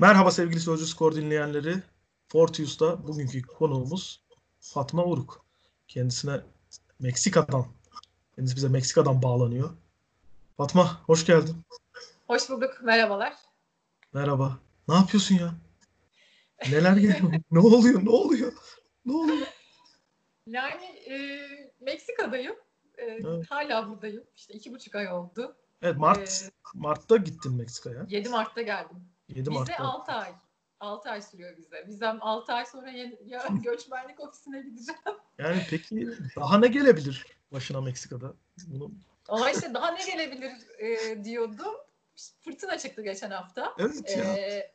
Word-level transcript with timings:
Merhaba 0.00 0.30
sevgili 0.30 0.60
Sözcü 0.60 0.86
Skor 0.86 1.14
dinleyenleri. 1.16 1.82
Fortius'ta 2.28 3.06
bugünkü 3.06 3.42
konuğumuz 3.42 4.22
Fatma 4.60 5.04
Uruk. 5.04 5.44
Kendisine 5.88 6.40
Meksika'dan, 6.98 7.66
kendisi 8.34 8.56
bize 8.56 8.68
Meksika'dan 8.68 9.22
bağlanıyor. 9.22 9.70
Fatma 10.56 11.00
hoş 11.04 11.26
geldin. 11.26 11.56
Hoş 12.26 12.50
bulduk, 12.50 12.80
merhabalar. 12.82 13.34
Merhaba. 14.12 14.58
Ne 14.88 14.94
yapıyorsun 14.94 15.34
ya? 15.34 15.54
Neler 16.70 16.96
geliyor? 16.96 17.32
ne 17.50 17.58
oluyor? 17.58 18.04
Ne 18.04 18.10
oluyor? 18.10 18.52
Ne 19.04 19.12
oluyor? 19.12 19.46
Yani 20.46 20.84
e, 20.84 21.40
Meksika'dayım. 21.80 22.54
E, 22.98 23.02
Evet. 23.04 23.46
Hala 23.50 23.88
buradayım. 23.88 24.24
İşte 24.36 24.54
iki 24.54 24.74
buçuk 24.74 24.94
ay 24.94 25.12
oldu. 25.12 25.56
Evet 25.82 25.96
Mart 25.96 26.18
Ee, 26.18 26.50
Mart'ta 26.74 27.16
gittin 27.16 27.54
Meksika'ya. 27.56 28.06
7 28.08 28.28
Mart'ta 28.28 28.62
geldim. 28.62 28.96
7 29.34 29.50
Bize 29.50 29.50
Mart'ta. 29.50 29.84
6 29.84 30.12
ay. 30.12 30.32
6 30.80 31.10
ay 31.10 31.22
sürüyor 31.22 31.56
bize. 31.56 31.84
Bizden 31.86 32.18
6 32.20 32.52
ay 32.52 32.66
sonra 32.66 32.90
ya, 32.90 33.40
göçmenlik 33.62 34.20
ofisine 34.20 34.62
gideceğim. 34.62 35.00
Yani 35.38 35.66
peki 35.70 36.08
daha 36.36 36.58
ne 36.58 36.68
gelebilir 36.68 37.26
başına 37.52 37.80
Meksika'da? 37.80 38.34
Bunu 38.66 38.90
Ama 39.28 39.50
işte 39.50 39.74
daha 39.74 39.90
ne 39.90 40.04
gelebilir 40.06 40.52
e, 40.78 41.24
diyordum. 41.24 41.74
Fırtına 42.40 42.78
çıktı 42.78 43.02
geçen 43.02 43.30
hafta. 43.30 43.74
Evet 43.78 44.16
ya. 44.16 44.24
E, 44.24 44.72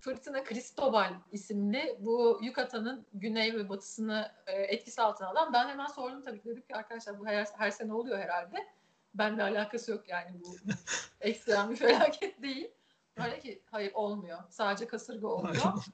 Fırtına 0.00 0.44
Cristobal 0.44 1.14
isimli 1.32 1.96
bu 2.00 2.40
Yukatan'ın 2.42 3.06
güney 3.14 3.54
ve 3.54 3.68
batısını 3.68 4.32
e, 4.46 4.52
etkisi 4.52 5.02
altına 5.02 5.28
alan. 5.28 5.52
Ben 5.52 5.68
hemen 5.68 5.86
sordum 5.86 6.22
tabii 6.22 6.44
dedim 6.44 6.62
ki 6.68 6.76
arkadaşlar 6.76 7.20
bu 7.20 7.26
her, 7.26 7.46
her 7.56 7.70
sene 7.70 7.92
oluyor 7.92 8.18
herhalde. 8.18 8.66
Benimle 9.14 9.42
alakası 9.42 9.90
yok 9.90 10.08
yani 10.08 10.30
bu 10.44 10.56
ekstrem 11.20 11.70
bir 11.70 11.76
felaket 11.76 12.42
değil. 12.42 12.70
Öyle 13.16 13.40
ki 13.40 13.62
hayır 13.70 13.92
olmuyor. 13.94 14.38
Sadece 14.50 14.86
kasırga 14.86 15.28
oluyor. 15.28 15.54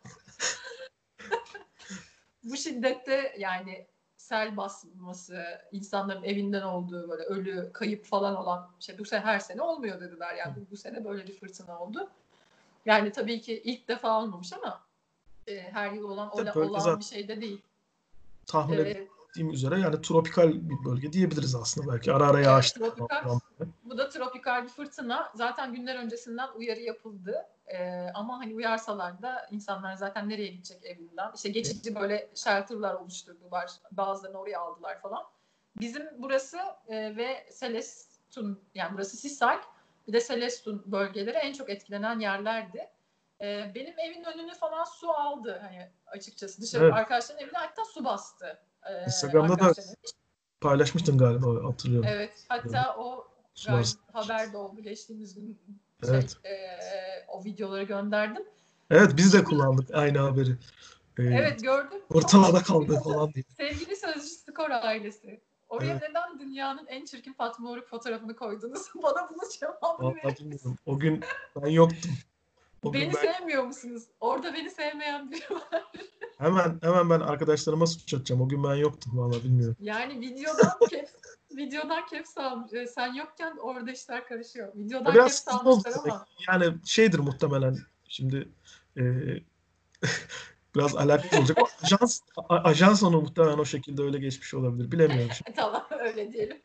bu 2.44 2.56
şiddette 2.56 3.34
yani 3.38 3.86
sel 4.16 4.56
basması, 4.56 5.60
insanların 5.72 6.22
evinden 6.22 6.62
olduğu 6.62 7.08
böyle 7.08 7.22
ölü, 7.22 7.70
kayıp 7.72 8.04
falan 8.04 8.36
olan 8.36 8.70
şey 8.80 8.98
bu 8.98 9.04
sene 9.04 9.20
her 9.20 9.38
sene 9.38 9.62
olmuyor 9.62 10.00
dediler. 10.00 10.34
Yani 10.34 10.54
bu, 10.56 10.70
bu 10.70 10.76
sene 10.76 11.04
böyle 11.04 11.26
bir 11.26 11.38
fırtına 11.38 11.78
oldu. 11.80 12.10
Yani 12.86 13.12
tabii 13.12 13.40
ki 13.40 13.62
ilk 13.64 13.88
defa 13.88 14.20
olmamış 14.22 14.52
ama 14.52 14.80
e, 15.46 15.60
her 15.60 15.92
yıl 15.92 16.04
olan 16.04 16.30
Tabii 16.30 16.50
olan, 16.50 16.54
böyle 16.54 16.80
zaten- 16.80 16.98
bir 17.00 17.04
şey 17.04 17.28
de 17.28 17.40
değil. 17.40 17.62
tahmin 18.46 18.78
E, 18.78 19.08
ettiğim 19.30 19.50
üzere 19.50 19.80
yani 19.80 20.02
tropikal 20.02 20.52
bir 20.52 20.84
bölge 20.84 21.12
diyebiliriz 21.12 21.54
aslında 21.54 21.92
belki. 21.92 22.12
Ara 22.12 22.26
ara 22.26 22.40
yağışlı. 22.40 22.94
tropikal. 22.94 23.38
bu 23.84 23.98
da 23.98 24.08
tropikal 24.08 24.62
bir 24.64 24.68
fırtına. 24.68 25.32
Zaten 25.34 25.74
günler 25.74 25.96
öncesinden 25.96 26.48
uyarı 26.56 26.80
yapıldı. 26.80 27.46
E, 27.66 28.06
ama 28.14 28.38
hani 28.38 28.54
uyarsalar 28.54 29.22
da 29.22 29.48
insanlar 29.50 29.94
zaten 29.94 30.28
nereye 30.28 30.48
gidecek 30.48 30.84
evinden? 30.84 31.32
İşte 31.34 31.48
geçici 31.48 31.94
böyle 31.94 32.30
shelterlar 32.34 32.94
oluşturdular. 32.94 33.70
Bazılarını 33.92 34.38
oraya 34.38 34.60
aldılar 34.60 35.00
falan. 35.00 35.22
Bizim 35.80 36.02
burası 36.18 36.58
e, 36.88 37.16
ve 37.16 37.46
Celestun 37.60 38.60
yani 38.74 38.94
burası 38.94 39.16
Sisak 39.16 39.64
bir 40.08 40.12
de 40.12 40.20
Celestun 40.20 40.82
bölgeleri 40.86 41.36
en 41.36 41.52
çok 41.52 41.70
etkilenen 41.70 42.20
yerlerdi. 42.20 42.90
E, 43.40 43.72
benim 43.74 43.98
evin 43.98 44.24
önünü 44.24 44.54
falan 44.54 44.84
su 44.84 45.10
aldı 45.10 45.60
hani 45.62 45.90
açıkçası. 46.06 46.62
Dışarı 46.62 46.84
Evet. 46.84 46.94
arkadaşların 46.94 47.44
evine 47.44 47.58
hatta 47.58 47.84
su 47.84 48.04
bastı. 48.04 48.69
E, 48.86 49.04
Instagram'da 49.06 49.58
da. 49.58 49.72
Paylaşmıştın 50.60 51.18
galiba 51.18 51.64
hatırlıyorum. 51.68 52.08
Evet. 52.12 52.44
Hatta 52.48 52.96
o 52.98 53.26
haber 54.12 54.52
de 54.52 54.56
oldu 54.56 54.80
geçtiğimiz 54.82 55.34
gün. 55.34 55.58
Şey, 56.04 56.10
Evet. 56.10 56.36
e, 56.44 56.50
o 57.28 57.44
videoları 57.44 57.82
gönderdim. 57.82 58.42
Evet 58.90 59.12
biz 59.16 59.32
de 59.32 59.44
kullandık 59.44 59.94
aynı 59.94 60.18
haberi. 60.18 60.50
Ee, 61.18 61.22
Evet 61.22 61.62
gördüm. 61.62 62.02
Ortalada 62.14 62.58
Çok- 62.58 62.66
kaldı 62.66 63.00
falan 63.04 63.32
diye. 63.34 63.44
Sevgili 63.56 63.96
Sözcü 63.96 64.20
Skor 64.20 64.70
ailesi. 64.70 65.40
Oraya 65.68 65.92
Evet. 65.92 66.02
neden 66.08 66.38
dünyanın 66.38 66.86
en 66.86 67.04
çirkin 67.04 67.32
Fatma 67.32 67.70
Oruk 67.70 67.88
fotoğrafını 67.88 68.36
koydunuz? 68.36 68.82
Bana 69.02 69.30
bunu 69.30 69.72
Vallahi 69.82 70.16
verin. 70.16 70.60
O 70.86 70.98
gün 70.98 71.24
ben 71.56 71.68
yoktum. 71.70 72.10
O 72.82 72.92
gün 72.92 73.00
Beni 73.00 73.12
ben 73.14 73.32
sevmiyor 73.32 73.64
musunuz? 73.64 74.02
Orada 74.20 74.54
beni 74.54 74.70
sevmeyen 74.70 75.30
biri 75.30 75.54
var. 75.54 75.84
hemen 76.38 76.78
hemen 76.82 77.10
ben 77.10 77.20
arkadaşlarıma 77.20 77.86
suç 77.86 78.14
atacağım. 78.14 78.40
O 78.40 78.48
gün 78.48 78.64
ben 78.64 78.74
yoktum 78.74 79.18
vallahi 79.18 79.44
bilmiyorum. 79.44 79.76
Yani 79.80 80.20
videodan 80.20 80.72
caps, 80.90 81.12
videodan 81.56 82.02
caps 82.12 82.38
almış. 82.38 82.72
E, 82.72 82.86
Sen 82.86 83.14
yokken 83.14 83.56
orada 83.56 83.90
işler 83.90 84.26
karışıyor. 84.26 84.74
Videodan 84.74 85.14
Biraz 85.14 85.44
caps 85.44 85.48
almışlar 85.48 85.92
ama. 86.04 86.26
Yani 86.48 86.74
şeydir 86.84 87.18
muhtemelen 87.18 87.76
şimdi 88.08 88.48
e, 88.96 89.02
biraz 90.74 90.96
alakasız 90.96 91.38
olacak. 91.38 91.58
O 91.62 91.68
ajans, 91.82 92.20
ajans 92.48 93.02
onu 93.02 93.20
muhtemelen 93.20 93.58
o 93.58 93.64
şekilde 93.64 94.02
öyle 94.02 94.18
geçmiş 94.18 94.54
olabilir. 94.54 94.92
Bilemiyorum. 94.92 95.36
Tamam 95.56 95.86
öyle 95.90 96.32
diyelim. 96.32 96.60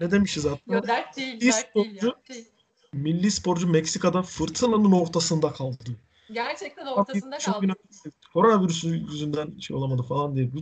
Ne 0.00 0.10
demişiz 0.10 0.44
hatta? 0.44 0.74
Yo, 0.74 0.82
dert 0.82 1.16
değil, 1.16 1.40
dert 1.40 1.74
değil 1.74 2.02
ya. 2.02 2.14
Şey, 2.26 2.46
Milli 2.94 3.30
sporcu 3.30 3.68
Meksika'da 3.68 4.22
fırtınanın 4.22 4.92
ortasında 4.92 5.52
kaldı. 5.52 5.84
gerçekten 6.32 6.86
ortasında 6.86 7.38
Çok 7.38 7.54
kaldı. 7.54 7.64
inanılmaz. 7.66 8.02
Koronavirüsü 8.32 8.88
yüzünden 8.88 9.58
şey 9.58 9.76
olamadı 9.76 10.02
falan 10.02 10.36
diye. 10.36 10.52
Bu 10.54 10.58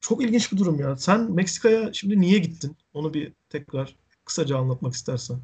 çok 0.00 0.22
ilginç 0.24 0.52
bir 0.52 0.58
durum 0.58 0.80
ya. 0.80 0.96
Sen 0.96 1.20
Meksika'ya 1.32 1.92
şimdi 1.92 2.20
niye 2.20 2.38
gittin? 2.38 2.76
Onu 2.94 3.14
bir 3.14 3.32
tekrar 3.50 3.96
kısaca 4.24 4.58
anlatmak 4.58 4.94
istersen. 4.94 5.36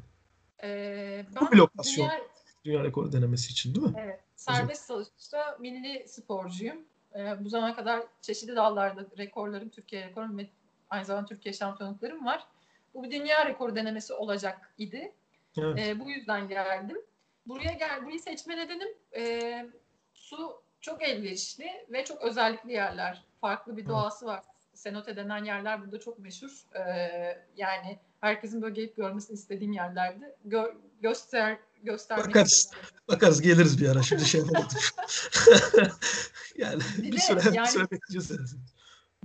Ee, 0.63 1.25
Bu 1.31 1.35
ben 1.45 1.51
bir 1.51 1.57
lokasyon. 1.57 2.07
dünya- 2.07 2.21
Dünya 2.65 2.83
rekoru 2.83 3.11
denemesi 3.11 3.51
için 3.51 3.75
değil 3.75 3.87
mi? 3.87 3.93
evet, 3.97 4.19
serbest 4.35 4.89
dalışta 4.89 5.57
milli 5.59 6.07
sporcuyum. 6.07 6.77
Ee, 7.15 7.43
bu 7.45 7.49
zamana 7.49 7.75
kadar 7.75 8.03
çeşitli 8.21 8.55
dallarda 8.55 9.05
rekorlarım, 9.17 9.69
Türkiye 9.69 10.07
rekorum 10.07 10.37
ve 10.37 10.49
aynı 10.89 11.05
zamanda 11.05 11.25
Türkiye 11.27 11.53
şampiyonluklarım 11.53 12.25
var. 12.25 12.47
Bu 12.93 13.03
bir 13.03 13.11
dünya 13.11 13.45
rekoru 13.45 13.75
denemesi 13.75 14.13
olacak 14.13 14.73
idi. 14.77 15.11
Evet. 15.57 15.79
Ee, 15.87 15.99
bu 15.99 16.09
yüzden 16.09 16.47
geldim. 16.47 16.97
Buraya 17.45 17.73
gel, 17.73 18.05
burayı 18.05 18.19
seçme 18.19 18.57
nedenim 18.57 18.87
e, 19.15 19.65
su 20.13 20.61
çok 20.81 21.03
elverişli 21.03 21.67
ve 21.89 22.05
çok 22.05 22.21
özellikli 22.21 22.71
yerler. 22.71 23.23
Farklı 23.41 23.77
bir 23.77 23.87
doğası 23.87 24.25
var. 24.25 24.43
Cenote 24.83 25.15
denen 25.15 25.43
yerler 25.43 25.81
burada 25.81 25.99
çok 25.99 26.19
meşhur. 26.19 26.51
Ee, 26.75 27.43
yani 27.57 27.99
herkesin 28.21 28.61
böyle 28.61 28.73
gelip 28.73 28.95
görmesini 28.97 29.33
istediğim 29.35 29.73
yerlerdi. 29.73 30.35
Gö- 30.47 30.75
göster 31.01 31.57
göstermek 31.83 32.27
Bakarız. 32.27 32.51
istedim. 32.51 32.79
Bakarız 33.07 33.41
geliriz 33.41 33.81
bir 33.81 33.89
ara. 33.89 34.03
Şimdi 34.03 34.25
şey 34.25 34.41
yapamadım. 34.41 34.77
yani 36.57 36.81
Bir 36.97 37.03
bir 37.03 37.11
de 37.17 37.21
süre, 37.21 37.39
bir 37.39 37.53
yani- 37.53 37.67
süre 37.67 37.83
bekleyeceğiz. 37.91 38.55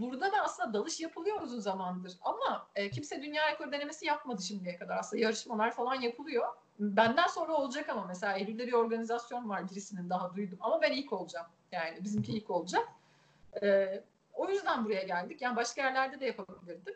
Burada 0.00 0.32
da 0.32 0.42
aslında 0.42 0.72
dalış 0.72 1.00
yapılıyor 1.00 1.40
uzun 1.40 1.60
zamandır 1.60 2.18
ama 2.22 2.68
e, 2.74 2.90
kimse 2.90 3.22
dünya 3.22 3.52
rekoru 3.52 3.72
denemesi 3.72 4.06
yapmadı 4.06 4.42
şimdiye 4.42 4.76
kadar. 4.76 4.98
Aslında 4.98 5.22
yarışmalar 5.22 5.70
falan 5.70 5.94
yapılıyor. 5.94 6.46
Benden 6.78 7.26
sonra 7.26 7.52
olacak 7.52 7.88
ama 7.88 8.04
mesela 8.04 8.36
Eylül'de 8.36 8.66
bir 8.66 8.72
organizasyon 8.72 9.48
var 9.48 9.70
birisinin 9.70 10.10
daha 10.10 10.34
duydum 10.36 10.58
ama 10.60 10.82
ben 10.82 10.92
ilk 10.92 11.12
olacağım. 11.12 11.46
Yani 11.72 12.04
bizimki 12.04 12.32
ilk 12.32 12.50
olacak. 12.50 12.88
E, 13.62 13.88
o 14.34 14.48
yüzden 14.50 14.84
buraya 14.84 15.02
geldik. 15.02 15.42
Yani 15.42 15.56
başka 15.56 15.82
yerlerde 15.82 16.20
de 16.20 16.26
yapabilirdim. 16.26 16.94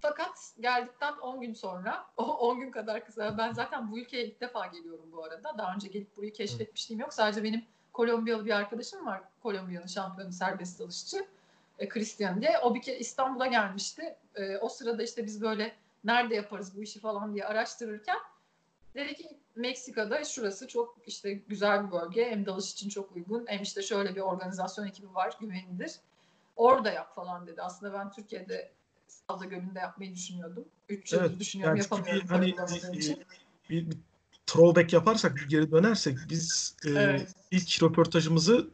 Fakat 0.00 0.54
geldikten 0.60 1.18
10 1.18 1.40
gün 1.40 1.54
sonra, 1.54 2.06
o 2.16 2.24
10 2.24 2.60
gün 2.60 2.70
kadar 2.70 3.04
kısa. 3.04 3.38
Ben 3.38 3.52
zaten 3.52 3.92
bu 3.92 3.98
ülkeye 3.98 4.26
ilk 4.26 4.40
defa 4.40 4.66
geliyorum 4.66 5.12
bu 5.12 5.24
arada. 5.24 5.58
Daha 5.58 5.74
önce 5.74 5.88
gelip 5.88 6.16
burayı 6.16 6.32
keşfetmişliğim 6.32 7.00
yok. 7.00 7.14
Sadece 7.14 7.42
benim 7.42 7.64
Kolombiyalı 7.92 8.46
bir 8.46 8.50
arkadaşım 8.50 9.06
var. 9.06 9.22
Kolombiya'nın 9.42 9.86
şampiyonu 9.86 10.32
serbest 10.32 10.80
dalışçı. 10.80 11.26
E, 11.80 11.88
Christian 11.88 12.40
diye. 12.40 12.58
O 12.58 12.74
bir 12.74 12.82
kere 12.82 12.98
İstanbul'a 12.98 13.46
gelmişti. 13.46 14.16
E, 14.34 14.56
o 14.56 14.68
sırada 14.68 15.02
işte 15.02 15.26
biz 15.26 15.42
böyle 15.42 15.76
nerede 16.04 16.34
yaparız 16.34 16.76
bu 16.76 16.82
işi 16.82 17.00
falan 17.00 17.34
diye 17.34 17.44
araştırırken 17.44 18.18
dedi 18.94 19.14
ki 19.14 19.38
Meksika'da 19.56 20.24
şurası 20.24 20.68
çok 20.68 20.96
işte 21.06 21.32
güzel 21.32 21.86
bir 21.86 21.92
bölge. 21.92 22.30
Hem 22.30 22.46
dalış 22.46 22.72
için 22.72 22.88
çok 22.88 23.16
uygun. 23.16 23.44
Hem 23.46 23.62
işte 23.62 23.82
şöyle 23.82 24.16
bir 24.16 24.20
organizasyon 24.20 24.86
ekibi 24.86 25.14
var 25.14 25.36
güvenilir. 25.40 25.92
Orada 26.56 26.92
yap 26.92 27.14
falan 27.14 27.46
dedi. 27.46 27.62
Aslında 27.62 27.92
ben 27.92 28.12
Türkiye'de 28.12 28.72
Salda 29.08 29.44
Gölü'nde 29.44 29.78
yapmayı 29.78 30.14
düşünüyordum. 30.14 30.64
3 30.88 31.12
yıldır 31.12 31.24
Evet. 31.26 31.40
düşünüyorum 31.40 31.76
Yani 31.76 31.84
yapamıyorum. 31.84 32.22
bir, 32.22 32.28
hani 32.28 32.54
bir, 32.92 32.98
için. 32.98 33.24
bir, 33.70 33.90
bir 33.90 33.96
throwback 34.46 34.92
yaparsak, 34.92 35.36
bir 35.36 35.48
geri 35.48 35.70
dönersek 35.70 36.18
biz 36.28 36.76
e, 36.86 36.90
Evet. 36.90 37.34
ilk 37.50 37.82
röportajımızı 37.82 38.70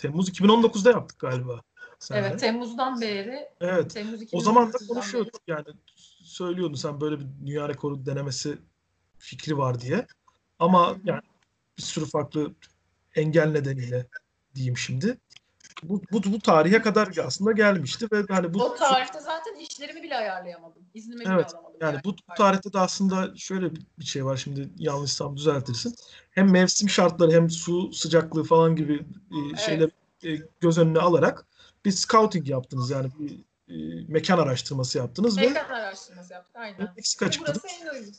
Temmuz 0.00 0.28
2019'da 0.28 0.90
yaptık 0.90 1.18
galiba. 1.18 1.60
Seninle. 1.98 2.26
Evet 2.26 2.40
Temmuz'dan 2.40 3.00
beri 3.00 3.48
Evet. 3.60 3.90
Temmuz 3.90 4.20
O 4.32 4.40
zaman 4.40 4.72
da 4.72 4.76
2019'dan 4.76 4.88
konuşuyorduk 4.88 5.40
yani 5.46 5.66
söylüyordun 6.24 6.74
sen 6.74 7.00
böyle 7.00 7.20
bir 7.20 7.26
dünya 7.46 7.68
rekoru 7.68 8.06
denemesi 8.06 8.58
fikri 9.18 9.58
var 9.58 9.80
diye. 9.80 10.06
Ama 10.58 10.90
Hı 10.90 10.94
hı. 10.94 10.98
yani 11.04 11.22
bir 11.78 11.82
sürü 11.82 12.06
farklı 12.06 12.54
engel 13.14 13.50
nedeniyle 13.50 14.06
diyeyim 14.54 14.76
şimdi 14.76 15.18
bu, 15.82 16.02
bu, 16.12 16.22
bu 16.24 16.40
tarihe 16.40 16.82
kadar 16.82 17.16
aslında 17.26 17.52
gelmişti 17.52 18.08
ve 18.12 18.24
hani 18.28 18.54
bu 18.54 18.64
o 18.64 18.74
tarihte 18.74 19.20
zaten 19.20 19.54
işlerimi 19.54 20.02
bile 20.02 20.16
ayarlayamadım. 20.16 20.82
İznimi 20.94 21.20
bile 21.20 21.32
Evet, 21.32 21.54
alamadım. 21.54 21.76
yani 21.80 22.00
bu, 22.04 22.12
bu 22.12 22.34
tarihte 22.36 22.72
de 22.72 22.78
aslında 22.78 23.36
şöyle 23.36 23.70
bir 23.98 24.04
şey 24.04 24.24
var 24.24 24.36
şimdi 24.36 24.68
yanlışsam 24.78 25.36
düzeltirsin. 25.36 25.94
Hem 26.30 26.50
mevsim 26.50 26.88
şartları 26.88 27.32
hem 27.32 27.50
su 27.50 27.92
sıcaklığı 27.92 28.44
falan 28.44 28.76
gibi 28.76 29.06
e, 29.30 29.56
şeyler 29.56 29.90
e, 30.26 30.42
göz 30.60 30.78
önüne 30.78 30.98
alarak 30.98 31.46
bir 31.84 31.90
scouting 31.90 32.48
yaptınız 32.48 32.90
yani 32.90 33.10
bir 33.18 33.44
e, 33.68 34.04
mekan 34.08 34.38
araştırması 34.38 34.98
yaptınız 34.98 35.38
ve 35.38 35.48
Mekan 35.48 35.74
araştırması 35.74 36.32
yaptık 36.32 36.56
aynen. 36.56 36.92
Meksika 36.96 37.30
çıktınız. 37.30 37.60
Burası 37.62 37.84
en 37.84 37.94
uygun. 37.94 38.12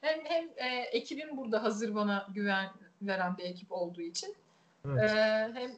Hem 0.00 0.24
hem 0.24 0.48
e, 0.56 0.80
ekibim 0.80 1.36
burada 1.36 1.62
hazır 1.62 1.94
bana 1.94 2.28
güven 2.34 2.70
veren 3.02 3.36
bir 3.38 3.44
ekip 3.44 3.72
olduğu 3.72 4.00
için. 4.00 4.36
Evet. 4.86 5.10
E, 5.10 5.14
hem 5.54 5.70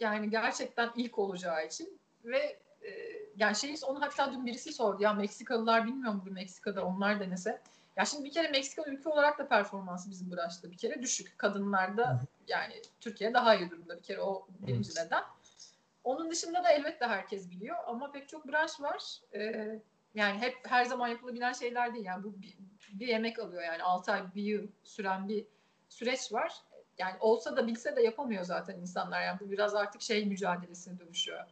yani 0.00 0.30
gerçekten 0.30 0.90
ilk 0.96 1.18
olacağı 1.18 1.66
için 1.66 1.98
ve 2.24 2.58
e, 2.82 2.90
yani 3.36 3.56
şey 3.56 3.74
onu 3.86 4.00
hatta 4.00 4.32
dün 4.32 4.46
birisi 4.46 4.72
sordu 4.72 5.02
ya 5.02 5.12
Meksikalılar 5.12 5.86
bilmiyor 5.86 6.12
mu 6.12 6.22
bu 6.26 6.30
Meksika'da 6.30 6.84
onlar 6.84 7.20
denese. 7.20 7.62
Ya 7.96 8.04
şimdi 8.04 8.24
bir 8.24 8.32
kere 8.32 8.48
Meksika 8.48 8.82
ülke 8.86 9.08
olarak 9.08 9.38
da 9.38 9.48
performansı 9.48 10.10
bizim 10.10 10.32
branşta 10.32 10.70
bir 10.70 10.76
kere 10.76 11.02
düşük. 11.02 11.38
Kadınlarda 11.38 12.20
yani 12.48 12.82
Türkiye 13.00 13.34
daha 13.34 13.54
iyi 13.54 13.70
durumda 13.70 13.96
bir 13.96 14.02
kere 14.02 14.20
o 14.20 14.46
birinci 14.60 14.90
neden. 14.90 15.22
Onun 16.04 16.30
dışında 16.30 16.64
da 16.64 16.72
elbette 16.72 17.06
herkes 17.06 17.50
biliyor 17.50 17.76
ama 17.86 18.12
pek 18.12 18.28
çok 18.28 18.48
branş 18.48 18.80
var. 18.80 19.20
Ee, 19.34 19.80
yani 20.14 20.38
hep 20.38 20.56
her 20.66 20.84
zaman 20.84 21.08
yapılabilen 21.08 21.52
şeyler 21.52 21.94
değil. 21.94 22.04
Yani 22.04 22.24
bu 22.24 22.34
bir, 22.42 22.56
bir 22.92 23.08
emek 23.08 23.38
alıyor 23.38 23.62
yani 23.62 23.82
6 23.82 24.12
ay 24.12 24.34
bir 24.34 24.42
yıl 24.42 24.68
süren 24.84 25.28
bir 25.28 25.46
süreç 25.88 26.32
var. 26.32 26.52
Yani 26.98 27.16
olsa 27.20 27.56
da 27.56 27.66
bilse 27.66 27.96
de 27.96 28.02
yapamıyor 28.02 28.44
zaten 28.44 28.78
insanlar. 28.78 29.22
Yani 29.22 29.40
bu 29.40 29.50
biraz 29.50 29.74
artık 29.74 30.02
şey 30.02 30.26
mücadelesine 30.26 30.98
dönüşüyor. 30.98 31.44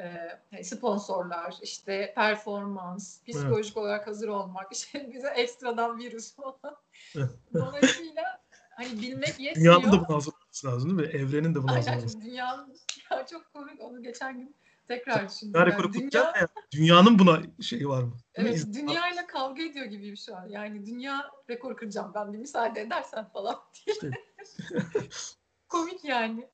Ee, 0.00 0.64
sponsorlar, 0.64 1.54
işte 1.62 2.12
performans, 2.14 3.22
psikolojik 3.22 3.72
evet. 3.72 3.76
olarak 3.76 4.06
hazır 4.06 4.28
olmak, 4.28 4.66
işte 4.72 5.10
bize 5.14 5.28
ekstradan 5.28 5.98
virüs 5.98 6.34
falan. 6.34 6.76
Dolayısıyla 7.54 8.22
hani 8.70 9.02
bilmek 9.02 9.40
yetmiyor. 9.40 9.82
Dünyanın 9.82 9.92
da 9.92 10.08
buna 10.08 10.16
hazır 10.16 10.32
olması 10.32 10.66
lazım 10.66 10.98
değil 10.98 11.10
mi? 11.10 11.16
Evrenin 11.16 11.54
de 11.54 11.62
buna 11.62 11.76
hazır 11.76 11.90
olması 11.90 12.06
lazım. 12.06 12.22
Dünyanın 12.22 12.76
ya 13.10 13.26
çok 13.26 13.52
komik 13.52 13.80
onu 13.80 14.02
geçen 14.02 14.38
gün 14.38 14.56
tekrar 14.88 15.28
düşündüm. 15.28 15.60
Yani 15.60 15.92
dünya, 15.92 16.22
ya, 16.22 16.48
dünyanın 16.72 17.18
buna 17.18 17.42
şeyi 17.62 17.88
var 17.88 18.02
mı? 18.02 18.12
Evet, 18.34 18.66
dünyayla 18.74 19.26
kavga 19.26 19.62
ediyor 19.62 19.86
gibiyim 19.86 20.16
şu 20.16 20.36
an. 20.36 20.48
Yani 20.48 20.86
dünya 20.86 21.30
rekor 21.50 21.76
kıracağım 21.76 22.12
ben 22.14 22.32
bir 22.32 22.38
müsaade 22.38 22.80
edersen 22.80 23.28
falan 23.28 23.56
diye. 23.74 23.96
İşte. 23.96 24.10
komik 25.68 26.04
yani. 26.04 26.48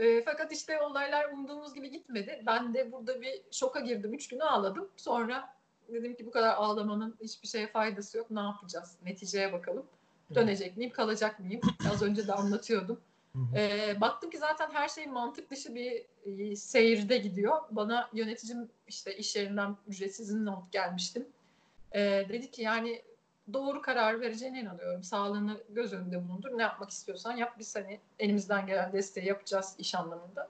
E, 0.00 0.22
fakat 0.24 0.52
işte 0.52 0.80
olaylar 0.80 1.32
umduğumuz 1.32 1.74
gibi 1.74 1.90
gitmedi. 1.90 2.42
Ben 2.46 2.74
de 2.74 2.92
burada 2.92 3.20
bir 3.20 3.42
şoka 3.50 3.80
girdim. 3.80 4.14
Üç 4.14 4.28
gün 4.28 4.40
ağladım. 4.40 4.88
Sonra 4.96 5.54
dedim 5.88 6.14
ki 6.14 6.26
bu 6.26 6.30
kadar 6.30 6.54
ağlamanın 6.54 7.16
hiçbir 7.20 7.48
şeye 7.48 7.66
faydası 7.66 8.18
yok. 8.18 8.30
Ne 8.30 8.40
yapacağız? 8.40 8.96
Neticeye 9.04 9.52
bakalım. 9.52 9.86
Dönecek 10.34 10.76
miyim, 10.76 10.92
kalacak 10.92 11.40
mıyım? 11.40 11.60
Az 11.92 12.02
önce 12.02 12.26
de 12.26 12.32
anlatıyordum. 12.32 13.00
E, 13.56 13.94
baktım 14.00 14.30
ki 14.30 14.38
zaten 14.38 14.70
her 14.70 14.88
şey 14.88 15.06
mantık 15.06 15.50
dışı 15.50 15.74
bir 15.74 16.06
e, 16.24 16.56
seyirde 16.56 17.18
gidiyor. 17.18 17.56
Bana 17.70 18.10
yöneticim 18.12 18.68
işte 18.88 19.16
iş 19.16 19.36
yerinden 19.36 19.76
ücretsiz 19.88 20.34
not 20.34 20.72
gelmiştim. 20.72 21.26
E, 21.92 22.00
dedi 22.28 22.50
ki 22.50 22.62
yani 22.62 23.02
doğru 23.54 23.82
karar 23.82 24.20
vereceğine 24.20 24.60
inanıyorum. 24.60 25.02
Sağlığını 25.02 25.60
göz 25.68 25.92
önünde 25.92 26.28
bulundur. 26.28 26.58
Ne 26.58 26.62
yapmak 26.62 26.90
istiyorsan 26.90 27.36
yap. 27.36 27.54
Biz 27.58 27.76
hani 27.76 28.00
elimizden 28.18 28.66
gelen 28.66 28.92
desteği 28.92 29.26
yapacağız 29.26 29.74
iş 29.78 29.94
anlamında. 29.94 30.48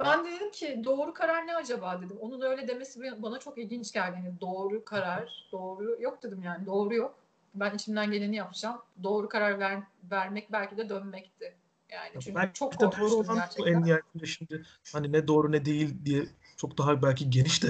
Ben 0.00 0.24
de 0.24 0.30
dedim 0.32 0.50
ki 0.50 0.80
doğru 0.84 1.14
karar 1.14 1.46
ne 1.46 1.56
acaba 1.56 2.00
dedim. 2.02 2.16
Onun 2.20 2.40
öyle 2.40 2.68
demesi 2.68 3.22
bana 3.22 3.38
çok 3.38 3.58
ilginç 3.58 3.92
geldi. 3.92 4.16
Yani 4.24 4.40
doğru 4.40 4.84
karar, 4.84 5.48
doğru 5.52 5.96
yok 6.00 6.22
dedim 6.22 6.42
yani. 6.42 6.66
Doğru 6.66 6.94
yok. 6.94 7.14
Ben 7.54 7.74
içimden 7.74 8.10
geleni 8.10 8.36
yapacağım. 8.36 8.78
Doğru 9.02 9.28
karar 9.28 9.58
ver, 9.58 9.82
vermek 10.10 10.52
belki 10.52 10.76
de 10.76 10.88
dönmekti. 10.88 11.54
Yani 11.92 12.10
çünkü 12.12 12.34
belki 12.34 12.52
çok 12.52 12.80
doğru 12.80 13.14
olan 13.14 13.36
gerçekten. 13.36 13.72
en 13.72 13.84
nihayetinde 13.84 14.26
şimdi 14.26 14.62
hani 14.92 15.12
ne 15.12 15.28
doğru 15.28 15.52
ne 15.52 15.64
değil 15.64 15.94
diye 16.04 16.26
çok 16.56 16.78
daha 16.78 17.02
belki 17.02 17.30
geniş 17.30 17.62
de 17.62 17.68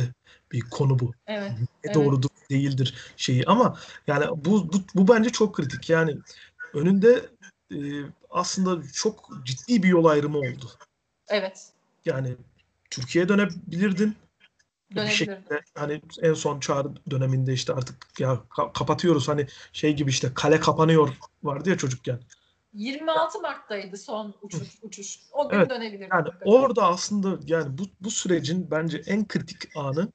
bir 0.53 0.61
konu 0.61 0.99
bu. 0.99 1.13
Evet. 1.27 1.53
Ne 1.85 1.91
evet. 1.91 1.95
doğrudur 1.95 2.29
değildir 2.51 3.13
şeyi 3.17 3.45
ama 3.47 3.79
yani 4.07 4.45
bu, 4.45 4.73
bu 4.73 4.77
bu 4.95 5.09
bence 5.09 5.31
çok 5.31 5.55
kritik. 5.55 5.91
Yani 5.91 6.19
önünde 6.75 7.29
e, 7.73 7.77
aslında 8.31 8.83
çok 8.93 9.31
ciddi 9.45 9.83
bir 9.83 9.89
yol 9.89 10.05
ayrımı 10.05 10.39
oldu. 10.39 10.71
Evet. 11.29 11.73
Yani 12.05 12.37
Türkiye'ye 12.91 13.29
dönebilirdin. 13.29 14.17
Bir 14.91 15.07
şekilde 15.07 15.63
hani 15.75 16.03
en 16.23 16.35
son 16.35 16.61
çağrı 16.61 16.89
döneminde 17.11 17.53
işte 17.53 17.73
artık 17.73 18.21
ya 18.21 18.43
ka- 18.51 18.73
kapatıyoruz 18.73 19.29
hani 19.29 19.47
şey 19.73 19.97
gibi 19.97 20.11
işte 20.11 20.35
kale 20.35 20.61
kapanıyor 20.61 21.17
vardı 21.43 21.71
ya 21.71 21.79
çocukken. 21.79 22.21
26 22.73 23.41
Mart'taydı 23.41 23.97
son 23.97 24.35
uçuş. 24.43 24.69
uçuş. 24.83 25.21
O 25.33 25.49
gün 25.49 25.57
Evet, 25.57 25.71
dönebilirdim. 25.71 26.09
Yani 26.13 26.29
orada 26.45 26.87
aslında 26.87 27.39
yani 27.47 27.79
bu 27.79 27.83
bu 28.01 28.11
sürecin 28.11 28.71
bence 28.71 29.03
en 29.07 29.29
kritik 29.29 29.77
anı 29.77 30.13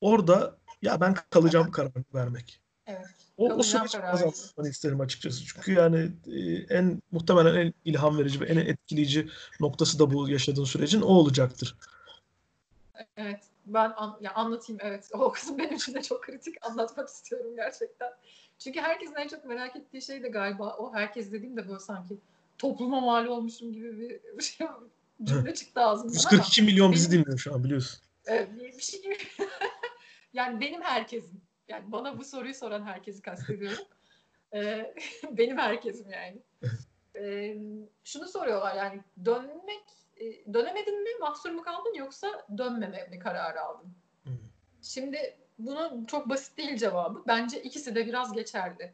orada 0.00 0.57
ya 0.82 1.00
ben 1.00 1.14
kalacağım 1.30 1.70
kararını 1.70 2.04
vermek. 2.14 2.60
Evet. 2.86 3.06
O, 3.36 3.52
o 3.52 3.62
süreci 3.62 3.98
kararı. 3.98 4.10
kazanmanı 4.12 4.70
isterim 4.70 5.00
açıkçası. 5.00 5.44
Çünkü 5.44 5.72
yani 5.72 6.10
e, 6.26 6.74
en 6.74 7.02
muhtemelen 7.10 7.54
en 7.54 7.74
ilham 7.84 8.18
verici 8.18 8.40
ve 8.40 8.46
en 8.46 8.56
etkileyici 8.56 9.28
noktası 9.60 9.98
da 9.98 10.10
bu 10.10 10.28
yaşadığın 10.28 10.64
sürecin 10.64 11.00
o 11.00 11.06
olacaktır. 11.06 11.76
Evet. 13.16 13.40
Ben 13.66 13.92
an, 13.96 14.18
ya 14.20 14.34
anlatayım 14.34 14.80
evet. 14.82 15.10
O 15.12 15.32
kısım 15.32 15.58
benim 15.58 15.74
için 15.74 15.94
de 15.94 16.02
çok 16.02 16.22
kritik. 16.22 16.54
Anlatmak 16.66 17.08
istiyorum 17.08 17.56
gerçekten. 17.56 18.10
Çünkü 18.58 18.80
herkesin 18.80 19.14
en 19.14 19.28
çok 19.28 19.44
merak 19.44 19.76
ettiği 19.76 20.02
şey 20.02 20.22
de 20.22 20.28
galiba 20.28 20.76
o 20.78 20.94
herkes 20.94 21.32
dediğim 21.32 21.56
de 21.56 21.68
böyle 21.68 21.80
sanki 21.80 22.18
topluma 22.58 23.00
mal 23.00 23.26
olmuşum 23.26 23.72
gibi 23.72 24.20
bir 24.38 24.42
şey 24.42 24.66
cümle 25.22 25.54
çıktı 25.54 25.80
ağzımdan 25.80 26.14
142 26.14 26.62
milyon 26.62 26.92
bizi 26.92 27.10
dinliyor 27.10 27.38
şu 27.38 27.54
an 27.54 27.64
biliyorsun. 27.64 28.00
Evet, 28.26 28.48
bir 28.78 28.82
şey 28.82 29.02
gibi. 29.02 29.18
Yani 30.32 30.60
benim 30.60 30.82
herkesim. 30.82 31.40
Yani 31.68 31.92
bana 31.92 32.18
bu 32.18 32.24
soruyu 32.24 32.54
soran 32.54 32.86
herkesi 32.86 33.22
kastediyorum. 33.22 33.84
Ee, 34.54 34.94
benim 35.30 35.58
herkesim 35.58 36.10
yani. 36.10 36.42
Ee, 37.16 37.56
şunu 38.04 38.28
soruyorlar 38.28 38.76
yani 38.76 39.00
dönmek, 39.24 39.84
e, 40.16 40.54
dönemedin 40.54 41.02
mi, 41.02 41.10
mahsur 41.20 41.50
mu 41.50 41.62
kaldın 41.62 41.94
yoksa 41.94 42.46
dönmeme 42.58 43.06
mi 43.06 43.18
kararı 43.18 43.60
aldın? 43.60 43.92
Şimdi 44.82 45.38
bunun 45.58 46.04
çok 46.04 46.28
basit 46.28 46.58
değil 46.58 46.76
cevabı. 46.76 47.22
Bence 47.26 47.62
ikisi 47.62 47.94
de 47.94 48.06
biraz 48.06 48.32
geçerli. 48.32 48.92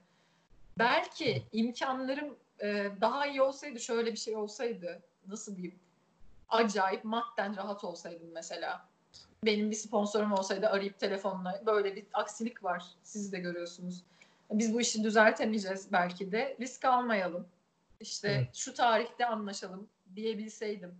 Belki 0.78 1.42
imkanlarım 1.52 2.36
e, 2.62 2.90
daha 3.00 3.26
iyi 3.26 3.42
olsaydı, 3.42 3.80
şöyle 3.80 4.12
bir 4.12 4.16
şey 4.16 4.36
olsaydı, 4.36 5.02
nasıl 5.26 5.56
diyeyim, 5.56 5.78
acayip 6.48 7.04
madden 7.04 7.56
rahat 7.56 7.84
olsaydım 7.84 8.30
mesela. 8.32 8.88
Benim 9.44 9.70
bir 9.70 9.76
sponsorum 9.76 10.32
olsaydı 10.32 10.68
arayıp 10.68 10.98
telefonla 10.98 11.62
böyle 11.66 11.96
bir 11.96 12.04
aksilik 12.12 12.64
var. 12.64 12.84
Siz 13.04 13.32
de 13.32 13.38
görüyorsunuz. 13.38 14.02
Biz 14.52 14.74
bu 14.74 14.80
işi 14.80 15.04
düzeltemeyeceğiz 15.04 15.92
belki 15.92 16.32
de. 16.32 16.56
Risk 16.60 16.84
almayalım. 16.84 17.46
İşte 18.00 18.28
Evet. 18.28 18.54
şu 18.54 18.74
tarihte 18.74 19.26
anlaşalım 19.26 19.86
diyebilseydim. 20.16 20.94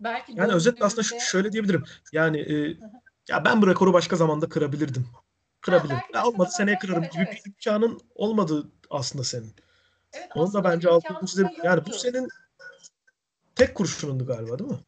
Belki 0.00 0.32
Yani 0.36 0.52
özetle 0.52 0.84
aslında 0.84 1.02
ş- 1.02 1.20
şöyle 1.20 1.52
diyebilirim. 1.52 1.84
Yani 2.12 2.38
e, 2.40 2.76
ya 3.28 3.44
ben 3.44 3.62
bu 3.62 3.66
rekoru 3.66 3.92
başka 3.92 4.16
zamanda 4.16 4.48
kırabilirdim. 4.48 5.06
Kırabilirim. 5.60 5.96
belki 6.02 6.16
Ya 6.16 6.26
olmadı 6.26 6.50
seneye 6.52 6.78
kırarım 6.78 7.02
evet, 7.02 7.12
gibi 7.12 7.22
evet. 7.28 7.44
bir 7.44 7.50
imkanın 7.50 8.00
olmadı 8.14 8.70
aslında 8.90 9.24
senin. 9.24 9.52
Evet, 10.12 10.28
Onu 10.34 10.52
da 10.52 10.64
bence 10.64 10.88
altını 10.88 11.26
çizelim. 11.26 11.50
Yani 11.64 11.86
bu 11.86 11.92
senin 11.92 12.28
tek 13.54 13.74
kurşunundu 13.74 14.26
galiba 14.26 14.58
değil 14.58 14.70
mi? 14.70 14.78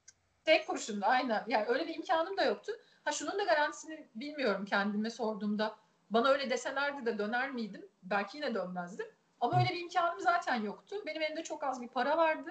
Tek 0.49 0.67
kurşunda 0.67 1.07
aynen. 1.07 1.45
Yani 1.47 1.67
öyle 1.67 1.87
bir 1.87 1.95
imkanım 1.95 2.37
da 2.37 2.45
yoktu. 2.45 2.73
Ha 3.05 3.13
şunun 3.13 3.39
da 3.39 3.45
garantisini 3.45 4.09
bilmiyorum 4.15 4.65
kendime 4.65 5.11
sorduğumda. 5.11 5.77
Bana 6.11 6.29
öyle 6.29 6.51
deselerdi 6.51 7.07
de 7.07 7.19
döner 7.19 7.51
miydim? 7.51 7.87
Belki 8.03 8.37
yine 8.37 8.55
dönmezdim. 8.55 9.07
Ama 9.41 9.59
öyle 9.61 9.69
bir 9.69 9.81
imkanım 9.81 10.21
zaten 10.21 10.55
yoktu. 10.55 10.97
Benim 11.07 11.23
elimde 11.23 11.43
çok 11.43 11.65
az 11.65 11.83
bir 11.83 11.89
para 11.89 12.17
vardı. 12.17 12.51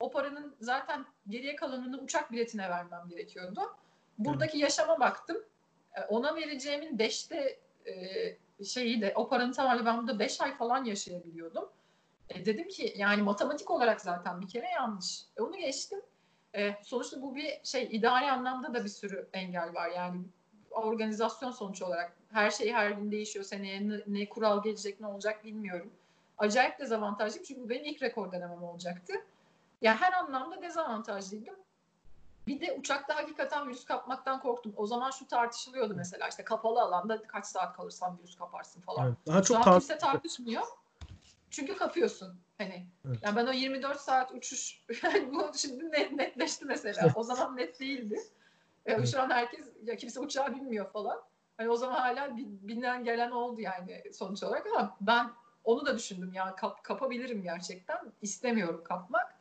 O 0.00 0.10
paranın 0.10 0.56
zaten 0.60 1.06
geriye 1.28 1.56
kalanını 1.56 2.00
uçak 2.00 2.32
biletine 2.32 2.70
vermem 2.70 3.08
gerekiyordu. 3.08 3.60
Buradaki 4.18 4.58
yaşama 4.58 5.00
baktım. 5.00 5.36
E, 5.94 6.00
Ona 6.00 6.36
vereceğimin 6.36 6.98
beşte 6.98 7.58
e, 7.86 8.64
şeyi 8.64 9.00
de 9.00 9.12
o 9.16 9.28
paranın 9.28 9.52
tamamıyla 9.52 9.86
ben 9.86 9.98
burada 9.98 10.18
beş 10.18 10.40
ay 10.40 10.56
falan 10.56 10.84
yaşayabiliyordum. 10.84 11.68
E, 12.28 12.46
dedim 12.46 12.68
ki 12.68 12.94
yani 12.96 13.22
matematik 13.22 13.70
olarak 13.70 14.00
zaten 14.00 14.40
bir 14.40 14.48
kere 14.48 14.68
yanlış. 14.68 15.22
E, 15.36 15.42
onu 15.42 15.56
geçtim. 15.56 16.00
E, 16.54 16.76
sonuçta 16.82 17.22
bu 17.22 17.34
bir 17.34 17.60
şey 17.64 17.88
idari 17.90 18.30
anlamda 18.30 18.74
da 18.74 18.84
bir 18.84 18.88
sürü 18.88 19.28
engel 19.32 19.74
var. 19.74 19.88
Yani 19.88 20.20
organizasyon 20.70 21.50
sonuç 21.50 21.82
olarak 21.82 22.16
her 22.32 22.50
şey 22.50 22.72
her 22.72 22.90
gün 22.90 23.10
değişiyor. 23.10 23.44
Seneye 23.44 23.88
ne, 23.88 24.00
ne 24.06 24.28
kural 24.28 24.62
gelecek 24.62 25.00
ne 25.00 25.06
olacak 25.06 25.44
bilmiyorum. 25.44 25.90
Acayip 26.38 26.78
dezavantajlıyım 26.78 27.44
çünkü 27.44 27.62
bu 27.62 27.68
benim 27.68 27.84
ilk 27.84 28.02
rekor 28.02 28.32
denemem 28.32 28.62
olacaktı. 28.62 29.12
Yani 29.82 29.96
her 29.96 30.12
anlamda 30.12 30.62
dezavantajlıydım. 30.62 31.54
Bir 32.46 32.60
de 32.60 32.72
uçakta 32.72 33.16
hakikaten 33.16 33.68
virüs 33.68 33.84
kapmaktan 33.84 34.40
korktum. 34.40 34.72
O 34.76 34.86
zaman 34.86 35.10
şu 35.10 35.26
tartışılıyordu 35.26 35.94
mesela 35.96 36.28
işte 36.28 36.44
kapalı 36.44 36.82
alanda 36.82 37.22
kaç 37.22 37.46
saat 37.46 37.76
kalırsan 37.76 38.18
virüs 38.18 38.36
kaparsın 38.36 38.80
falan. 38.80 39.06
Evet, 39.06 39.16
daha 39.26 39.42
Şu 39.42 39.48
çok 39.48 39.56
an 39.56 39.62
tar- 39.62 39.72
kimse 39.72 39.98
tartışmıyor. 39.98 40.62
Çünkü 41.50 41.76
kapıyorsun. 41.76 42.40
Hani 42.58 42.86
Evet. 43.08 43.18
yani 43.22 43.36
ben 43.36 43.46
o 43.46 43.52
24 43.52 44.00
saat 44.00 44.32
uçuş 44.32 44.84
bu 45.32 45.50
şimdi 45.56 45.92
net, 45.92 46.12
netleşti 46.12 46.64
mesela. 46.64 47.12
O 47.14 47.22
zaman 47.22 47.56
net 47.56 47.80
değildi. 47.80 48.20
E, 48.86 48.92
Evet. 48.92 49.08
Şu 49.08 49.20
an 49.22 49.30
herkes 49.30 49.66
ya 49.84 49.96
kimse 49.96 50.20
uçağı 50.20 50.54
bilmiyor 50.54 50.90
falan. 50.92 51.22
Hani 51.56 51.70
o 51.70 51.76
zaman 51.76 51.94
hala 52.00 52.36
bi- 52.36 52.46
binen 52.68 53.04
gelen 53.04 53.30
oldu 53.30 53.60
yani 53.60 54.02
sonuç 54.12 54.42
olarak 54.42 54.66
ama 54.66 54.96
ben 55.00 55.30
onu 55.64 55.86
da 55.86 55.98
düşündüm 55.98 56.32
ya 56.32 56.56
kap, 56.56 56.84
kapabilirim 56.84 57.42
gerçekten. 57.42 57.98
İstemiyorum 58.22 58.84
kapmak. 58.84 59.34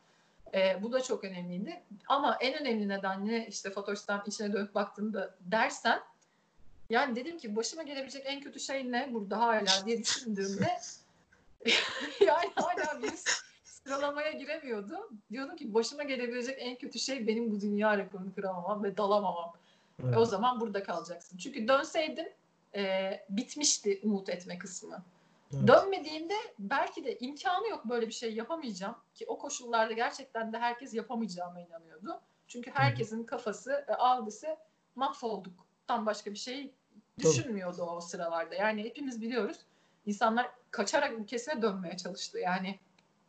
E, 0.54 0.84
bu 0.84 0.92
da 0.92 1.02
çok 1.04 1.24
önemliydi. 1.24 1.84
Ama 2.08 2.38
en 2.42 2.62
önemli 2.62 2.90
neden 2.90 3.28
ne 3.28 3.48
işte 3.48 3.70
Fatoş'tan 3.70 4.24
içine 4.26 4.54
dönüp 4.54 4.76
baktığımda 4.76 5.36
dersen 5.42 6.00
yani 6.90 7.16
dedim 7.16 7.38
ki 7.38 7.56
başıma 7.56 7.84
gelebilecek 7.84 8.24
en 8.26 8.42
kötü 8.42 8.60
şey 8.60 8.92
ne 8.92 9.14
burada 9.14 9.40
hala 9.40 9.86
diye 9.86 9.98
düşündüğümde 9.98 10.68
yani 12.20 12.52
hala 12.56 13.04
bir 13.04 13.14
sıralamaya 13.64 14.32
giremiyordu. 14.32 15.10
Diyordum 15.32 15.56
ki 15.56 15.74
başıma 15.74 16.04
gelebilecek 16.04 16.56
en 16.60 16.76
kötü 16.76 17.00
şey 17.00 17.28
benim 17.28 17.52
bu 17.52 17.62
dünya 17.62 17.98
rekorunu 17.98 18.36
kıramamam 18.36 18.84
ve 18.84 18.98
dalamamam. 18.98 19.54
Evet. 20.04 20.18
O 20.18 20.26
zaman 20.26 20.60
burada 20.60 20.84
kalacaksın. 20.84 21.38
Çünkü 21.38 21.68
dönseydim 21.68 22.28
e, 22.76 23.12
bitmişti 23.30 24.00
umut 24.04 24.30
etme 24.30 24.58
kısmı. 24.60 25.04
Evet. 25.54 25.68
Dönmediğimde 25.68 26.36
belki 26.60 27.06
de 27.06 27.18
imkanı 27.18 27.68
yok 27.68 27.86
böyle 27.86 28.08
bir 28.08 28.14
şey 28.14 28.34
yapamayacağım 28.34 28.96
ki 29.16 29.26
o 29.28 29.38
koşullarda 29.38 29.94
gerçekten 29.94 30.54
de 30.54 30.58
herkes 30.58 30.94
yapamayacağıma 30.94 31.60
inanıyordu. 31.60 32.22
Çünkü 32.48 32.72
herkesin 32.72 33.24
kafası 33.24 33.86
ve 33.88 33.96
algısı 33.96 34.48
mahvolduktan 34.96 36.06
başka 36.06 36.32
bir 36.32 36.38
şey 36.38 36.74
düşünmüyordu 37.20 37.82
o 37.82 38.02
sıralarda. 38.02 38.56
Yani 38.56 38.84
hepimiz 38.84 39.22
biliyoruz 39.22 39.58
insanlar 40.06 40.52
kaçarak 40.72 41.20
ülkesine 41.20 41.62
dönmeye 41.62 41.98
çalıştı. 41.98 42.40
Yani 42.40 42.80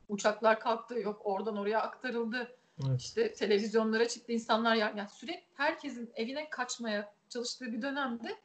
uçaklar 0.09 0.61
kalktı 0.61 0.95
yok 0.95 1.21
oradan 1.25 1.57
oraya 1.57 1.83
aktarıldı. 1.83 2.57
Evet. 2.89 3.01
İşte 3.01 3.33
televizyonlara 3.33 4.09
çıktı 4.09 4.33
insanlar 4.33 4.75
yani, 4.75 4.99
yani 4.99 5.09
sürekli 5.09 5.45
herkesin 5.55 6.13
evine 6.15 6.51
kaçmaya 6.51 7.13
çalıştığı 7.29 7.73
bir 7.73 7.83
dönemde 7.83 8.37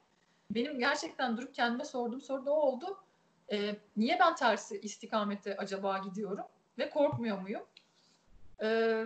benim 0.52 0.80
gerçekten 0.80 1.38
durup 1.38 1.54
kendime 1.54 1.86
sorduğum 1.86 2.22
soru 2.22 2.46
da 2.46 2.52
o 2.52 2.56
oldu. 2.56 2.98
Ee, 3.52 3.76
niye 3.98 4.18
ben 4.20 4.36
tersi 4.36 4.80
istikamete 4.80 5.58
acaba 5.58 5.98
gidiyorum 5.98 6.46
ve 6.78 6.90
korkmuyor 6.90 7.40
muyum? 7.40 7.64
Ee, 8.62 9.06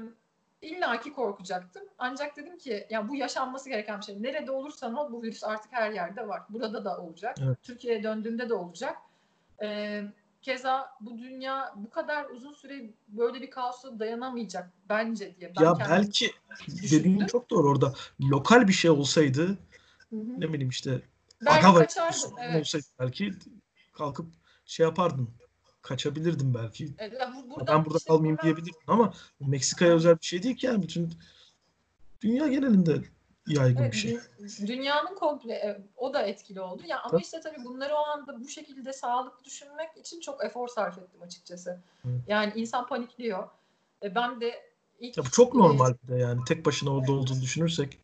İlla 0.61 0.99
ki 0.99 1.13
korkacaktım. 1.13 1.83
Ancak 1.97 2.37
dedim 2.37 2.57
ki 2.57 2.87
ya 2.89 3.09
bu 3.09 3.15
yaşanması 3.15 3.69
gereken 3.69 3.99
bir 3.99 4.05
şey. 4.05 4.23
Nerede 4.23 4.51
olursan 4.51 4.95
ol 4.95 5.11
bu 5.11 5.23
virüs 5.23 5.43
artık 5.43 5.71
her 5.71 5.91
yerde 5.91 6.27
var. 6.27 6.41
Burada 6.49 6.85
da 6.85 6.97
olacak. 6.97 7.37
Evet. 7.43 7.57
Türkiye'ye 7.63 8.03
döndüğümde 8.03 8.49
de 8.49 8.53
olacak. 8.53 8.97
Ee, 9.63 10.03
keza 10.41 10.89
bu 11.01 11.17
dünya 11.17 11.73
bu 11.75 11.89
kadar 11.89 12.25
uzun 12.29 12.53
süre 12.53 12.93
böyle 13.07 13.41
bir 13.41 13.49
kaosa 13.49 13.99
dayanamayacak 13.99 14.69
bence 14.89 15.35
diye. 15.39 15.53
Ben 15.59 15.63
Ya 15.63 15.79
belki 15.79 16.31
düşündüm. 16.67 16.99
dediğin 16.99 17.25
çok 17.27 17.49
doğru 17.49 17.69
orada. 17.69 17.93
Lokal 18.21 18.67
bir 18.67 18.73
şey 18.73 18.91
olsaydı 18.91 19.47
Hı 20.09 20.15
hı. 20.15 20.41
ne 20.41 20.53
bileyim 20.53 20.69
işte 20.69 21.01
Belki 21.45 21.67
Agava 21.67 21.79
kaçardım. 21.79 22.31
Evet. 22.39 22.61
olsaydı 22.61 22.85
belki 22.99 23.33
kalkıp 23.93 24.27
şey 24.65 24.83
yapardım. 24.85 25.33
Kaçabilirdim 25.81 26.53
belki. 26.53 26.93
Evet, 26.97 27.19
ya 27.21 27.33
bu- 27.49 27.67
ben 27.67 27.85
burada 27.85 27.97
işte 27.97 28.07
kalmayayım 28.07 28.37
buradan- 28.37 28.43
diyebilirdim 28.43 28.81
ama 28.87 29.13
Meksika'ya 29.39 29.93
özel 29.93 30.19
bir 30.19 30.25
şey 30.25 30.43
değil 30.43 30.55
ki 30.57 30.65
yani 30.65 30.83
bütün 30.83 31.13
dünya 32.21 32.47
genelinde 32.47 33.01
yaygın 33.53 33.81
Evet, 33.83 33.91
bir 33.93 33.97
şey. 33.97 34.13
dü- 34.39 34.67
dünyanın 34.67 35.15
komple 35.15 35.53
e, 35.53 35.81
o 35.97 36.13
da 36.13 36.21
etkili 36.21 36.61
oldu. 36.61 36.81
Ya 36.87 36.99
ama 36.99 37.11
Tabii. 37.11 37.21
işte 37.21 37.39
tabii 37.39 37.63
bunları 37.65 37.93
o 37.95 37.97
anda 38.05 38.39
bu 38.41 38.47
şekilde 38.47 38.93
sağlıklı 38.93 39.43
düşünmek 39.45 39.97
için 39.97 40.19
çok 40.19 40.43
efor 40.45 40.67
sarf 40.67 40.97
ettim 40.97 41.21
açıkçası. 41.21 41.79
Evet. 42.05 42.21
Yani 42.27 42.53
insan 42.55 42.87
panikliyor. 42.87 43.49
E, 44.03 44.15
ben 44.15 44.41
de 44.41 44.69
ilk 44.99 45.17
Ya 45.17 45.23
bu 45.25 45.29
çok 45.31 45.55
normal 45.55 45.93
bir 46.03 46.07
de 46.13 46.17
yani 46.19 46.41
tek 46.47 46.65
başına 46.65 46.89
orada 46.95 47.11
olduğunu 47.11 47.41
düşünürsek 47.41 47.99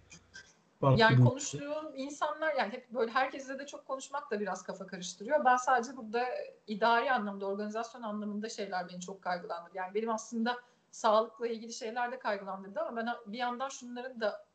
yani 0.97 1.17
bir- 1.17 1.23
konuştuğum 1.25 1.95
insanlar 1.95 2.53
yani 2.55 2.73
hep 2.73 2.89
böyle 2.93 3.11
herkesle 3.11 3.59
de 3.59 3.65
çok 3.65 3.87
konuşmak 3.87 4.31
da 4.31 4.39
biraz 4.39 4.63
kafa 4.63 4.87
karıştırıyor. 4.87 5.45
Ben 5.45 5.55
sadece 5.57 5.97
burada 5.97 6.25
idari 6.67 7.11
anlamda, 7.11 7.45
organizasyon 7.45 8.01
anlamında 8.01 8.49
şeyler 8.49 8.89
beni 8.89 9.01
çok 9.01 9.21
kaygılandırdı. 9.21 9.77
Yani 9.77 9.93
benim 9.93 10.09
aslında 10.09 10.57
sağlıkla 10.91 11.47
ilgili 11.47 11.73
şeyler 11.73 12.11
de 12.11 12.19
kaygılandırdı 12.19 12.79
ama 12.79 12.97
ben 12.97 13.07
bir 13.27 13.37
yandan 13.37 13.69
şunların 13.69 14.21
da 14.21 14.45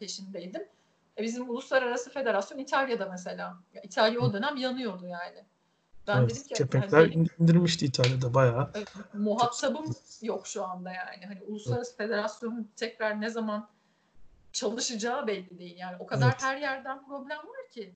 peşindeydim. 0.00 0.62
E, 1.18 1.22
Bizim 1.22 1.50
uluslararası 1.50 2.10
federasyon 2.10 2.58
İtalya'da 2.58 3.06
mesela. 3.10 3.56
Ya 3.74 3.82
İtalya 3.82 4.20
o 4.20 4.32
dönem 4.32 4.56
yanıyordu 4.56 5.06
yani. 5.06 5.44
Ben 6.06 6.18
Evet, 6.18 6.30
dedim 6.30 6.42
ki 6.42 6.54
kepenkler 6.54 7.10
benim 7.10 7.26
indirmişti 7.38 7.86
İtalya'da 7.86 8.34
bayağı. 8.34 8.70
e, 8.74 8.84
muhatabım 9.18 9.94
yok 10.22 10.46
şu 10.46 10.64
anda 10.64 10.92
yani. 10.92 11.26
Hani 11.26 11.42
uluslararası 11.42 11.96
federasyonun 11.96 12.70
tekrar 12.76 13.20
ne 13.20 13.30
zaman 13.30 13.68
çalışacağı 14.52 15.26
belli 15.26 15.58
değil. 15.58 15.76
Yani 15.78 15.96
o 15.98 16.06
kadar 16.06 16.26
Evet. 16.28 16.42
her 16.42 16.56
yerden 16.56 17.06
problem 17.06 17.38
var 17.38 17.68
ki. 17.72 17.94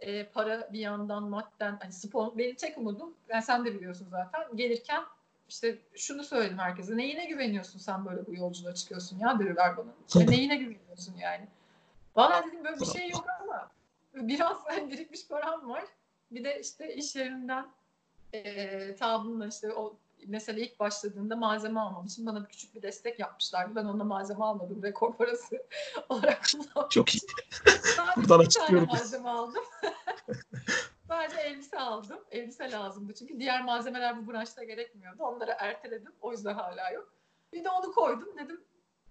E, 0.00 0.26
para 0.26 0.72
bir 0.72 0.78
yandan 0.80 1.22
madden 1.22 1.78
hani 1.82 1.92
spor 1.92 2.38
benim 2.38 2.56
tek 2.56 2.78
umudum 2.78 3.14
yani 3.28 3.42
sen 3.42 3.64
de 3.64 3.74
biliyorsun 3.74 4.08
zaten 4.10 4.56
gelirken 4.56 5.02
işte 5.48 5.78
şunu 5.94 6.24
söyledim 6.24 6.58
herkese 6.58 6.96
neyine 6.96 7.24
güveniyorsun 7.26 7.78
sen 7.78 8.06
böyle 8.06 8.26
bu 8.26 8.34
yolculuğa 8.34 8.74
çıkıyorsun 8.74 9.18
ya 9.18 9.38
dediler 9.38 9.76
bana. 9.76 9.90
İşte 10.08 10.26
neyine 10.26 10.56
güveniyorsun 10.56 11.14
yani. 11.16 11.48
Valla 12.16 12.44
dedim 12.46 12.64
böyle 12.64 12.80
bir 12.80 12.86
şey 12.86 13.08
yok 13.10 13.24
ama 13.42 13.70
biraz 14.14 14.56
hani 14.64 14.90
birikmiş 14.92 15.28
param 15.28 15.68
var. 15.68 15.84
Bir 16.30 16.44
de 16.44 16.60
işte 16.60 16.94
iş 16.94 17.16
yerinden 17.16 17.66
e, 18.32 18.94
tabunla 18.94 19.46
işte 19.46 19.72
o 19.72 19.96
mesela 20.26 20.60
ilk 20.60 20.80
başladığında 20.80 21.36
malzeme 21.36 21.80
almam 21.80 22.06
için 22.06 22.26
bana 22.26 22.42
bir 22.44 22.48
küçük 22.48 22.74
bir 22.74 22.82
destek 22.82 23.18
yapmışlardı. 23.18 23.74
Ben 23.74 23.84
ona 23.84 24.04
malzeme 24.04 24.44
almadım. 24.44 24.82
Rekor 24.82 25.16
parası 25.16 25.62
olarak 26.08 26.42
kullandım. 26.52 26.88
Çok 26.90 27.14
iyi. 27.14 27.20
Buradan 28.16 28.38
açıklıyorum. 28.38 28.88
malzeme 28.88 29.28
aldım. 29.28 29.64
Sadece 31.08 31.40
elbise 31.40 31.78
aldım. 31.78 32.20
Elbise 32.30 32.70
lazımdı 32.70 33.14
çünkü 33.14 33.40
diğer 33.40 33.64
malzemeler 33.64 34.26
bu 34.26 34.32
branşta 34.32 34.64
gerekmiyordu. 34.64 35.22
Onları 35.22 35.56
erteledim. 35.58 36.12
O 36.20 36.32
yüzden 36.32 36.54
hala 36.54 36.90
yok. 36.90 37.12
Bir 37.52 37.64
de 37.64 37.70
onu 37.70 37.92
koydum 37.92 38.38
dedim. 38.38 38.64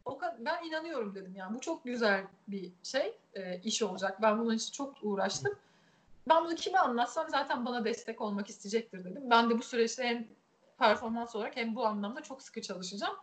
O 0.06 0.18
kadar, 0.18 0.46
ben 0.46 0.64
inanıyorum 0.64 1.16
dedim 1.16 1.36
yani 1.36 1.56
bu 1.56 1.60
çok 1.60 1.86
güzel 1.86 2.24
bir 2.48 2.72
şey 2.84 3.18
e, 3.34 3.60
iş 3.60 3.82
olacak. 3.82 4.22
Ben 4.22 4.40
bunun 4.40 4.56
için 4.56 4.72
çok 4.72 4.96
uğraştım. 5.02 5.56
Ben 6.30 6.44
bunu 6.44 6.56
kime 6.56 6.78
anlatsam 6.78 7.30
zaten 7.30 7.66
bana 7.66 7.86
destek 7.86 8.22
olmak 8.22 8.50
isteyecektir 8.50 9.06
dedim. 9.06 9.30
Ben 9.30 9.50
de 9.50 9.58
bu 9.58 9.64
süreçte 9.64 10.04
hem 10.04 10.28
performans 10.80 11.36
olarak 11.36 11.56
hem 11.56 11.76
bu 11.76 11.86
anlamda 11.86 12.22
çok 12.22 12.42
sıkı 12.42 12.62
çalışacağım. 12.62 13.16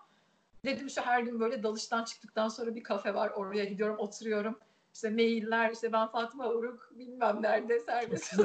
Dedim 0.65 0.87
işte 0.87 1.01
her 1.01 1.21
gün 1.21 1.41
böyle 1.41 1.63
dalıştan 1.63 2.05
çıktıktan 2.05 2.49
sonra 2.49 2.75
bir 2.75 2.83
kafe 2.83 3.15
var. 3.15 3.31
Oraya 3.31 3.65
gidiyorum, 3.65 3.99
oturuyorum. 3.99 4.59
İşte 4.95 5.11
mailler, 5.11 5.71
işte 5.71 5.93
ben 5.93 6.09
Fatma 6.09 6.49
Uruk 6.49 6.93
bilmem 6.99 7.43
nerede 7.43 7.81
serbest. 7.81 8.35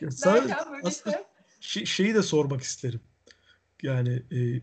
Ya 0.00 0.08
böyle 0.24 0.56
işte 0.88 1.24
şey- 1.60 1.84
şeyi 1.84 2.14
de 2.14 2.22
sormak 2.22 2.62
isterim. 2.62 3.00
Yani 3.82 4.22
e, 4.32 4.60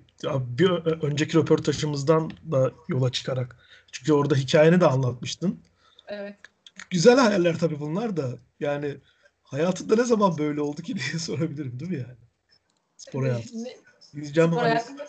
bir 0.58 0.70
önceki 1.04 1.38
röportajımızdan 1.38 2.32
da 2.52 2.72
yola 2.88 3.12
çıkarak. 3.12 3.56
Çünkü 3.92 4.14
orada 4.14 4.36
hikayeni 4.36 4.82
de 4.82 4.86
anlatmıştın. 4.86 5.60
evet. 6.08 6.36
Güzel 6.90 7.18
hayaller 7.20 7.60
tabii 7.60 7.80
bunlar 7.80 8.18
da. 8.18 8.40
Yani 8.60 8.98
hayatında 9.44 9.96
ne 9.96 10.04
zaman 10.04 10.38
böyle 10.38 10.62
oldu 10.62 10.82
ki 10.82 10.96
diye 10.96 11.20
sorabilirim 11.20 11.80
değil 11.80 11.92
mi 11.92 11.98
yani? 11.98 12.18
Spor 12.98 13.24
hayatı. 13.24 13.50
Diyeceğim 14.14 14.52
spor 14.52 14.62
hayatında 14.62 15.08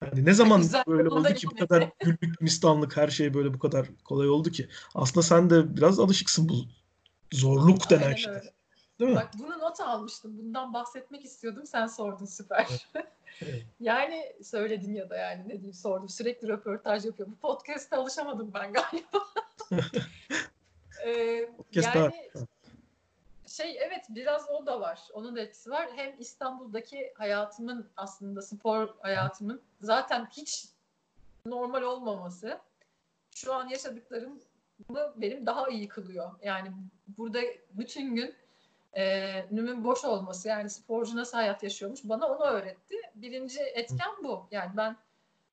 hani 0.00 0.24
ne 0.24 0.32
zaman 0.34 0.60
Güzel, 0.60 0.84
böyle 0.86 1.08
oldu 1.08 1.34
ki 1.34 1.46
bu 1.52 1.56
kadar 1.56 1.90
güllük 2.00 2.40
mistanlık 2.40 2.96
her 2.96 3.08
şey 3.08 3.34
böyle 3.34 3.54
bu 3.54 3.58
kadar 3.58 3.86
kolay 4.04 4.28
oldu 4.28 4.50
ki. 4.50 4.68
Aslında 4.94 5.22
sen 5.22 5.50
de 5.50 5.76
biraz 5.76 6.00
alışıksın 6.00 6.48
bu 6.48 6.54
zorluk 7.32 7.90
denen 7.90 8.02
Aynen 8.02 8.16
şeye. 8.16 8.30
öyle. 8.30 8.52
Değil 9.00 9.10
mi? 9.10 9.16
Bak 9.16 9.30
bunu 9.38 9.58
not 9.58 9.80
almıştım. 9.80 10.38
Bundan 10.38 10.74
bahsetmek 10.74 11.24
istiyordum. 11.24 11.66
Sen 11.66 11.86
sordun 11.86 12.26
süper. 12.26 12.86
Evet. 13.42 13.66
yani 13.80 14.32
söyledin 14.42 14.94
ya 14.94 15.10
da 15.10 15.16
yani 15.16 15.42
ne 15.44 15.52
diyeyim 15.52 15.74
sordum. 15.74 16.08
Sürekli 16.08 16.48
röportaj 16.48 17.04
yapıyor. 17.04 17.28
Bu 17.28 17.36
podcast'te 17.36 17.96
alışamadım 17.96 18.50
ben 18.54 18.72
galiba. 18.72 19.26
Ee, 21.06 21.48
yani 21.72 21.94
daha- 21.94 22.10
şey 23.56 23.78
evet 23.80 24.06
biraz 24.08 24.50
o 24.50 24.66
da 24.66 24.80
var. 24.80 25.00
Onun 25.12 25.36
da 25.36 25.40
etkisi 25.40 25.70
var. 25.70 25.88
Hem 25.96 26.20
İstanbul'daki 26.20 27.12
hayatımın 27.16 27.90
aslında 27.96 28.42
spor 28.42 28.94
hayatımın 29.00 29.62
zaten 29.80 30.26
hiç 30.26 30.68
normal 31.46 31.82
olmaması 31.82 32.58
şu 33.34 33.54
an 33.54 33.68
yaşadıklarımı 33.68 34.38
benim 35.16 35.46
daha 35.46 35.68
iyi 35.68 35.88
kılıyor. 35.88 36.30
Yani 36.42 36.72
burada 37.18 37.40
bütün 37.70 38.14
gün 38.14 38.34
e, 38.96 39.34
nümün 39.50 39.84
boş 39.84 40.04
olması 40.04 40.48
yani 40.48 40.70
sporcu 40.70 41.16
nasıl 41.16 41.36
hayat 41.36 41.62
yaşıyormuş 41.62 42.00
bana 42.04 42.26
onu 42.28 42.44
öğretti. 42.44 42.94
Birinci 43.14 43.60
etken 43.60 44.10
bu. 44.24 44.46
Yani 44.50 44.70
ben 44.76 44.96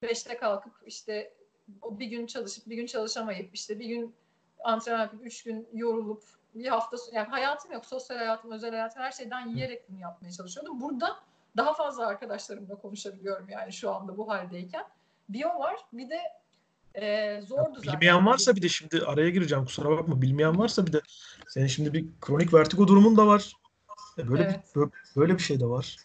beşte 0.02 0.38
kalkıp 0.38 0.74
işte 0.86 1.34
bir 1.68 2.06
gün 2.06 2.26
çalışıp 2.26 2.70
bir 2.70 2.76
gün 2.76 2.86
çalışamayıp 2.86 3.56
işte 3.56 3.80
bir 3.80 3.86
gün 3.86 4.16
antrenman 4.64 5.02
yapıp 5.02 5.26
üç 5.26 5.44
gün 5.44 5.68
yorulup 5.74 6.24
bir 6.56 6.68
hafta 6.68 6.98
yani 7.12 7.28
hayatım 7.28 7.72
yok 7.72 7.86
sosyal 7.86 8.18
hayatım 8.18 8.52
özel 8.52 8.72
hayatım 8.72 9.02
her 9.02 9.12
şeyden 9.12 9.48
yiyerek 9.48 9.90
bunu 9.90 10.00
yapmaya 10.00 10.32
çalışıyordum. 10.32 10.82
Burada 10.82 11.16
daha 11.58 11.74
fazla 11.74 12.08
arkadaşlarımla 12.08 12.76
konuşabiliyorum 12.76 13.50
yani 13.50 13.74
şu 13.74 13.92
anda 13.96 14.18
bu 14.18 14.30
haldeyken. 14.30 14.86
Biyo 15.30 15.60
var 15.60 15.76
bir 15.94 16.10
de 16.10 16.20
e, 16.96 17.42
zordu 17.42 17.76
zaten. 17.76 17.94
Bilmeyen 17.94 18.26
varsa 18.26 18.56
bir 18.56 18.62
de 18.62 18.70
şimdi 18.70 19.06
araya 19.06 19.30
gireceğim 19.30 19.66
kusura 19.66 19.90
bakma. 19.90 20.22
Bilmeyen 20.22 20.60
varsa 20.60 20.88
bir 20.88 20.94
de 20.94 21.02
senin 21.48 21.68
şimdi 21.68 21.94
bir 21.94 22.06
kronik 22.22 22.54
vertigo 22.54 22.88
durumun 22.88 23.18
da 23.18 23.28
var. 23.28 23.54
E, 24.18 24.28
Böyle 24.30 24.44
Evet. 24.44 24.60
bir 24.76 24.82
bö- 24.82 24.92
böyle 25.16 25.34
bir 25.34 25.44
şey 25.44 25.60
de 25.60 25.66
var. 25.66 25.98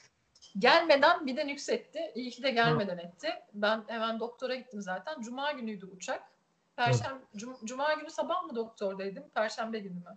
Gelmeden 0.58 1.26
bir 1.26 1.36
de 1.36 1.46
nüksetti. 1.46 2.12
İyi 2.14 2.30
ki 2.30 2.42
de 2.42 2.50
gelmeden 2.50 2.98
etti. 2.98 3.28
Ben 3.54 3.84
hemen 3.86 4.20
doktora 4.20 4.54
gittim 4.54 4.82
zaten. 4.82 5.20
Cuma 5.20 5.52
günüydü 5.52 5.86
uçak. 5.86 6.22
Perşembe, 6.76 7.20
cum- 7.36 7.64
Cuma 7.66 7.92
günü 7.94 8.10
sabah 8.10 8.42
mı 8.44 8.56
doktordaydım? 8.56 9.24
Perşembe 9.34 9.78
günü 9.78 9.94
mü? 9.94 10.16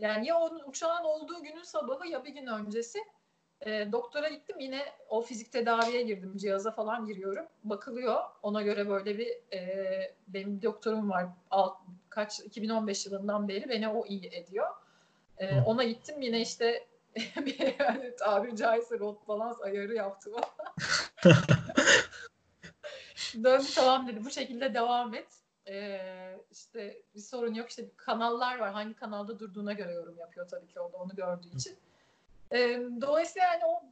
Yani 0.00 0.26
ya 0.26 0.38
onun 0.38 0.62
uçağın 0.66 1.04
olduğu 1.04 1.42
günün 1.42 1.62
sabahı 1.62 2.08
ya 2.08 2.24
bir 2.24 2.30
gün 2.30 2.46
öncesi. 2.46 2.98
E, 3.66 3.92
doktora 3.92 4.28
gittim 4.28 4.60
yine 4.60 4.82
o 5.08 5.22
fizik 5.22 5.52
tedaviye 5.52 6.02
girdim. 6.02 6.36
Cihaza 6.36 6.70
falan 6.70 7.06
giriyorum. 7.06 7.46
Bakılıyor. 7.64 8.20
Ona 8.42 8.62
göre 8.62 8.88
böyle 8.88 9.18
bir 9.18 9.28
e, 9.52 10.14
benim 10.28 10.62
doktorum 10.62 11.10
var. 11.10 11.26
Alt, 11.50 11.76
kaç 12.08 12.40
2015 12.40 13.06
yılından 13.06 13.48
beri 13.48 13.68
beni 13.68 13.88
o 13.88 14.06
iyi 14.06 14.26
ediyor. 14.26 14.66
E, 15.38 15.56
Hı. 15.56 15.62
ona 15.66 15.84
gittim 15.84 16.22
yine 16.22 16.40
işte 16.40 16.86
bir 17.36 17.74
yani 17.78 18.16
tabiri 18.16 18.56
caizse 18.56 18.98
rot 18.98 19.28
balans 19.28 19.60
ayarı 19.60 19.94
yaptı 19.94 20.32
bana. 20.32 20.74
Döndü 23.44 23.66
tamam 23.74 24.08
dedi 24.08 24.24
bu 24.24 24.30
şekilde 24.30 24.74
devam 24.74 25.14
et. 25.14 25.39
Ee, 25.70 26.40
işte 26.50 27.02
bir 27.14 27.20
sorun 27.20 27.54
yok 27.54 27.68
işte 27.68 27.84
kanallar 27.96 28.58
var 28.58 28.72
hangi 28.72 28.94
kanalda 28.94 29.38
durduğuna 29.38 29.72
göre 29.72 29.92
yorum 29.92 30.18
yapıyor 30.18 30.48
tabii 30.48 30.66
ki 30.66 30.80
o 30.80 30.92
da 30.92 30.96
onu 30.96 31.14
gördüğü 31.14 31.48
için. 31.48 31.78
Ee, 32.52 32.80
dolayısıyla 33.00 33.48
yani 33.48 33.64
o 33.64 33.82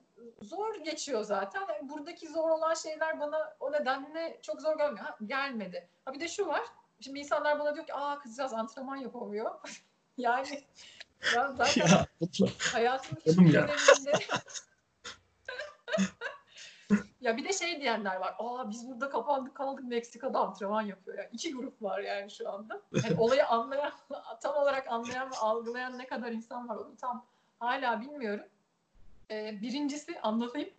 zor 0.42 0.74
geçiyor 0.84 1.22
zaten. 1.22 1.60
Yani 1.60 1.88
buradaki 1.88 2.28
zor 2.28 2.50
olan 2.50 2.74
şeyler 2.74 3.20
bana 3.20 3.56
o 3.60 3.72
nedenle 3.72 4.38
çok 4.42 4.60
zor 4.60 4.78
gelmiyor. 4.78 5.06
Ha, 5.06 5.16
gelmedi. 5.26 5.88
Ha 6.04 6.14
bir 6.14 6.20
de 6.20 6.28
şu 6.28 6.46
var. 6.46 6.62
Şimdi 7.00 7.18
insanlar 7.18 7.58
bana 7.58 7.74
diyor 7.74 7.86
ki 7.86 7.94
aa 7.94 8.18
kızcağız 8.18 8.52
antrenman 8.52 8.96
yapamıyor. 8.96 9.50
yani 10.16 10.64
ben 11.36 11.52
zaten 11.52 11.86
Ya. 11.86 12.06
Hayatımın 12.72 13.20
hiçbir 13.26 13.52
döneminde 13.52 14.12
ya 17.20 17.36
bir 17.36 17.44
de 17.44 17.52
şey 17.52 17.80
diyenler 17.80 18.16
var. 18.16 18.34
Aa 18.38 18.70
biz 18.70 18.88
burada 18.88 19.08
kapandık 19.08 19.54
kaldık 19.54 19.84
Meksika'da 19.84 20.38
antrenman 20.38 20.82
yapıyor. 20.82 21.18
Yani 21.18 21.28
iki 21.32 21.54
grup 21.54 21.82
var 21.82 21.98
yani 21.98 22.30
şu 22.30 22.50
anda. 22.50 22.80
Yani 23.04 23.14
olayı 23.20 23.46
anlayan, 23.46 23.92
tam 24.40 24.56
olarak 24.56 24.92
anlayan 24.92 25.30
ve 25.30 25.36
algılayan 25.36 25.98
ne 25.98 26.06
kadar 26.06 26.32
insan 26.32 26.68
var 26.68 26.76
onu 26.76 26.96
tam 26.96 27.24
hala 27.58 28.00
bilmiyorum. 28.00 28.44
Ee, 29.30 29.58
birincisi 29.62 30.20
anlatayım. 30.20 30.70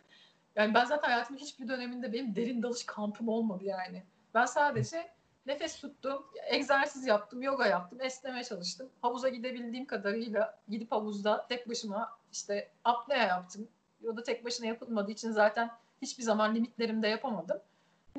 Yani 0.55 0.73
ben 0.73 0.85
zaten 0.85 1.09
hayatımın 1.09 1.39
hiçbir 1.39 1.67
döneminde 1.67 2.13
benim 2.13 2.35
derin 2.35 2.63
dalış 2.63 2.85
kampım 2.85 3.27
olmadı 3.27 3.63
yani. 3.63 4.03
Ben 4.33 4.45
sadece 4.45 5.11
nefes 5.45 5.79
tuttum, 5.79 6.25
egzersiz 6.47 7.07
yaptım, 7.07 7.41
yoga 7.41 7.67
yaptım, 7.67 8.01
esneme 8.01 8.43
çalıştım. 8.43 8.89
Havuza 9.01 9.29
gidebildiğim 9.29 9.85
kadarıyla 9.85 10.57
gidip 10.69 10.91
havuzda 10.91 11.45
tek 11.49 11.69
başıma 11.69 12.17
işte 12.31 12.71
apnea 12.83 13.27
yaptım. 13.27 13.67
O 14.07 14.17
da 14.17 14.23
tek 14.23 14.45
başına 14.45 14.67
yapılmadığı 14.67 15.11
için 15.11 15.31
zaten 15.31 15.71
hiçbir 16.01 16.23
zaman 16.23 16.55
limitlerimde 16.55 17.07
yapamadım. 17.07 17.59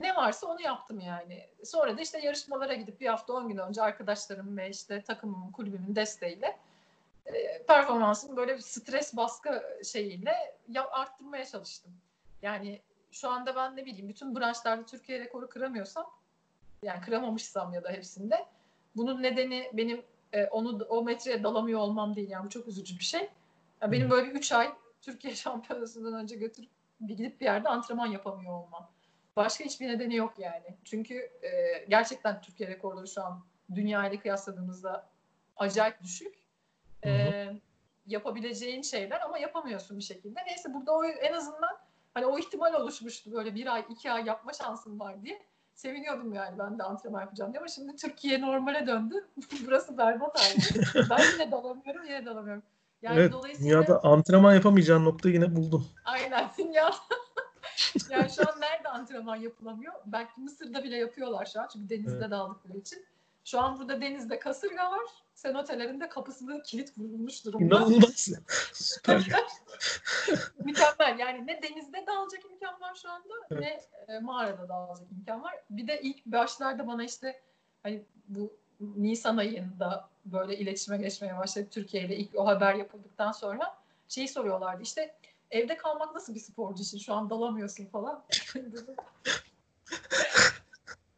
Ne 0.01 0.17
varsa 0.17 0.47
onu 0.47 0.63
yaptım 0.63 1.01
yani. 1.01 1.47
Sonra 1.65 1.97
da 1.97 2.01
işte 2.01 2.19
yarışmalara 2.21 2.75
gidip 2.75 3.01
bir 3.01 3.07
hafta 3.07 3.33
10 3.33 3.49
gün 3.49 3.57
önce 3.59 3.83
arkadaşlarım 3.83 4.57
ve 4.57 4.71
işte 4.71 5.03
takımımın, 5.03 5.53
kulübümün 5.53 5.97
desteğiyle 5.97 6.59
e, 7.27 7.63
performansımı 7.67 8.37
böyle 8.37 8.55
bir 8.57 8.61
stres 8.61 9.17
baskı 9.17 9.63
şeyiyle 9.85 10.33
ya- 10.69 10.91
arttırmaya 10.91 11.45
çalıştım. 11.45 11.93
Yani 12.43 12.81
şu 13.11 13.29
anda 13.31 13.57
ben 13.57 13.77
ne 13.77 13.85
bileyim 13.87 14.09
bütün 14.09 14.37
branşlarda 14.37 14.87
Türkiye 14.87 15.21
rekoru 15.21 15.49
kıramıyorsam 15.49 16.11
yani 16.83 17.00
kıramamışsam 17.00 17.73
ya 17.75 17.85
da 17.85 17.91
hepsinde 17.91 18.47
bunun 18.97 19.23
nedeni 19.23 19.71
benim 19.73 20.02
e, 20.33 20.45
onu 20.47 20.85
o 20.89 21.02
metreye 21.02 21.43
dalamıyor 21.45 21.81
olmam 21.81 22.17
değil 22.17 22.31
yani 22.31 22.45
bu 22.45 22.49
çok 22.50 22.69
üzücü 22.69 22.99
bir 22.99 23.04
şey. 23.04 23.28
Ya 23.83 23.93
benim 23.93 24.11
böyle 24.11 24.31
bir 24.31 24.35
3 24.35 24.52
ay 24.52 24.73
Türkiye 25.02 25.35
şampiyonasından 25.37 26.15
önce 26.15 26.37
götürüp 26.37 26.71
bir 27.00 27.17
gidip 27.17 27.41
bir 27.41 27.45
yerde 27.45 27.69
antrenman 27.69 28.06
yapamıyor 28.06 28.52
olmam. 28.52 28.91
Başka 29.36 29.65
hiçbir 29.65 29.89
nedeni 29.89 30.17
yok 30.17 30.39
yani. 30.39 30.76
Çünkü 30.84 31.15
e, 31.43 31.84
gerçekten 31.89 32.41
Türkiye 32.41 32.69
rekorları 32.69 33.08
şu 33.08 33.23
an 33.23 33.45
dünya 33.75 34.08
ile 34.08 34.21
kıyasladığımızda 34.21 35.06
acayip 35.56 36.02
düşük. 36.02 36.34
Hı 37.04 37.10
hı. 37.10 37.13
E, 37.13 37.56
yapabileceğin 38.06 38.82
şeyler 38.82 39.21
ama 39.21 39.39
yapamıyorsun 39.39 39.99
bir 39.99 40.02
şekilde. 40.02 40.41
Neyse 40.47 40.75
burada 40.75 40.93
o 40.93 41.04
en 41.04 41.32
azından 41.32 41.78
hani 42.15 42.26
o 42.26 42.39
ihtimal 42.39 42.75
oluşmuştu 42.75 43.32
böyle 43.32 43.54
bir 43.54 43.75
ay 43.75 43.84
iki 43.89 44.13
ay 44.13 44.25
yapma 44.25 44.52
şansım 44.52 45.00
var 45.00 45.23
diye. 45.23 45.43
Seviniyordum 45.75 46.34
yani 46.34 46.58
ben 46.58 46.78
de 46.78 46.82
antrenman 46.82 47.21
yapacağım 47.21 47.52
diye 47.52 47.58
ama 47.60 47.69
şimdi 47.69 47.97
Türkiye 47.97 48.41
normale 48.41 48.86
döndü. 48.86 49.28
Burası 49.67 49.99
berbat 49.99 50.41
halde. 50.41 51.06
ben 51.10 51.32
yine 51.32 51.52
dalamıyorum 51.52 52.04
yine 52.04 52.26
dalamıyorum. 52.26 52.63
Yani 53.02 53.21
evet, 53.21 53.32
dolayısıyla 53.32 53.71
dünyada 53.71 54.00
antrenman 54.04 54.54
yapamayacağın 54.54 55.04
noktayı 55.04 55.34
yine 55.34 55.56
buldum. 55.56 55.89
aynen 56.04 56.50
dünya 56.58 56.91
yani 58.10 58.30
şu 58.30 58.43
an 58.50 58.60
nerede 58.60 58.89
antrenman 58.89 59.36
yapılamıyor? 59.36 59.93
Belki 60.06 60.41
Mısır'da 60.41 60.84
bile 60.84 60.97
yapıyorlar 60.97 61.47
şu 61.47 61.60
an 61.60 61.69
çünkü 61.73 61.89
denizde 61.89 62.19
Evet. 62.21 62.30
daldıkları 62.30 62.78
için. 62.78 63.04
Şu 63.45 63.60
an 63.60 63.78
burada 63.78 64.00
denizde 64.00 64.39
kasırga 64.39 64.91
var. 64.91 65.06
Senotelerinde 65.34 66.08
kapısında 66.08 66.63
kilit 66.63 66.99
vurulmuş 66.99 67.45
durumda. 67.45 67.65
İnanılmaz. 67.65 68.28
Süper. 68.73 69.17
mükemmel. 70.65 71.19
Yani 71.19 71.47
ne 71.47 71.63
denizde 71.63 72.04
dalacak 72.06 72.45
imkan 72.50 72.80
var 72.80 72.95
şu 73.02 73.10
anda 73.10 73.34
Evet. 73.50 73.89
ne 74.08 74.15
e, 74.15 74.19
mağarada 74.21 74.69
dalacak 74.69 75.06
imkan 75.13 75.43
var. 75.43 75.54
Bir 75.71 75.89
de 75.89 76.00
ilk 76.00 76.26
başlarda 76.26 76.86
bana 76.86 77.04
işte 77.04 77.43
hani 77.82 78.04
bu 78.28 78.52
Nisan 78.80 79.36
ayında 79.36 80.10
böyle 80.25 80.59
iletişime 80.59 80.99
geçmeye 80.99 81.39
başladı 81.39 81.67
Türkiye 81.71 82.02
ile 82.02 82.17
ilk 82.17 82.30
o 82.35 82.47
haber 82.47 82.75
yapıldıktan 82.75 83.33
sonra 83.33 83.75
şeyi 84.09 84.28
soruyorlardı 84.28 84.83
işte 84.83 85.15
evde 85.50 85.76
kalmak 85.76 86.15
nasıl 86.15 86.35
bir 86.35 86.41
sporcu 86.41 86.83
için 86.83 86.99
şu 86.99 87.15
an 87.15 87.30
dalamıyorsun 87.30 87.87
falan. 87.87 88.25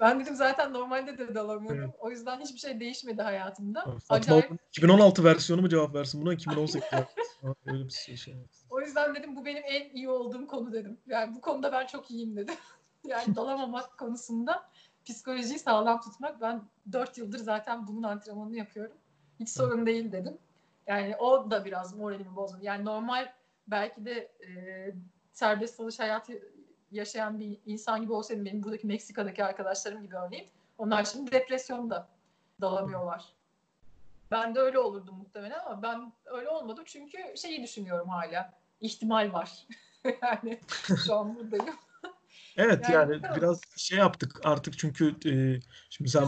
Ben 0.03 0.21
dedim 0.21 0.37
zaten 0.37 0.73
normalde 0.73 1.19
de 1.19 1.35
dalamıyorum. 1.35 1.85
Evet. 1.85 1.95
O 2.01 2.11
yüzden 2.11 2.41
hiçbir 2.41 2.59
şey 2.59 2.81
değişmedi 2.81 3.23
hayatımda. 3.23 3.87
Acayip 4.09 4.45
Altun 4.45 4.59
2016 4.69 5.25
versiyonu 5.25 5.62
mu 5.62 5.69
cevap 5.69 5.95
versin 5.95 6.23
buna 6.23 6.33
2018 6.33 6.91
cevap 6.91 7.19
versin. 7.19 7.57
Öyle 7.67 7.85
bir 7.85 7.91
şey. 7.91 8.17
şey. 8.17 8.35
O 8.71 8.81
yüzden 8.81 9.15
dedim 9.15 9.37
bu 9.37 9.45
benim 9.45 9.62
en 9.67 9.91
iyi 9.91 10.09
olduğum 10.09 10.47
konu 10.47 10.73
dedim. 10.73 10.99
Yani 11.07 11.35
bu 11.35 11.41
konuda 11.41 11.73
ben 11.73 11.87
çok 11.87 12.11
iyiyim 12.11 12.37
dedim. 12.37 12.55
yani 13.07 13.37
dalamamak 13.37 13.99
konusunda 13.99 14.71
psikolojiyi 15.05 15.59
sağlam 15.59 16.01
tutmak. 16.01 16.41
Ben 16.41 16.62
4 16.93 17.19
yıldır 17.19 17.38
zaten 17.38 17.87
bunun 17.87 18.03
antrenmanını 18.03 18.57
yapıyorum. 18.57 18.97
Hiç 19.41 19.49
sorun 19.49 19.87
değil 19.87 20.12
dedim. 20.12 20.38
Yani 20.87 21.17
o 21.17 21.51
da 21.51 21.65
biraz 21.65 21.97
moralimi 21.97 22.37
bozdu. 22.37 22.59
Yani 22.62 22.85
normal 22.85 23.33
belki 23.67 24.05
de 24.05 24.33
e, 24.47 24.51
serbest 25.33 25.79
dalış 25.79 25.99
hayatı 25.99 26.33
yaşayan 26.91 27.41
bir 27.41 27.59
insan 27.67 28.03
gibi 28.03 28.12
olsaydım 28.12 28.45
benim 28.45 28.62
buradaki 28.62 28.87
Meksika'daki 28.87 29.45
arkadaşlarım 29.45 30.03
gibi 30.03 30.17
örneğin. 30.17 30.49
Onlar 30.79 31.05
şimdi 31.05 31.33
depresyonda 31.33 32.09
dalamıyorlar. 32.61 33.33
Ben 34.31 34.55
de 34.55 34.61
öyle 34.61 34.79
olurdum 34.79 35.17
muhtemelen 35.17 35.59
ama 35.67 35.83
ben 35.83 36.12
öyle 36.25 36.49
olmadım 36.49 36.85
çünkü 36.87 37.19
şeyi 37.37 37.62
düşünüyorum 37.62 38.09
hala. 38.09 38.53
İhtimal 38.81 39.33
var. 39.33 39.67
yani 40.23 40.61
şu 41.07 41.15
an 41.15 41.37
buradayım. 41.37 41.75
Evet 42.57 42.88
Yani 42.88 43.12
yani 43.12 43.23
biraz 43.37 43.61
şey 43.77 43.99
yaptık 43.99 44.41
artık 44.45 44.79
çünkü 44.79 45.15
e, 45.27 45.61
şimdi 45.91 46.11
sen 46.11 46.25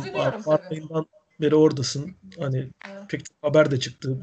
Mart 0.47 0.71
ayından 0.71 1.07
beri 1.41 1.55
oradasın. 1.55 2.17
Hani 2.39 2.71
Evet. 2.91 3.03
pek 3.09 3.25
çok 3.25 3.37
haber 3.43 3.71
de 3.71 3.81
çıktı. 3.81 4.19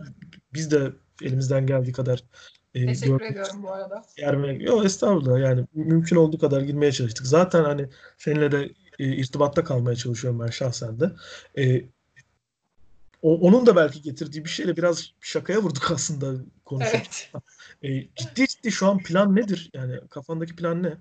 Biz 0.53 0.71
de 0.71 0.91
elimizden 1.21 1.67
geldiği 1.67 1.91
kadar 1.91 2.23
e, 2.75 2.85
Teşekkür 2.85 3.07
gördük. 3.07 3.31
ediyorum 3.31 3.63
bu 3.63 3.71
arada. 3.71 4.03
Yok 4.59 4.85
estağfurullah 4.85 5.39
yani 5.39 5.65
mümkün 5.73 6.15
olduğu 6.15 6.39
kadar 6.39 6.61
girmeye 6.61 6.91
çalıştık. 6.91 7.27
Zaten 7.27 7.63
hani 7.63 7.89
seninle 8.17 8.51
de 8.51 8.71
e, 8.99 9.05
irtibatta 9.05 9.63
kalmaya 9.63 9.95
çalışıyorum 9.95 10.39
ben 10.39 10.47
şahsen 10.47 10.99
de. 10.99 11.11
E, 11.57 11.85
o, 13.21 13.39
onun 13.39 13.65
da 13.65 13.75
belki 13.75 14.01
getirdiği 14.01 14.45
bir 14.45 14.49
şeyle 14.49 14.77
biraz 14.77 15.11
şakaya 15.21 15.59
vurduk 15.59 15.91
aslında 15.91 16.43
konuşurken. 16.65 17.01
Evet. 17.03 17.33
E, 17.83 18.15
ciddi 18.15 18.47
ciddi 18.47 18.71
şu 18.71 18.87
an 18.87 18.97
plan 18.97 19.35
nedir? 19.35 19.69
Yani 19.73 19.99
kafandaki 20.09 20.55
plan 20.55 20.83
ne? 20.83 20.97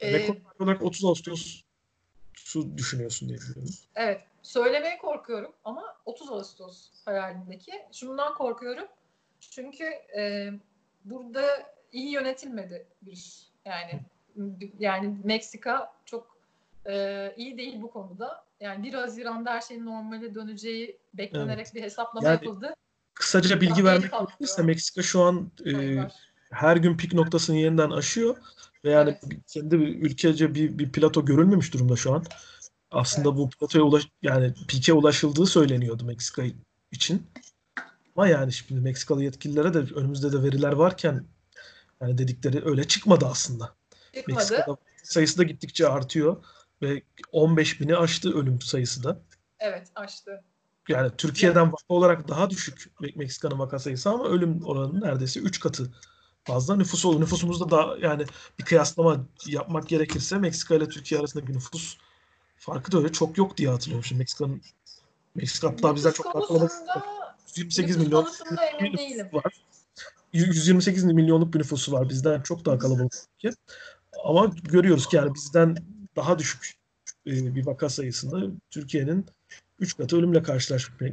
Ee, 0.00 0.12
Rekor 0.12 0.36
olarak 0.60 0.82
30 0.82 1.04
Ağustos'u 1.04 2.78
düşünüyorsun 2.78 3.28
diye 3.28 3.38
biliyorum. 3.38 3.74
Evet. 3.94 4.20
Söylemeye 4.42 4.98
korkuyorum 4.98 5.52
ama 5.64 5.96
30 6.04 6.30
Ağustos 6.32 6.90
hayalimdeki. 7.04 7.72
Şundan 7.92 8.34
korkuyorum. 8.34 8.86
Çünkü 9.40 9.84
e, 10.16 10.50
burada 11.04 11.44
iyi 11.92 12.10
yönetilmedi 12.10 12.86
virüs. 13.06 13.46
Yani 13.64 14.00
yani 14.78 15.16
Meksika 15.24 15.92
çok 16.04 16.38
e, 16.86 17.34
iyi 17.36 17.58
değil 17.58 17.82
bu 17.82 17.90
konuda. 17.90 18.44
Yani 18.60 18.86
1 18.86 18.94
Haziran'da 18.94 19.50
her 19.50 19.60
şeyin 19.60 19.86
normale 19.86 20.34
döneceği 20.34 20.98
beklenerek 21.14 21.66
Evet. 21.66 21.74
bir 21.74 21.82
hesaplama 21.82 22.28
Yani 22.28 22.34
yapıldı. 22.34 22.74
Kısaca 23.14 23.60
bilgi 23.60 23.84
vermek 23.84 24.12
gerekirse 24.12 24.62
Meksika 24.62 25.02
şu 25.02 25.22
an 25.22 25.50
e, 25.66 25.96
her 26.50 26.76
gün 26.76 26.96
pik 26.96 27.12
noktasını 27.12 27.56
yeniden 27.56 27.90
aşıyor 27.90 28.36
ve 28.84 28.90
yani 28.90 29.18
Evet. 29.24 29.40
kendi 29.46 29.76
ülkece 29.76 30.54
bir, 30.54 30.78
bir 30.78 30.92
plato 30.92 31.24
görülmemiş 31.24 31.72
durumda 31.74 31.96
şu 31.96 32.14
an. 32.14 32.24
Aslında 32.90 33.28
Evet. 33.28 33.38
bu 33.38 33.50
platoya 33.50 33.84
ulaş 33.84 34.08
yani 34.22 34.54
pike 34.68 34.92
ulaşıldığı 34.92 35.46
söyleniyordu 35.46 36.04
Meksika 36.04 36.42
için. 36.92 37.26
Ama 38.16 38.28
yani 38.28 38.52
şimdi 38.52 38.80
Meksikalı 38.80 39.24
yetkililere 39.24 39.74
de 39.74 39.78
önümüzde 39.78 40.32
de 40.32 40.42
veriler 40.42 40.72
varken 40.72 41.24
yani 42.00 42.18
dedikleri 42.18 42.64
öyle 42.64 42.84
çıkmadı 42.84 43.26
aslında. 43.26 43.74
Çıkmadı. 44.14 44.38
Meksika'da 44.38 44.76
sayısı 45.02 45.38
da 45.38 45.42
gittikçe 45.42 45.88
artıyor 45.88 46.44
ve 46.82 47.02
15 47.32 47.80
bini 47.80 47.96
aştı 47.96 48.38
ölüm 48.38 48.60
sayısı 48.60 49.04
da. 49.04 49.20
Evet 49.58 49.88
açtı. 49.94 50.44
Yani 50.88 51.10
Türkiye'den 51.18 51.72
vaka 51.72 51.84
olarak 51.88 52.28
daha 52.28 52.50
düşük 52.50 52.86
Me- 53.00 53.18
Meksika'nın 53.18 53.58
vaka 53.58 53.78
sayısı 53.78 54.10
ama 54.10 54.28
ölüm 54.28 54.64
oranı 54.64 55.00
neredeyse 55.00 55.40
3 55.40 55.60
katı 55.60 55.92
fazla. 56.44 56.76
Nüfus 56.76 57.04
ol- 57.04 57.18
nüfusumuzda 57.18 57.70
da 57.70 57.96
yani 58.00 58.24
bir 58.58 58.64
kıyaslama 58.64 59.26
yapmak 59.46 59.88
gerekirse 59.88 60.38
Meksika 60.38 60.74
ile 60.74 60.88
Türkiye 60.88 61.20
arasındaki 61.20 61.52
nüfus 61.52 61.96
farkı 62.56 62.92
da 62.92 62.98
öyle 62.98 63.12
çok 63.12 63.38
yok 63.38 63.56
diye 63.56 63.68
hatırlıyorum. 63.68 64.04
Şimdi 64.04 64.18
Meksika'nın 64.18 64.62
Meksika 65.34 65.68
hatta 65.68 65.94
bizden 65.94 66.12
çok 66.12 66.26
daha 66.26 66.32
kalabalık. 66.32 66.70
konusunda 66.70 67.04
128 67.56 67.96
nüfus 67.96 68.06
milyon 68.06 69.32
var. 69.32 69.52
128 70.32 71.04
milyonluk 71.04 71.54
bir 71.54 71.58
nüfusu 71.58 71.92
var. 71.92 72.08
Bizden 72.08 72.40
çok 72.40 72.64
daha 72.64 72.78
kalabalık. 72.78 73.12
Ama 74.24 74.46
görüyoruz 74.62 75.06
ki 75.08 75.16
yani 75.16 75.34
bizden 75.34 75.76
daha 76.16 76.38
düşük 76.38 76.74
e, 77.26 77.54
bir 77.54 77.66
vaka 77.66 77.88
sayısında 77.88 78.46
Türkiye'nin 78.70 79.26
3 79.80 79.96
katı 79.96 80.16
ölümle 80.16 80.42
karşılaşmış, 80.42 81.12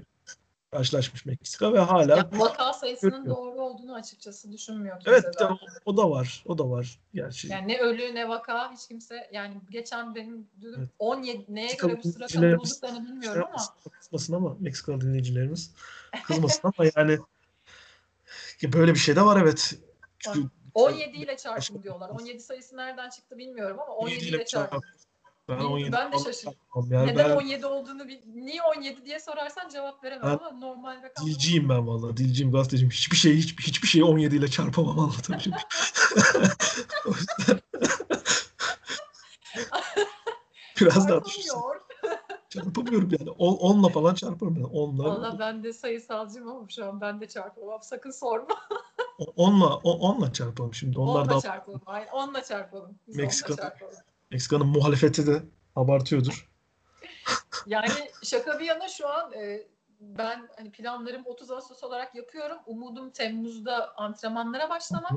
karşılaşmış 0.71 1.25
Meksika 1.25 1.73
ve 1.73 1.79
hala 1.79 2.17
Ya, 2.17 2.29
vaka 2.33 2.73
sayısının 2.73 3.25
doğru 3.25 3.60
olduğunu 3.91 3.99
açıkçası 3.99 4.51
düşünmüyor 4.51 4.99
kimse 4.99 5.11
evet 5.11 5.23
zaten. 5.39 5.57
o, 5.85 5.97
da 5.97 6.11
var. 6.11 6.43
O 6.47 6.57
da 6.57 6.69
var 6.69 6.99
gerçi. 7.13 7.47
Yani 7.47 7.67
ne 7.67 7.79
ölü 7.79 8.15
ne 8.15 8.29
vaka 8.29 8.71
hiç 8.71 8.87
kimse 8.87 9.29
yani 9.31 9.61
geçen 9.69 10.15
benim 10.15 10.47
dün 10.61 10.73
Evet. 10.79 10.89
17 10.99 11.45
neye 11.55 11.63
Meksikalı 11.63 11.91
göre 11.91 12.03
bu 12.03 12.27
sıra 12.27 12.57
bulduklarını 12.57 13.05
bilmiyorum 13.05 13.47
ama 13.53 13.63
kızmasın 13.99 14.33
ama 14.33 14.55
Meksikalı 14.59 15.01
dinleyicilerimiz 15.01 15.73
kızmasın 16.23 16.61
ama 16.77 16.89
yani 16.95 17.19
ya 18.61 18.73
böyle 18.73 18.93
bir 18.93 18.99
şey 18.99 19.15
de 19.15 19.21
var 19.21 19.41
evet. 19.41 19.73
Çünkü 20.19 20.49
17 20.73 21.17
ile 21.17 21.37
çarpım 21.37 21.83
diyorlar. 21.83 22.09
17 22.09 22.39
sayısı 22.39 22.77
nereden 22.77 23.09
çıktı 23.09 23.37
bilmiyorum 23.37 23.79
ama 23.79 23.93
17 23.93 24.25
ile 24.25 24.45
çarpım. 24.45 24.81
Ben, 25.49 25.59
Ben 25.59 25.63
17 25.63 25.91
de 25.91 25.95
falan 25.95 26.23
şaşırdım. 26.23 26.53
Yani 26.89 27.07
Neden 27.07 27.29
ben 27.29 27.35
17 27.35 27.65
olduğunu 27.65 28.07
bil- 28.07 28.21
niye 28.25 28.61
17 28.63 29.05
diye 29.05 29.19
sorarsan 29.19 29.69
cevap 29.69 30.03
veremem 30.03 30.23
Ben 30.23 30.29
ama 30.45 30.51
normal 30.51 31.03
rakam. 31.03 31.25
dilciyim 31.25 31.69
ben 31.69 31.87
vallahi. 31.87 32.17
Dilciyim, 32.17 32.51
gazeteciyim. 32.51 32.91
Hiçbir 32.91 33.15
şey 33.17 33.35
hiç, 33.37 33.59
hiçbir 33.59 33.87
şeyi 33.87 34.03
17 34.03 34.35
ile 34.35 34.47
çarpamam 34.47 35.11
yüzden 35.29 35.39
biraz 40.81 41.09
daha 41.09 41.25
düşünsün. 41.25 41.49
Çarpamıyor. 41.51 41.81
Çarpamıyorum 42.49 43.09
yani. 43.19 43.29
10'la 43.29 43.89
falan 43.89 44.13
çarparım 44.15 44.55
ben. 44.55 44.61
10'la. 44.61 45.03
Valla 45.03 45.39
ben 45.39 45.63
de 45.63 45.73
sayısalcıyım 45.73 46.47
ama 46.47 46.69
şu 46.69 46.85
an 46.85 47.01
ben 47.01 47.21
de 47.21 47.27
çarpamam. 47.27 47.79
Sakın 47.83 48.11
sorma. 48.11 48.47
10'la 49.19 49.65
10'la 49.67 50.33
çarpalım 50.33 50.73
şimdi. 50.73 50.99
Onlar 50.99 51.25
10'la 51.25 51.35
da 51.37 51.41
çarpalım. 51.41 51.81
Aynen 51.85 52.07
10'la 52.07 52.43
çarpalım. 52.43 52.95
Biz 53.07 53.15
Meksika- 53.15 53.47
10'la 53.53 53.55
çarpalım. 53.55 53.93
Meksika'nın 54.31 54.67
muhalefeti 54.67 55.27
de 55.27 55.43
abartıyordur. 55.75 56.51
Yani 57.65 57.89
şaka 58.23 58.59
bir 58.59 58.65
yana 58.65 58.87
şu 58.87 59.09
an 59.09 59.33
e, 59.33 59.67
ben 59.99 60.49
hani 60.57 60.71
planlarım 60.71 61.21
30 61.25 61.51
Ağustos 61.51 61.83
olarak 61.83 62.15
yapıyorum. 62.15 62.57
Umudum 62.65 63.09
Temmuz'da 63.09 63.97
antrenmanlara 63.97 64.69
başlamak. 64.69 65.11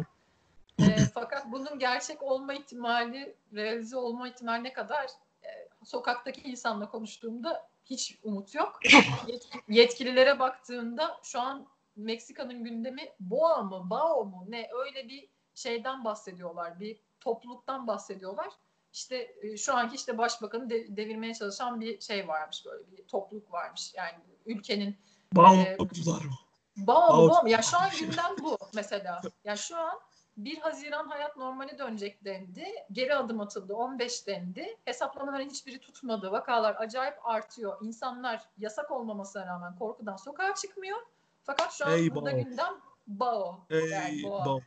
E, 0.79 0.97
fakat 1.15 1.53
bunun 1.53 1.79
gerçek 1.79 2.23
olma 2.23 2.55
ihtimali, 2.55 3.37
realize 3.55 3.97
olma 3.97 4.29
ihtimali 4.29 4.65
ne 4.65 4.73
kadar? 4.73 5.05
E, 5.43 5.49
sokaktaki 5.85 6.41
insanla 6.41 6.89
konuştuğumda 6.89 7.69
hiç 7.85 8.19
umut 8.23 8.55
yok. 8.55 8.81
Yetki- 9.27 9.61
yetkililere 9.69 10.39
baktığımda 10.39 11.21
şu 11.23 11.41
an 11.41 11.67
Meksika'nın 11.97 12.65
gündemi 12.65 13.09
BOA 13.21 13.63
mı, 13.63 13.91
BAO 13.91 14.25
mu 14.25 14.45
ne 14.49 14.69
öyle 14.85 15.09
bir 15.09 15.29
şeyden 15.55 16.05
bahsediyorlar. 16.05 16.81
Bir 16.81 17.01
topluluktan 17.21 17.87
bahsediyorlar. 17.87 18.49
İşte 18.95 19.35
e, 19.43 19.57
şu 19.57 19.75
anki 19.77 19.97
işte 19.97 20.19
başbakanı 20.19 20.71
de- 20.71 20.97
devirmeye 20.97 21.35
çalışan 21.35 21.81
bir 21.81 22.01
şey 22.01 22.29
varmış 22.29 22.65
böyle 22.67 22.83
bir 22.93 23.03
topluluk 23.05 23.53
varmış. 23.53 23.93
Yani 23.97 24.15
ülkenin 24.47 24.97
Bağımlılar 25.33 26.25
mı? 26.25 26.33
Bağ 26.77 26.95
Bağ- 27.09 27.17
mı 27.23 27.31
bağ 27.31 27.43
mı? 27.43 27.51
Ya 27.51 27.63
şu 27.63 27.79
an 27.79 27.89
gündem 28.01 28.37
bu 28.43 28.59
mesela. 28.75 29.23
Ya 29.45 29.57
şu 29.57 29.77
an 29.77 30.01
1 30.37 30.59
Haziran 30.59 31.09
hayat 31.09 31.37
normale 31.37 31.79
dönecek 31.79 32.25
dendi. 32.25 32.67
Geri 32.93 33.15
adım 33.15 33.41
atıldı. 33.41 33.75
15 33.75 34.27
dendi. 34.27 34.77
Hesaplamaların 34.85 35.49
hiçbiri 35.51 35.79
tutmadı. 35.79 36.33
Vakalar 36.33 36.75
acayip 36.79 37.27
artıyor. 37.27 37.79
İnsanlar 37.83 38.43
yasak 38.59 38.91
olmamasına 38.91 39.47
rağmen 39.47 39.77
korkudan 39.79 40.17
sokağa 40.17 40.55
çıkmıyor. 40.55 40.99
Fakat 41.45 41.73
şu 41.73 41.87
an 41.87 41.93
Ey 41.93 42.15
burada 42.15 42.33
bağ. 42.33 42.39
gündem 42.41 42.75
BAO. 43.07 43.61
Yani 43.71 44.17
Ey 44.17 44.23
boğa. 44.25 44.45
boğa. 44.45 44.61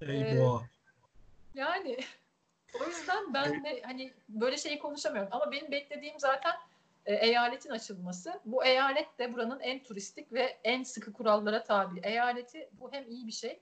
Ey 0.00 0.22
Ee, 0.38 0.40
boğa. 0.40 0.62
Yani 1.54 1.98
o 2.80 2.88
yüzden 2.88 3.34
ben 3.34 3.64
de 3.64 3.82
hani 3.82 4.12
böyle 4.28 4.56
şeyi 4.56 4.78
konuşamıyorum. 4.78 5.28
Ama 5.32 5.52
benim 5.52 5.70
beklediğim 5.70 6.20
zaten 6.20 6.52
e, 7.06 7.14
eyaletin 7.14 7.70
açılması. 7.70 8.40
Bu 8.44 8.64
eyalet 8.64 9.18
de 9.18 9.32
buranın 9.32 9.60
en 9.60 9.82
turistik 9.82 10.32
ve 10.32 10.58
en 10.64 10.82
sıkı 10.82 11.12
kurallara 11.12 11.62
tabi. 11.62 12.00
Eyaleti 12.02 12.68
bu 12.80 12.92
hem 12.92 13.10
iyi 13.10 13.26
bir 13.26 13.32
şey. 13.32 13.60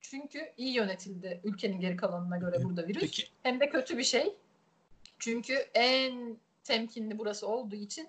Çünkü 0.00 0.52
iyi 0.56 0.74
yönetildi 0.74 1.40
ülkenin 1.44 1.80
geri 1.80 1.96
kalanına 1.96 2.38
göre 2.38 2.64
burada 2.64 2.88
virüs. 2.88 3.00
Peki 3.00 3.28
Hem 3.42 3.60
de 3.60 3.68
kötü 3.68 3.98
bir 3.98 4.04
şey. 4.04 4.36
Çünkü 5.18 5.54
en 5.74 6.36
temkinli 6.64 7.18
burası 7.18 7.48
olduğu 7.48 7.76
için 7.76 8.08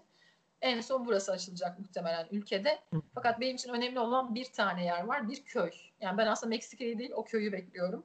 en 0.61 0.81
son 0.81 1.05
burası 1.05 1.31
açılacak 1.31 1.79
muhtemelen 1.79 2.27
ülkede. 2.31 2.79
Fakat 3.15 3.39
benim 3.39 3.55
için 3.55 3.69
önemli 3.69 3.99
olan 3.99 4.35
bir 4.35 4.45
tane 4.45 4.85
yer 4.85 5.03
var. 5.03 5.29
Bir 5.29 5.43
köy. 5.43 5.71
Yani 6.01 6.17
ben 6.17 6.27
aslında 6.27 6.49
Meksika'yı 6.49 6.99
değil 6.99 7.11
o 7.11 7.23
köyü 7.23 7.51
bekliyorum. 7.51 8.03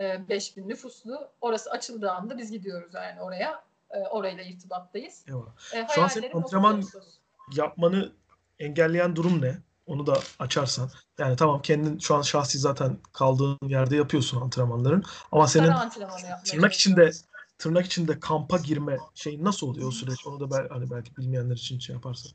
Ee, 0.00 0.28
5000 0.28 0.68
nüfuslu. 0.68 1.28
Orası 1.40 1.70
açıldığı 1.70 2.10
anda 2.10 2.38
biz 2.38 2.50
gidiyoruz 2.52 2.94
yani 2.94 3.20
oraya. 3.22 3.62
Ee, 3.90 3.98
orayla 3.98 4.44
irtibattayız. 4.44 5.24
Ee, 5.74 5.86
Şu 5.94 6.02
an 6.02 6.08
senin 6.08 6.30
antrenman- 6.30 6.78
30 6.78 6.94
Ağustos. 6.96 7.14
yapmanı 7.56 8.12
engelleyen 8.58 9.16
durum 9.16 9.42
ne? 9.42 9.58
Onu 9.86 10.06
da 10.06 10.18
açarsan. 10.38 10.90
Yani 11.18 11.36
tamam 11.36 11.62
kendin 11.62 11.98
şu 11.98 12.14
an 12.14 12.22
şahsi 12.22 12.58
zaten 12.58 12.98
kaldığın 13.12 13.58
yerde 13.68 13.96
yapıyorsun 13.96 14.40
antrenmanların. 14.40 15.04
Ama 15.32 15.46
senin 15.46 15.72
tırnak 16.44 16.72
içinde 16.72 17.10
tırnak 17.58 17.86
içinde 17.86 18.20
kampa 18.20 18.58
girme 18.58 18.98
şeyin 19.14 19.44
nasıl 19.44 19.66
oluyor 19.66 19.88
o 19.88 19.90
süreç? 19.90 20.26
Onu 20.26 20.40
da 20.40 20.50
ben, 20.58 20.68
hani 20.68 20.90
belki 20.90 21.16
bilmeyenler 21.16 21.54
için 21.56 21.78
şey 21.78 21.94
yaparsan. 21.94 22.32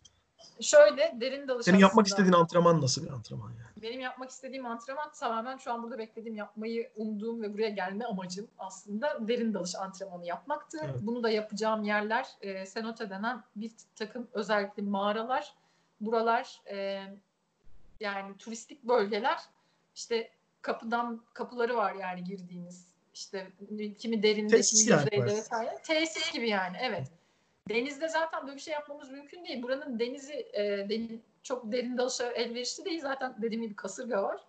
Şöyle 0.63 1.15
derin 1.21 1.47
dalış 1.47 1.65
Senin 1.65 1.77
yapmak 1.77 2.05
aslında. 2.05 2.21
istediğin 2.21 2.33
antrenman 2.33 2.81
nasıl 2.81 3.05
bir 3.05 3.09
antrenman 3.09 3.49
yani? 3.49 3.81
Benim 3.81 3.99
yapmak 3.99 4.29
istediğim 4.29 4.65
antrenman 4.65 5.11
tamamen 5.11 5.57
şu 5.57 5.73
an 5.73 5.83
burada 5.83 5.97
beklediğim 5.97 6.35
yapmayı 6.35 6.91
umduğum 6.95 7.41
ve 7.41 7.53
buraya 7.53 7.69
gelme 7.69 8.05
amacım 8.05 8.47
aslında 8.59 9.27
derin 9.27 9.53
dalış 9.53 9.75
antrenmanı 9.75 10.25
yapmaktı. 10.25 10.77
Evet. 10.83 10.95
Bunu 11.01 11.23
da 11.23 11.29
yapacağım 11.29 11.83
yerler 11.83 12.27
e, 12.41 12.65
cenote 12.65 13.09
denen 13.09 13.43
bir 13.55 13.71
takım 13.95 14.27
özellikle 14.33 14.83
mağaralar. 14.83 15.53
Buralar 16.01 16.61
e, 16.71 17.03
yani 17.99 18.37
turistik 18.37 18.83
bölgeler 18.83 19.39
işte 19.95 20.29
kapıdan 20.61 21.21
kapıları 21.33 21.75
var 21.75 21.93
yani 21.93 22.23
girdiğiniz 22.23 22.85
işte 23.13 23.51
kimi 23.99 24.23
derinde 24.23 24.55
Tesis 24.55 24.85
kimi 24.85 24.99
yüzeyde 24.99 25.25
vesaire. 25.25 25.77
Tesis 25.83 26.31
gibi 26.31 26.49
yani 26.49 26.77
evet. 26.81 27.11
Denizde 27.69 28.07
zaten 28.07 28.43
böyle 28.43 28.55
bir 28.55 28.61
şey 28.61 28.73
yapmamız 28.73 29.11
mümkün 29.11 29.45
değil. 29.45 29.63
Buranın 29.63 29.99
denizi 29.99 30.33
e, 30.53 30.61
deni- 30.89 31.19
çok 31.43 31.71
derin 31.71 31.97
dalışa 31.97 32.31
elverişli 32.31 32.85
değil. 32.85 33.01
Zaten 33.01 33.35
dediğim 33.41 33.63
gibi 33.63 33.75
kasırga 33.75 34.23
var. 34.23 34.41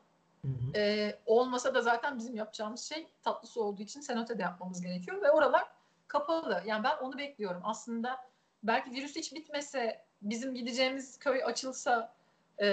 Hı 0.43 0.49
hı. 0.49 0.79
E, 0.79 1.15
olmasa 1.27 1.75
da 1.75 1.83
zaten 1.83 2.19
bizim 2.19 2.37
yapacağımız 2.37 2.81
şey 2.81 3.07
tatlı 3.23 3.49
su 3.49 3.63
olduğu 3.63 3.83
için 3.83 4.01
cenote 4.01 4.39
de 4.39 4.43
yapmamız 4.43 4.83
gerekiyor. 4.83 5.23
Ve 5.23 5.31
oralar 5.31 5.65
kapalı. 6.09 6.63
Yani 6.67 6.85
ben 6.85 6.97
onu 6.97 7.19
bekliyorum. 7.19 7.61
Aslında 7.65 8.21
belki 8.63 8.91
virüs 8.91 9.17
hiç 9.17 9.35
bitmese 9.35 10.05
bizim 10.23 10.55
gideceğimiz 10.55 11.19
köy 11.19 11.45
açılsa 11.45 12.15
e, 12.59 12.67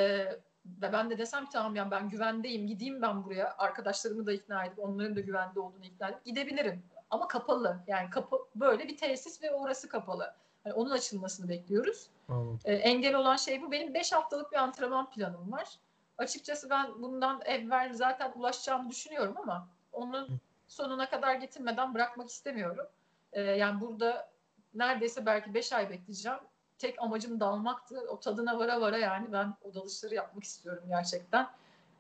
ve 0.66 0.94
ben 0.94 1.10
de 1.10 1.18
desem 1.18 1.46
ki 1.46 1.52
tamam 1.54 1.76
yani 1.76 1.92
ben 1.92 2.10
güvendeyim 2.10 2.68
gideyim 2.68 3.02
ben 3.02 3.24
buraya 3.24 3.56
arkadaşlarımı 3.58 4.26
da 4.26 4.34
ikna 4.34 4.66
edip 4.66 4.80
onların 4.80 5.16
da 5.16 5.20
güvende 5.20 5.60
olduğunu 5.60 5.86
ikna 5.86 6.10
edip 6.10 6.26
gidebilirim. 6.26 6.84
Ama 7.12 7.28
kapalı 7.28 7.80
yani 7.88 8.10
kapı 8.10 8.38
böyle 8.56 8.88
bir 8.88 8.98
tesis 8.98 9.44
ve 9.44 9.52
orası 9.52 9.90
kapalı. 9.90 10.34
Yani 10.66 10.74
onun 10.74 10.90
açılmasını 10.90 11.50
bekliyoruz. 11.50 12.08
Anladım. 12.30 12.60
E, 12.66 12.74
engel 12.74 13.16
olan 13.16 13.36
şey 13.36 13.62
bu. 13.62 13.72
Benim 13.72 13.94
5 13.94 14.12
haftalık 14.12 14.52
bir 14.52 14.58
antrenman 14.58 15.10
planım 15.10 15.52
var. 15.52 15.80
Açıkçası 16.18 16.70
ben 16.70 17.02
bundan 17.02 17.42
evvel 17.46 17.94
zaten 17.94 18.32
ulaşacağımı 18.36 18.90
düşünüyorum 18.90 19.36
ama 19.38 19.68
onun 19.94 20.40
sonuna 20.68 21.10
kadar 21.10 21.36
getirmeden 21.36 21.94
bırakmak 21.94 22.30
istemiyorum. 22.30 22.88
E, 23.34 23.42
yani 23.42 23.82
burada 23.82 24.30
neredeyse 24.74 25.26
belki 25.26 25.54
5 25.54 25.74
ay 25.74 25.90
bekleyeceğim. 25.90 26.40
Tek 26.78 27.02
amacım 27.02 27.40
dalmaktı. 27.40 28.00
O 28.10 28.20
tadına 28.20 28.60
vara 28.60 28.82
vara 28.82 28.98
yani 28.98 29.32
ben 29.32 29.54
o 29.62 29.74
dalışları 29.74 30.16
yapmak 30.16 30.44
istiyorum 30.44 30.84
gerçekten. 30.88 31.48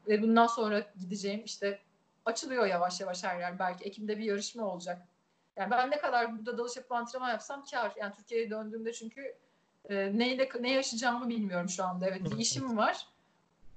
Ve 0.07 0.21
bundan 0.21 0.47
sonra 0.47 0.79
gideceğim 0.99 1.41
işte 1.45 1.79
açılıyor 2.25 2.65
yavaş 2.65 3.01
yavaş 3.01 3.23
her 3.23 3.39
yer. 3.39 3.59
Belki 3.59 3.83
Ekim'de 3.83 4.17
bir 4.17 4.23
yarışma 4.23 4.65
olacak. 4.65 5.07
Yani 5.55 5.71
ben 5.71 5.91
ne 5.91 5.97
kadar 5.97 6.37
burada 6.37 6.57
dalış 6.57 6.75
yapıp 6.75 6.91
antrenman 6.91 7.29
yapsam 7.29 7.65
kar. 7.71 7.93
Yani 7.97 8.13
Türkiye'ye 8.13 8.49
döndüğümde 8.49 8.93
çünkü 8.93 9.35
e, 9.89 10.17
neyle 10.17 10.49
ne 10.59 10.71
yaşayacağımı 10.71 11.29
bilmiyorum 11.29 11.69
şu 11.69 11.83
anda. 11.83 12.07
Evet 12.07 12.21
bir 12.25 12.37
işim 12.37 12.77
var. 12.77 13.07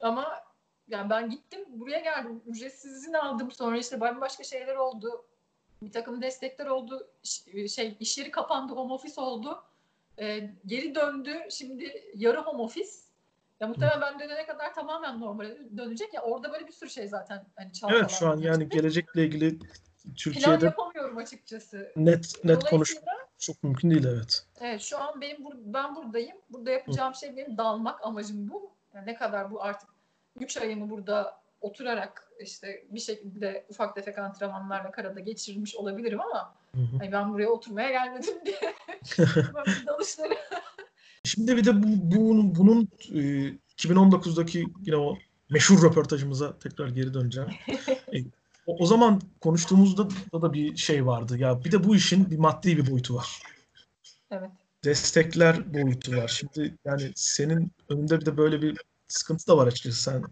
Ama 0.00 0.44
yani 0.88 1.10
ben 1.10 1.30
gittim 1.30 1.64
buraya 1.68 2.00
geldim. 2.00 2.42
Ücretsiz 2.46 2.92
izin 2.92 3.12
aldım. 3.12 3.52
Sonra 3.52 3.78
işte 3.78 4.00
başka 4.00 4.44
şeyler 4.44 4.76
oldu. 4.76 5.24
Bir 5.82 5.92
takım 5.92 6.22
destekler 6.22 6.66
oldu. 6.66 7.08
Şey 7.68 7.96
iş 8.00 8.18
yeri 8.18 8.30
kapandı. 8.30 8.72
Home 8.72 8.92
office 8.92 9.20
oldu. 9.20 9.62
E, 10.18 10.50
geri 10.66 10.94
döndü. 10.94 11.46
Şimdi 11.50 12.12
yarı 12.14 12.40
home 12.40 12.62
office. 12.62 12.90
Ya 13.60 13.68
muhtemelen 13.68 14.00
ben 14.00 14.18
dönene 14.18 14.46
kadar 14.46 14.74
tamamen 14.74 15.20
normale 15.20 15.76
dönecek. 15.76 16.14
Ya 16.14 16.22
orada 16.22 16.52
böyle 16.52 16.66
bir 16.66 16.72
sürü 16.72 16.90
şey 16.90 17.08
zaten 17.08 17.46
hani 17.56 17.70
Evet 17.90 18.10
şu 18.10 18.28
an 18.28 18.36
yani 18.36 18.68
gelecekle 18.68 19.24
ilgili 19.24 19.58
Türkiye'de 20.16 20.58
plan 20.58 20.66
yapamıyorum 20.66 21.16
açıkçası. 21.18 21.92
Net 21.96 22.44
net 22.44 22.64
konuşmak 22.64 23.04
çok 23.38 23.62
mümkün 23.62 23.90
değil 23.90 24.04
evet. 24.06 24.46
Evet 24.60 24.80
şu 24.80 24.98
an 24.98 25.20
benim 25.20 25.44
bur 25.44 25.54
ben 25.56 25.96
buradayım. 25.96 26.36
Burada 26.50 26.70
yapacağım 26.70 27.12
Hı. 27.12 27.18
şey 27.18 27.36
benim 27.36 27.58
dalmak 27.58 28.06
amacım 28.06 28.50
bu. 28.50 28.70
Yani 28.94 29.06
ne 29.06 29.14
kadar 29.14 29.50
bu 29.50 29.62
artık 29.62 29.88
3 30.40 30.56
ayımı 30.56 30.90
burada 30.90 31.40
oturarak 31.60 32.32
işte 32.40 32.84
bir 32.90 33.00
şekilde 33.00 33.66
ufak 33.68 33.94
tefek 33.94 34.18
antrenmanlarla 34.18 34.90
karada 34.90 35.20
geçirmiş 35.20 35.76
olabilirim 35.76 36.20
ama 36.20 36.54
hani 36.98 37.12
ben 37.12 37.32
buraya 37.32 37.48
oturmaya 37.48 37.90
gelmedim 37.90 38.34
diye 38.44 38.58
dalışları. 39.86 40.34
Şimdi 41.24 41.56
bir 41.56 41.64
de 41.64 41.82
bu, 41.82 41.86
bu 41.88 42.54
bunun 42.56 42.88
e, 43.12 43.20
2019'daki 43.78 44.66
yine 44.86 44.96
o 44.96 45.18
meşhur 45.50 45.82
röportajımıza 45.82 46.58
tekrar 46.58 46.88
geri 46.88 47.14
döneceğim. 47.14 47.50
e, 47.88 48.18
o, 48.66 48.76
o 48.78 48.86
zaman 48.86 49.20
konuştuğumuzda 49.40 50.08
da, 50.32 50.42
da 50.42 50.52
bir 50.52 50.76
şey 50.76 51.06
vardı. 51.06 51.38
Ya 51.38 51.64
bir 51.64 51.72
de 51.72 51.84
bu 51.84 51.96
işin 51.96 52.30
bir 52.30 52.38
maddi 52.38 52.76
bir 52.76 52.90
boyutu 52.90 53.14
var. 53.14 53.42
Evet. 54.30 54.50
Destekler 54.84 55.74
boyutu 55.74 56.16
var. 56.16 56.28
Şimdi 56.28 56.74
yani 56.84 57.12
senin 57.14 57.72
önünde 57.88 58.20
bir 58.20 58.26
de 58.26 58.36
böyle 58.36 58.62
bir 58.62 58.78
sıkıntı 59.08 59.46
da 59.46 59.56
var 59.56 59.66
açıkçası. 59.66 60.02
Sen 60.02 60.22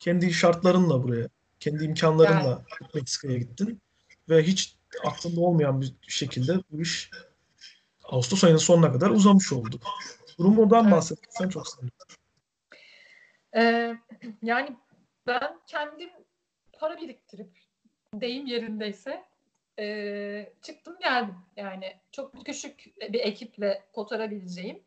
kendi 0.00 0.32
şartlarınla 0.32 1.02
buraya, 1.02 1.28
kendi 1.60 1.84
imkanlarınla 1.84 2.48
yani. 2.48 2.90
Meksika'ya 2.94 3.38
gittin 3.38 3.80
ve 4.28 4.42
hiç 4.42 4.76
aklında 5.04 5.40
olmayan 5.40 5.80
bir 5.80 5.94
şekilde 6.08 6.56
bu 6.70 6.82
iş 6.82 7.10
Ağustos 8.04 8.44
ayının 8.44 8.58
sonuna 8.58 8.92
kadar 8.92 9.10
uzamış 9.10 9.52
oldu. 9.52 9.80
Durumundan 10.38 10.90
bahsetsen 10.90 11.48
çok 11.48 11.68
sevinirim. 11.68 11.98
Ee, 13.56 13.96
yani 14.42 14.76
ben 15.26 15.60
kendim 15.66 16.10
para 16.72 16.96
biriktirip 16.96 17.50
deyim 18.14 18.46
yerindeyse 18.46 19.24
e, 19.78 20.52
çıktım 20.62 20.96
geldim. 21.00 21.36
Yani 21.56 21.96
çok 22.12 22.46
küçük 22.46 22.94
bir 23.12 23.20
ekiple 23.20 23.84
kotarabileceğim 23.92 24.82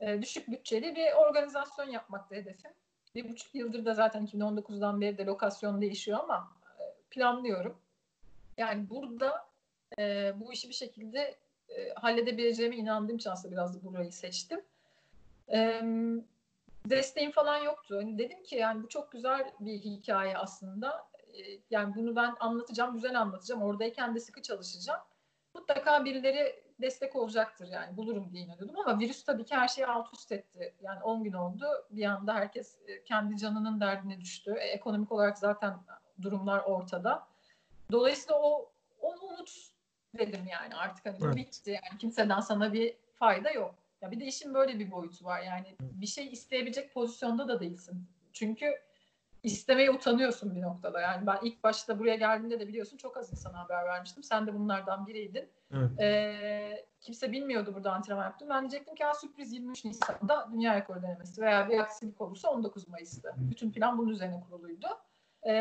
e, 0.00 0.22
düşük 0.22 0.48
bütçeli 0.48 0.96
bir 0.96 1.12
organizasyon 1.12 1.90
yapmakta 1.90 2.34
hedefim. 2.36 2.70
Bir 3.14 3.28
buçuk 3.28 3.54
yıldır 3.54 3.84
da 3.84 3.94
zaten 3.94 4.26
2019'dan 4.26 5.00
beri 5.00 5.18
de 5.18 5.24
lokasyon 5.24 5.80
değişiyor 5.80 6.18
ama 6.18 6.52
e, 6.80 6.82
planlıyorum. 7.10 7.78
Yani 8.56 8.90
burada 8.90 9.48
e, 9.98 10.32
bu 10.40 10.52
işi 10.52 10.68
bir 10.68 10.74
şekilde 10.74 11.36
e, 11.68 11.90
halledebileceğime 11.94 12.76
inandığım 12.76 13.16
için 13.16 13.30
aslında 13.30 13.52
biraz 13.52 13.74
da 13.74 13.84
burayı 13.84 14.12
seçtim. 14.12 14.60
E, 15.52 15.82
desteğim 16.86 17.30
falan 17.30 17.58
yoktu. 17.58 17.96
Hani 17.96 18.18
dedim 18.18 18.42
ki 18.42 18.56
yani 18.56 18.82
bu 18.82 18.88
çok 18.88 19.12
güzel 19.12 19.52
bir 19.60 19.78
hikaye 19.78 20.38
aslında. 20.38 21.08
E, 21.28 21.60
yani 21.70 21.94
bunu 21.94 22.16
ben 22.16 22.34
anlatacağım, 22.40 22.94
güzel 22.94 23.20
anlatacağım. 23.20 23.62
Oradayken 23.62 24.14
de 24.14 24.20
sıkı 24.20 24.42
çalışacağım. 24.42 25.00
Mutlaka 25.54 26.04
birileri 26.04 26.62
destek 26.80 27.16
olacaktır 27.16 27.68
yani 27.68 27.96
bulurum 27.96 28.32
diye 28.32 28.44
inanıyordum 28.44 28.78
ama 28.78 29.00
virüs 29.00 29.24
tabii 29.24 29.44
ki 29.44 29.56
her 29.56 29.68
şeyi 29.68 29.86
alt 29.86 30.14
üst 30.14 30.32
etti. 30.32 30.74
Yani 30.80 31.02
10 31.02 31.24
gün 31.24 31.32
oldu 31.32 31.66
bir 31.90 32.04
anda 32.04 32.34
herkes 32.34 32.78
kendi 33.04 33.36
canının 33.36 33.80
derdine 33.80 34.20
düştü. 34.20 34.54
E, 34.58 34.64
ekonomik 34.64 35.12
olarak 35.12 35.38
zaten 35.38 35.78
durumlar 36.22 36.62
ortada. 36.64 37.26
Dolayısıyla 37.92 38.40
o 38.42 38.70
onu 39.00 39.20
unut 39.20 39.50
dedim 40.18 40.46
yani 40.50 40.74
artık 40.74 41.06
hani 41.06 41.16
evet. 41.24 41.36
bitti 41.36 41.70
yani 41.70 41.98
kimseden 41.98 42.40
sana 42.40 42.72
bir 42.72 42.96
fayda 43.14 43.50
yok. 43.50 43.74
Ya 44.02 44.10
bir 44.10 44.20
de 44.20 44.24
işin 44.24 44.54
böyle 44.54 44.78
bir 44.78 44.90
boyutu 44.90 45.24
var 45.24 45.40
yani 45.42 45.76
bir 45.80 46.06
şey 46.06 46.26
isteyebilecek 46.32 46.94
pozisyonda 46.94 47.48
da 47.48 47.60
değilsin. 47.60 48.08
Çünkü 48.32 48.74
istemeye 49.42 49.90
utanıyorsun 49.90 50.54
bir 50.54 50.62
noktada. 50.62 51.00
Yani 51.00 51.26
ben 51.26 51.38
ilk 51.42 51.64
başta 51.64 51.98
buraya 51.98 52.16
geldiğimde 52.16 52.60
de 52.60 52.68
biliyorsun 52.68 52.96
çok 52.96 53.16
az 53.16 53.32
insana 53.32 53.58
haber 53.58 53.84
vermiştim. 53.84 54.22
Sen 54.22 54.46
de 54.46 54.54
bunlardan 54.54 55.06
biriydin. 55.06 55.48
Evet. 55.72 56.00
Ee, 56.00 56.86
kimse 57.00 57.32
bilmiyordu 57.32 57.74
burada 57.74 57.92
antrenman 57.92 58.24
yaptım. 58.24 58.48
Ben 58.50 58.60
diyecektim 58.60 58.94
ki 58.94 59.04
sürpriz 59.20 59.52
23 59.52 59.84
Nisan'da 59.84 60.48
dünya 60.52 60.74
rekoru 60.74 61.02
denemesi 61.02 61.42
veya 61.42 61.68
bir 61.68 61.78
aksilik 61.78 62.20
olursa 62.20 62.50
19 62.50 62.88
Mayıs'ta. 62.88 63.34
Bütün 63.36 63.72
plan 63.72 63.98
bunun 63.98 64.10
üzerine 64.10 64.40
kuruluydu. 64.40 64.86
Ee, 65.46 65.52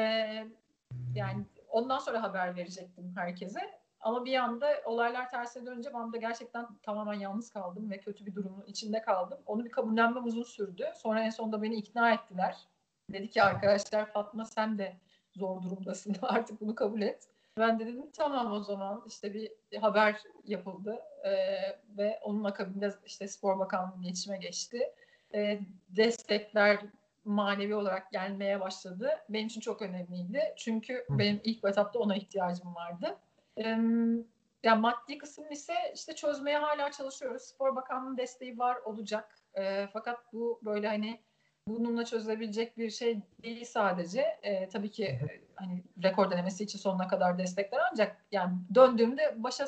yani 1.16 1.46
ondan 1.70 2.00
sonra 2.00 2.24
haber 2.24 2.56
verecektim 2.56 3.14
herkese. 3.16 3.77
Ama 4.02 4.26
bir 4.26 4.36
anda 4.36 4.68
olaylar 4.86 5.30
tersine 5.30 5.66
dönünce 5.66 5.90
ben 5.94 6.14
de 6.14 6.18
gerçekten 6.18 6.68
tamamen 6.84 7.14
yalnız 7.14 7.50
kaldım 7.50 7.92
ve 7.92 8.00
kötü 8.00 8.26
bir 8.26 8.36
durumun 8.36 8.66
içinde 8.68 9.02
kaldım. 9.02 9.40
Onu 9.46 9.66
bir 9.66 9.72
kabullenmem 9.72 10.26
uzun 10.26 10.44
sürdü. 10.44 10.86
Sonra 10.96 11.22
en 11.22 11.30
sonunda 11.30 11.62
beni 11.62 11.76
ikna 11.76 12.14
ettiler. 12.14 12.58
Dedi 13.12 13.30
ki 13.30 13.44
arkadaşlar 13.44 14.06
Fatma 14.06 14.46
sen 14.46 14.78
de 14.78 14.98
zor 15.36 15.64
durumdasın 15.64 16.16
artık 16.22 16.62
bunu 16.62 16.76
kabul 16.76 17.02
et. 17.02 17.28
Ben 17.58 17.80
de 17.80 17.86
dedim 17.86 18.12
tamam 18.12 18.52
o 18.52 18.60
zaman 18.60 19.04
işte 19.08 19.34
bir 19.34 19.52
haber 19.82 20.24
yapıldı 20.46 21.00
ee, 21.26 21.58
ve 21.98 22.20
onun 22.24 22.44
akabinde 22.44 22.94
işte 23.06 23.28
Spor 23.28 23.60
Bakanlığı'nın 23.60 24.04
iletişime 24.04 24.38
geçti. 24.38 24.80
Ee, 25.34 25.60
destekler 25.90 26.80
manevi 27.26 27.76
olarak 27.76 28.12
gelmeye 28.12 28.60
başladı. 28.60 29.10
Benim 29.30 29.48
için 29.48 29.62
çok 29.62 29.82
önemliydi. 29.82 30.54
Çünkü 30.58 31.06
benim 31.10 31.42
ilk 31.44 31.66
etapta 31.66 32.00
ona 32.00 32.16
ihtiyacım 32.16 32.76
vardı. 32.76 33.18
Ee, 33.58 33.78
yani 34.64 34.82
maddi 34.82 35.18
kısım 35.18 35.52
ise 35.52 35.74
işte 35.96 36.16
çözmeye 36.16 36.58
hala 36.58 36.92
çalışıyoruz. 36.92 37.42
Spor 37.42 37.76
Bakanlığı'nın 37.76 38.18
desteği 38.18 38.58
var 38.58 38.76
olacak. 38.76 39.40
Ee, 39.58 39.88
fakat 39.94 40.34
bu 40.34 40.60
böyle 40.66 40.88
hani 40.88 41.22
bununla 41.68 42.06
çözülebilecek 42.06 42.78
bir 42.78 42.90
şey 42.90 43.22
değil 43.44 43.66
sadece. 43.66 44.22
E, 44.44 44.70
tabii 44.70 44.92
ki 44.92 45.04
e, 45.06 45.42
hani 45.56 45.84
rekor 46.04 46.32
denemesi 46.32 46.64
için 46.64 46.80
sonuna 46.80 47.08
kadar 47.08 47.38
destekler 47.38 47.80
ancak 47.92 48.26
yani 48.32 48.54
döndüğümde 48.76 49.36
başa 49.44 49.66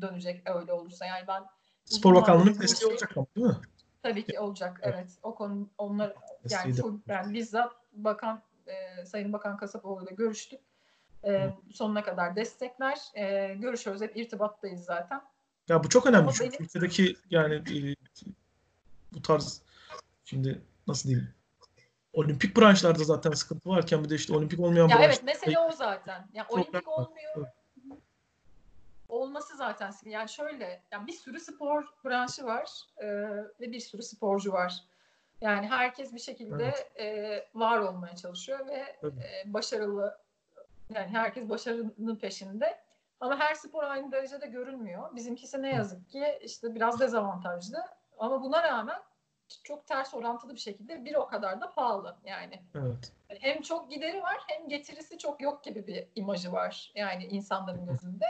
dönecek 0.00 0.50
öyle 0.50 0.72
olursa. 0.72 1.06
Yani 1.06 1.24
ben 1.28 1.42
Spor 1.84 2.14
Bakanlığı'nın 2.14 2.60
desteği 2.60 2.78
şey, 2.78 2.88
olacak 2.88 3.16
ama 3.16 3.26
değil 3.36 3.46
mi? 3.46 3.56
Tabii 4.02 4.24
ki 4.24 4.40
olacak. 4.40 4.80
Evet. 4.82 4.94
evet. 4.98 5.18
O 5.22 5.34
konu 5.34 5.68
onlar 5.78 6.14
yani 6.50 6.72
full, 6.72 6.98
yani 7.08 7.34
bizzat 7.34 7.72
bakan 7.92 8.42
e, 8.66 9.04
Sayın 9.04 9.32
Bakan 9.32 9.56
Kasapoğlu 9.56 10.04
ile 10.04 10.14
görüştük. 10.14 10.60
E, 11.24 11.50
sonuna 11.72 12.04
kadar 12.04 12.36
destekler. 12.36 12.98
E, 13.14 13.54
görüşüyoruz. 13.54 14.02
Hep 14.02 14.16
irtibattayız 14.16 14.84
zaten. 14.84 15.22
Ya 15.68 15.84
bu 15.84 15.88
çok 15.88 16.06
önemli 16.06 16.22
Ama 16.22 16.32
çünkü 16.32 16.52
benim... 16.52 16.64
ülkedeki 16.64 17.16
yani 17.30 17.54
e, 17.54 17.96
bu 19.12 19.22
tarz 19.22 19.62
şimdi 20.24 20.62
nasıl 20.86 21.08
diyeyim 21.08 21.34
olimpik 22.12 22.56
branşlarda 22.56 23.04
zaten 23.04 23.30
sıkıntı 23.30 23.68
varken 23.68 24.04
bir 24.04 24.10
de 24.10 24.14
işte 24.14 24.34
olimpik 24.34 24.60
olmayan 24.60 24.88
ya 24.88 24.98
branş. 24.98 25.06
Evet 25.06 25.22
mesele 25.22 25.58
o 25.58 25.72
zaten. 25.72 26.26
Yani 26.32 26.46
olimpik 26.50 26.88
olmuyor. 26.88 27.34
Evet. 27.36 27.46
Olması 29.08 29.56
zaten 29.56 29.92
yani 30.04 30.28
şöyle 30.28 30.82
yani 30.90 31.06
bir 31.06 31.12
sürü 31.12 31.40
spor 31.40 31.84
branşı 32.04 32.44
var 32.44 32.70
e, 32.96 33.06
ve 33.60 33.72
bir 33.72 33.80
sürü 33.80 34.02
sporcu 34.02 34.52
var. 34.52 34.84
Yani 35.40 35.66
herkes 35.66 36.14
bir 36.14 36.20
şekilde 36.20 36.64
evet. 36.64 37.00
e, 37.00 37.58
var 37.58 37.78
olmaya 37.78 38.16
çalışıyor 38.16 38.66
ve 38.66 38.96
e, 39.04 39.52
başarılı 39.52 40.18
yani 40.90 41.08
herkes 41.08 41.48
başarının 41.48 42.16
peşinde. 42.16 42.82
Ama 43.20 43.38
her 43.38 43.54
spor 43.54 43.84
aynı 43.84 44.12
derecede 44.12 44.46
görülmüyor. 44.46 45.16
Bizimkisi 45.16 45.62
ne 45.62 45.74
yazık 45.74 46.08
ki 46.08 46.38
işte 46.42 46.74
biraz 46.74 47.00
dezavantajlı. 47.00 47.78
Ama 48.18 48.42
buna 48.42 48.62
rağmen 48.62 49.02
çok 49.64 49.86
ters 49.86 50.14
orantılı 50.14 50.54
bir 50.54 50.60
şekilde 50.60 51.04
bir 51.04 51.14
o 51.14 51.26
kadar 51.26 51.60
da 51.60 51.70
pahalı 51.70 52.16
yani. 52.24 52.62
Evet. 52.74 53.12
Hem 53.28 53.62
çok 53.62 53.90
gideri 53.90 54.22
var 54.22 54.40
hem 54.46 54.68
getirisi 54.68 55.18
çok 55.18 55.42
yok 55.42 55.64
gibi 55.64 55.86
bir 55.86 56.08
imajı 56.14 56.52
var 56.52 56.92
yani 56.94 57.24
insanların 57.24 57.86
gözünde. 57.86 58.24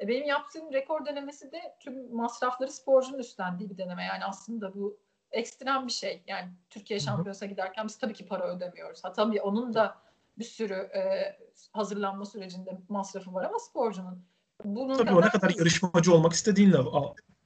E, 0.00 0.08
benim 0.08 0.26
yaptığım 0.26 0.72
rekor 0.72 1.06
denemesi 1.06 1.52
de 1.52 1.76
tüm 1.80 2.14
masrafları 2.14 2.72
sporcunun 2.72 3.18
üstlendiği 3.18 3.70
bir 3.70 3.78
deneme. 3.78 4.04
Yani 4.04 4.24
aslında 4.24 4.74
bu 4.74 4.98
ekstrem 5.30 5.86
bir 5.86 5.92
şey. 5.92 6.22
Yani 6.26 6.48
Türkiye 6.70 7.00
şampiyonasına 7.00 7.48
giderken 7.48 7.86
biz 7.86 7.98
tabii 7.98 8.14
ki 8.14 8.26
para 8.26 8.44
ödemiyoruz. 8.44 9.04
Ha 9.04 9.12
tabii 9.12 9.40
onun 9.40 9.74
da 9.74 9.98
bir 10.38 10.44
sürü 10.44 10.74
e, 10.74 11.36
hazırlanma 11.72 12.24
sürecinde 12.24 12.78
masrafı 12.88 13.34
var 13.34 13.44
ama 13.44 13.58
sporcunun 13.58 14.24
bunun 14.64 14.96
Tabii 14.96 15.14
o 15.14 15.20
ne 15.20 15.28
kadar 15.28 15.50
yarışmacı 15.50 16.14
olmak 16.14 16.32
istediğinle 16.32 16.78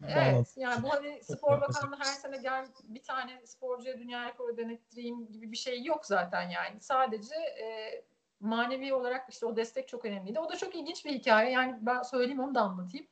Evet 0.09 0.55
yani 0.57 0.83
bu 0.83 0.91
hani 0.91 1.21
spor 1.23 1.61
bakanlığı 1.61 1.97
her 1.99 2.05
sene 2.05 2.37
gel 2.37 2.67
bir 2.85 3.03
tane 3.03 3.47
sporcuya 3.47 3.99
dünya 3.99 4.29
rekoru 4.29 4.57
denettireyim 4.57 5.33
gibi 5.33 5.53
bir 5.53 5.57
şey 5.57 5.85
yok 5.85 6.07
zaten 6.07 6.51
yani. 6.51 6.81
Sadece 6.81 7.35
e, 7.35 7.67
manevi 8.41 8.95
olarak 8.95 9.29
işte 9.31 9.47
o 9.47 9.57
destek 9.57 9.89
çok 9.89 10.05
önemliydi. 10.05 10.41
O 10.41 10.49
da 10.49 10.57
çok 10.57 10.75
ilginç 10.75 11.05
bir 11.05 11.13
hikaye. 11.13 11.51
Yani 11.51 11.79
ben 11.81 12.03
söyleyeyim 12.03 12.41
onu 12.41 12.55
da 12.55 12.61
anlatayım. 12.61 13.07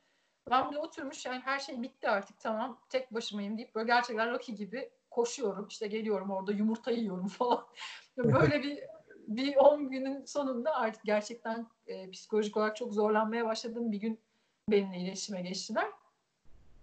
Ben 0.51 0.67
burada 0.67 0.81
oturmuş 0.81 1.27
yani 1.27 1.41
her 1.45 1.59
şey 1.59 1.83
bitti 1.83 2.09
artık 2.09 2.41
tamam 2.41 2.81
tek 2.89 3.15
başımayım 3.15 3.59
deyip 3.59 3.75
böyle 3.75 3.87
gerçekten 3.87 4.33
Rocky 4.33 4.59
gibi 4.59 4.91
koşuyorum. 5.11 5.67
işte 5.69 5.87
geliyorum 5.87 6.31
orada 6.31 6.53
yumurta 6.53 6.91
yiyorum 6.91 7.29
falan. 7.29 7.67
Böyle 8.17 8.63
bir 8.63 8.81
bir 9.29 9.57
10 9.57 9.91
günün 9.91 10.25
sonunda 10.25 10.75
artık 10.75 11.03
gerçekten 11.05 11.67
e, 11.87 12.11
psikolojik 12.11 12.57
olarak 12.57 12.77
çok 12.77 12.93
zorlanmaya 12.95 13.47
başladığım 13.47 13.93
bir 13.93 14.01
gün 14.01 14.21
benimle 14.71 14.99
iletişime 14.99 15.43
geçtiler. 15.43 15.87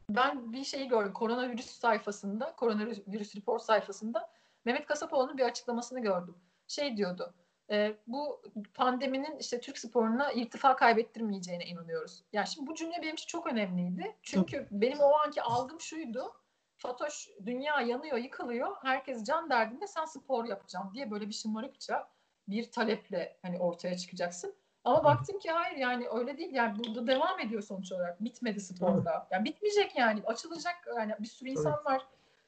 Ben 0.10 0.53
bir 0.53 0.63
şeyi 0.63 0.88
gördüm. 0.88 1.13
Koronavirüs 1.13 1.65
sayfasında, 1.65 2.55
koronavirüs 2.55 3.36
report 3.36 3.62
sayfasında 3.62 4.29
Mehmet 4.65 4.86
Kasapoğlu'nun 4.86 5.38
bir 5.38 5.43
açıklamasını 5.43 5.99
gördüm. 5.99 6.36
Şey 6.67 6.97
diyordu. 6.97 7.34
E, 7.69 7.95
bu 8.08 8.41
pandeminin 8.73 9.38
işte 9.38 9.60
Türk 9.60 9.77
sporuna 9.77 10.31
irtifa 10.31 10.75
kaybettirmeyeceğine 10.75 11.65
inanıyoruz. 11.65 12.23
Yani 12.34 12.47
şimdi 12.47 12.67
bu 12.67 12.75
cümle 12.75 13.01
benim 13.01 13.13
için 13.13 13.27
çok 13.27 13.47
önemliydi. 13.47 14.15
Çünkü 14.21 14.67
benim 14.71 14.99
o 14.99 15.13
anki 15.13 15.41
algım 15.41 15.81
şuydu. 15.81 16.34
Fatoş 16.77 17.29
dünya 17.45 17.81
yanıyor, 17.81 18.17
yıkılıyor. 18.17 18.75
Herkes 18.81 19.23
can 19.23 19.49
derdinde 19.49 19.88
sen 19.88 20.05
spor 20.05 20.45
yapacağım 20.45 20.91
diye 20.93 21.12
böyle 21.12 21.27
bir 21.27 21.34
şımarıkça 21.34 22.14
bir 22.47 22.71
taleple 22.71 23.38
hani 23.41 23.60
ortaya 23.60 23.97
çıkacaksın. 23.97 24.55
Ama 24.84 25.03
baktım 25.03 25.39
ki 25.39 25.51
hayır 25.51 25.77
yani 25.77 26.08
öyle 26.13 26.38
değil. 26.38 26.53
Yani 26.53 26.77
burada 26.79 27.08
devam 27.08 27.39
ediyor 27.39 27.62
sonuç 27.62 27.91
olarak. 27.91 28.23
Bitmedi 28.23 28.60
sporda. 28.60 29.27
Yani 29.31 29.45
bitmeyecek 29.45 29.95
yani. 29.95 30.21
Açılacak 30.25 30.75
yani 30.97 31.13
bir 31.19 31.27
sürü 31.27 31.49
insan 31.49 31.86
var. 31.86 32.01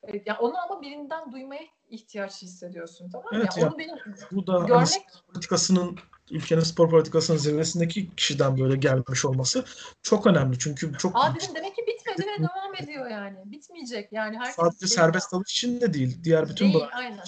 Evet, 0.04 0.28
yani 0.28 0.40
onu 0.40 0.58
ama 0.58 0.82
birinden 0.82 1.32
duymaya 1.32 1.62
ihtiyaç 1.90 2.42
hissediyorsun 2.42 3.10
tamam 3.10 3.26
mı? 3.26 3.32
Evet 3.34 3.58
yani 3.58 3.64
ya. 3.64 3.70
onu 3.70 3.80
benim 3.80 3.96
Bu 4.32 4.48
da 4.48 4.54
hani 4.54 4.68
görmek 4.68 4.88
spor 4.88 5.34
politikasının 5.34 5.98
ülkenin 6.32 6.62
spor 6.62 6.90
politikasının 6.90 7.38
zirvesindeki 7.38 8.16
kişiden 8.16 8.58
böyle 8.58 8.76
gelmiş 8.76 9.26
olması 9.26 9.66
çok 10.02 10.28
önemli. 10.28 10.60
Çünkü 10.60 10.98
çok 10.98 11.12
Aa 11.16 11.36
dedim 11.36 11.56
demek 11.56 11.76
ki 11.76 11.86
bitmedi 11.88 12.28
ve 12.28 12.44
devam 12.44 12.76
ediyor 12.76 13.10
yani. 13.10 13.38
Bitmeyecek 13.46 14.12
yani. 14.12 14.38
Herkes 14.38 14.56
sadece 14.56 14.88
serbest 14.88 15.34
dalış 15.34 15.52
için 15.52 15.82
de 15.82 15.94
değil. 15.94 16.24
Diğer 16.24 16.50
bütün 16.50 16.74
değil, 16.74 16.86
aynen. 16.94 17.24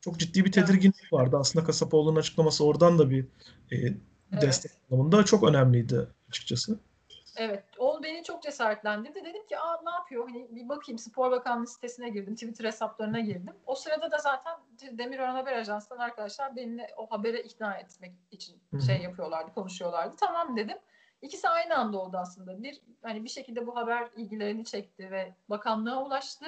Çok 0.00 0.18
ciddi 0.18 0.44
bir 0.44 0.52
tedirginlik 0.52 1.12
vardı. 1.12 1.36
Aslında 1.40 1.66
Kasapoğlu'nun 1.66 2.20
açıklaması 2.20 2.64
oradan 2.64 2.98
da 2.98 3.10
bir 3.10 3.26
e, 3.72 3.76
destek 4.40 4.72
anlamında 4.90 5.24
çok 5.24 5.48
önemliydi 5.48 6.08
açıkçası. 6.28 6.78
Evet. 7.36 7.64
O 7.78 8.02
beni 8.02 8.22
çok 8.24 8.42
cesaretlendirdi. 8.42 9.24
Dedim 9.24 9.46
ki 9.46 9.58
aa 9.58 9.80
ne 9.84 9.90
yapıyor? 9.90 10.28
Hani 10.28 10.48
bir 10.50 10.68
bakayım 10.68 10.98
Spor 10.98 11.30
Bakanlığı 11.30 11.66
sitesine 11.66 12.08
girdim. 12.10 12.34
Twitter 12.34 12.64
hesaplarına 12.64 13.20
girdim. 13.20 13.54
O 13.66 13.74
sırada 13.74 14.10
da 14.10 14.18
zaten 14.18 14.54
Demirören 14.98 15.34
Haber 15.34 15.52
Ajansı'ndan 15.52 15.98
arkadaşlar 15.98 16.56
beni 16.56 16.86
o 16.96 17.10
habere 17.10 17.42
ikna 17.42 17.74
etmek 17.74 18.12
için 18.30 18.56
şey 18.86 19.02
yapıyorlardı, 19.02 19.54
konuşuyorlardı. 19.54 20.16
Tamam 20.20 20.56
dedim. 20.56 20.76
İkisi 21.22 21.48
aynı 21.48 21.76
anda 21.76 21.98
oldu 21.98 22.16
aslında. 22.16 22.62
Bir 22.62 22.80
hani 23.02 23.24
bir 23.24 23.28
şekilde 23.28 23.66
bu 23.66 23.76
haber 23.76 24.08
ilgilerini 24.16 24.64
çekti 24.64 25.10
ve 25.10 25.34
bakanlığa 25.48 26.04
ulaştı. 26.04 26.46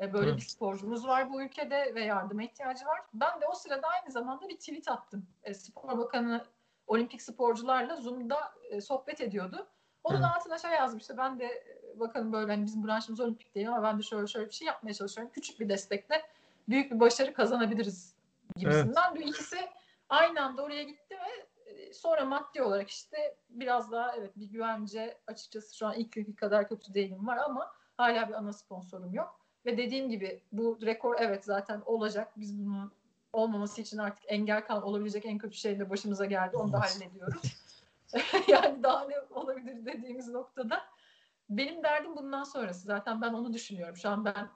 E, 0.00 0.12
Böyle 0.12 0.28
Evet. 0.30 0.36
bir 0.40 0.44
sporcumuz 0.44 1.06
var 1.06 1.32
bu 1.32 1.42
ülkede 1.42 1.94
ve 1.94 2.04
yardıma 2.04 2.42
ihtiyacı 2.42 2.86
var. 2.86 3.00
Ben 3.14 3.40
de 3.40 3.46
o 3.46 3.54
sırada 3.54 3.88
aynı 3.88 4.12
zamanda 4.12 4.48
bir 4.48 4.56
tweet 4.56 4.88
attım. 4.88 5.26
E, 5.42 5.54
Spor 5.54 5.98
Bakanı 5.98 6.44
olimpik 6.86 7.22
sporcularla 7.22 7.96
Zoom'da 7.96 8.54
e, 8.70 8.80
sohbet 8.80 9.20
ediyordu. 9.20 9.66
Onun 10.04 10.16
Evet. 10.16 10.26
altına 10.36 10.58
şey 10.58 10.70
yazmıştı. 10.70 11.16
Ben 11.18 11.38
de 11.40 11.64
bakın 11.96 12.32
böyle 12.32 12.52
hani 12.52 12.64
bizim 12.66 12.86
branşımız 12.86 13.20
olimpik 13.20 13.54
değil 13.54 13.68
ama 13.68 13.82
ben 13.82 13.98
de 13.98 14.02
şöyle 14.02 14.26
şöyle 14.26 14.46
bir 14.46 14.54
şey 14.54 14.66
yapmaya 14.66 14.94
çalışıyorum. 14.94 15.32
Küçük 15.34 15.60
bir 15.60 15.68
destekle 15.68 16.22
büyük 16.68 16.92
bir 16.92 17.00
başarı 17.00 17.34
kazanabiliriz 17.34 18.14
gibisinden. 18.56 19.14
Bu 19.16 19.20
ikisi 19.20 19.56
aynı 20.08 20.42
anda 20.44 20.62
oraya 20.62 20.82
gitti 20.82 21.14
ve 21.14 21.92
sonra 21.92 22.24
maddi 22.24 22.62
olarak 22.62 22.90
işte 22.90 23.36
biraz 23.50 23.92
daha 23.92 24.16
evet 24.16 24.30
bir 24.36 24.46
güvence 24.46 25.18
açıkçası 25.26 25.76
şu 25.76 25.86
an 25.86 25.94
ilk 25.94 26.12
günkü 26.12 26.36
kadar 26.36 26.68
kötü 26.68 26.94
değilim 26.94 27.26
var 27.26 27.36
ama 27.36 27.72
hala 27.96 28.28
bir 28.28 28.34
ana 28.34 28.52
sponsorum 28.52 29.14
yok. 29.14 29.40
Ve 29.66 29.76
dediğim 29.76 30.10
gibi 30.10 30.40
bu 30.52 30.78
rekor 30.82 31.16
evet 31.18 31.44
zaten 31.44 31.82
olacak. 31.86 32.32
Biz 32.36 32.58
bunun 32.58 32.92
olmaması 33.32 33.80
için 33.80 33.98
artık 33.98 34.24
engel 34.26 34.66
kal 34.66 34.82
olabilecek 34.82 35.26
en 35.26 35.38
kötü 35.38 35.56
şey 35.56 35.78
de 35.78 35.90
başımıza 35.90 36.24
geldi. 36.24 36.56
Onu 36.56 36.72
da 36.72 36.80
hallediyoruz. 36.80 37.42
yani 38.48 38.82
daha 38.82 39.04
ne 39.04 39.14
olabilir 39.30 39.86
dediğimiz 39.86 40.28
noktada. 40.28 40.82
Benim 41.50 41.82
derdim 41.82 42.16
bundan 42.16 42.44
sonrası. 42.44 42.86
Zaten 42.86 43.22
ben 43.22 43.32
onu 43.32 43.52
düşünüyorum. 43.52 43.96
Şu 43.96 44.08
an 44.08 44.24
ben 44.24 44.48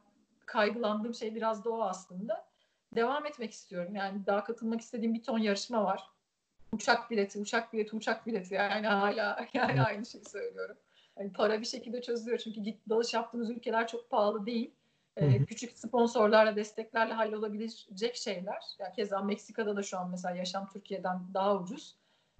kaygılandığım 0.47 1.15
şey 1.15 1.35
biraz 1.35 1.65
da 1.65 1.71
o 1.71 1.83
aslında. 1.83 2.47
Devam 2.95 3.27
etmek 3.27 3.53
istiyorum. 3.53 3.95
Yani 3.95 4.27
daha 4.27 4.45
katılmak 4.45 4.81
istediğim 4.81 5.15
bir 5.15 5.23
ton 5.23 5.39
yarışma 5.39 5.85
var. 5.85 6.11
Uçak 6.73 7.11
bileti, 7.11 7.39
uçak 7.39 7.73
bileti, 7.73 7.97
uçak 7.97 8.27
bileti. 8.27 8.55
Yani 8.55 8.87
hala 8.87 9.47
yani 9.55 9.83
aynı 9.83 10.07
şeyi 10.07 10.25
söylüyorum. 10.25 10.77
Yani 11.19 11.33
para 11.33 11.61
bir 11.61 11.67
şekilde 11.67 12.03
çözülüyor. 12.03 12.39
Çünkü 12.39 12.61
git 12.61 12.89
dalış 12.89 13.15
yaptığımız 13.15 13.51
ülkeler 13.51 13.89
çok 13.89 14.11
pahalı 14.11 14.47
değil. 14.47 14.75
Hı. 15.21 15.45
küçük 15.45 15.79
sponsorlarla, 15.79 16.57
desteklerle 16.57 17.13
hallolabilecek 17.13 18.17
şeyler. 18.17 18.63
Ya 18.79 18.93
keza 18.93 19.23
Meksika'da 19.23 19.77
da 19.77 19.83
şu 19.83 19.99
an 19.99 20.11
mesela 20.11 20.37
yaşam 20.37 20.69
Türkiye'den 20.73 21.21
daha 21.35 21.57
ucuz. 21.57 21.97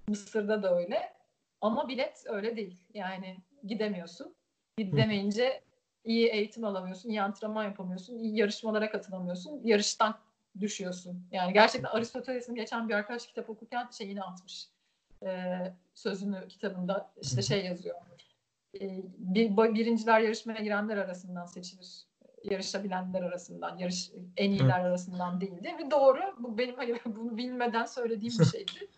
Mısır'da 0.09 0.63
da 0.63 0.79
öyle. 0.79 1.13
Ama 1.61 1.89
bilet 1.89 2.25
öyle 2.27 2.57
değil. 2.57 2.81
Yani 2.95 3.37
gidemiyorsun. 3.65 4.35
Gidemeyince 4.79 5.63
iyi 6.05 6.29
eğitim 6.29 6.65
alamıyorsun, 6.65 7.09
iyi 7.09 7.23
antrenman 7.23 7.65
yapamıyorsun, 7.65 8.19
iyi 8.19 8.37
yarışmalara 8.37 8.91
katılamıyorsun. 8.91 9.61
Yarıştan 9.65 10.19
düşüyorsun. 10.61 11.29
Yani 11.33 11.53
gerçekten 11.53 11.91
Aristoteles'in 11.91 12.55
geçen 12.55 12.89
bir 12.89 12.95
arkadaş 12.95 13.27
kitap 13.27 13.51
okurken 13.51 13.89
şeyini 13.91 14.23
atmış. 14.23 14.69
Ee, 15.23 15.73
sözünü 15.95 16.49
kitabında 16.49 17.13
işte 17.23 17.43
şey 17.43 17.65
yazıyor. 17.65 17.97
Ee, 18.81 19.03
bir, 19.19 19.57
birinciler 19.57 20.21
yarışmaya 20.21 20.63
girenler 20.63 20.97
arasından 20.97 21.47
seçilir. 21.47 22.07
Yarışabilenler 22.45 23.23
arasından, 23.23 23.79
yarış 23.79 24.11
en 24.37 24.51
iyiler 24.51 24.81
arasından 24.81 25.41
değildi. 25.41 25.77
Ve 25.79 25.91
doğru. 25.91 26.21
Bu 26.39 26.59
benim 26.59 26.77
hayır 26.77 27.01
bunu 27.07 27.37
bilmeden 27.37 27.85
söylediğim 27.85 28.35
bir 28.39 28.45
şeydi. 28.53 28.89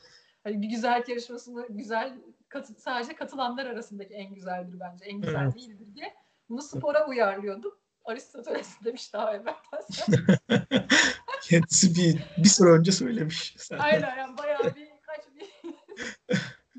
Hani 0.44 0.62
bir 0.62 0.68
güzellik 0.68 1.08
yarışmasını 1.08 1.66
güzel 1.70 2.18
katı, 2.48 2.74
sadece 2.74 3.14
katılanlar 3.14 3.66
arasındaki 3.66 4.14
en 4.14 4.34
güzeldir 4.34 4.80
bence. 4.80 5.04
En 5.04 5.20
güzel 5.20 5.42
Evet. 5.42 5.54
değildir 5.54 5.94
diye. 5.94 6.14
Bunu 6.48 6.62
spora 6.62 7.06
uyarlıyordum. 7.08 7.78
Aristoteles 8.04 8.68
demiş 8.84 9.12
daha 9.12 9.34
evvelden. 9.34 9.84
Kendisi 11.42 11.94
bir 11.94 12.24
bir 12.38 12.48
süre 12.48 12.68
önce 12.70 12.92
söylemiş. 12.92 13.54
Sen. 13.58 13.78
Aynen 13.78 14.16
yani 14.16 14.38
bayağı 14.38 14.74
bir 14.74 14.88
kaç 15.02 15.24
bir 15.34 15.48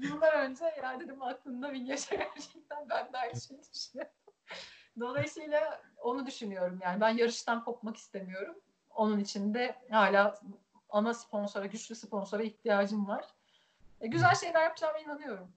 yıllar 0.07 0.33
önce 0.33 0.63
ya 0.83 0.99
dedim 0.99 1.21
aklında 1.21 1.73
bir 1.73 1.81
yaşa 1.81 2.15
gerçekten 2.15 2.89
ben 2.89 3.13
de 3.13 3.17
aynı 3.17 3.41
şeyi 3.41 3.61
düşünüyorum. 3.73 4.13
Dolayısıyla 4.99 5.81
onu 6.03 6.25
düşünüyorum 6.25 6.79
yani 6.83 7.01
ben 7.01 7.09
yarıştan 7.09 7.63
kopmak 7.63 7.97
istemiyorum. 7.97 8.55
Onun 8.95 9.19
için 9.19 9.53
de 9.53 9.75
hala 9.89 10.39
ana 10.89 11.13
sponsora, 11.13 11.65
güçlü 11.65 11.95
sponsora 11.95 12.43
ihtiyacım 12.43 13.07
var. 13.07 13.25
E, 14.01 14.07
güzel 14.07 14.35
şeyler 14.35 14.63
yapacağıma 14.63 14.99
inanıyorum. 14.99 15.47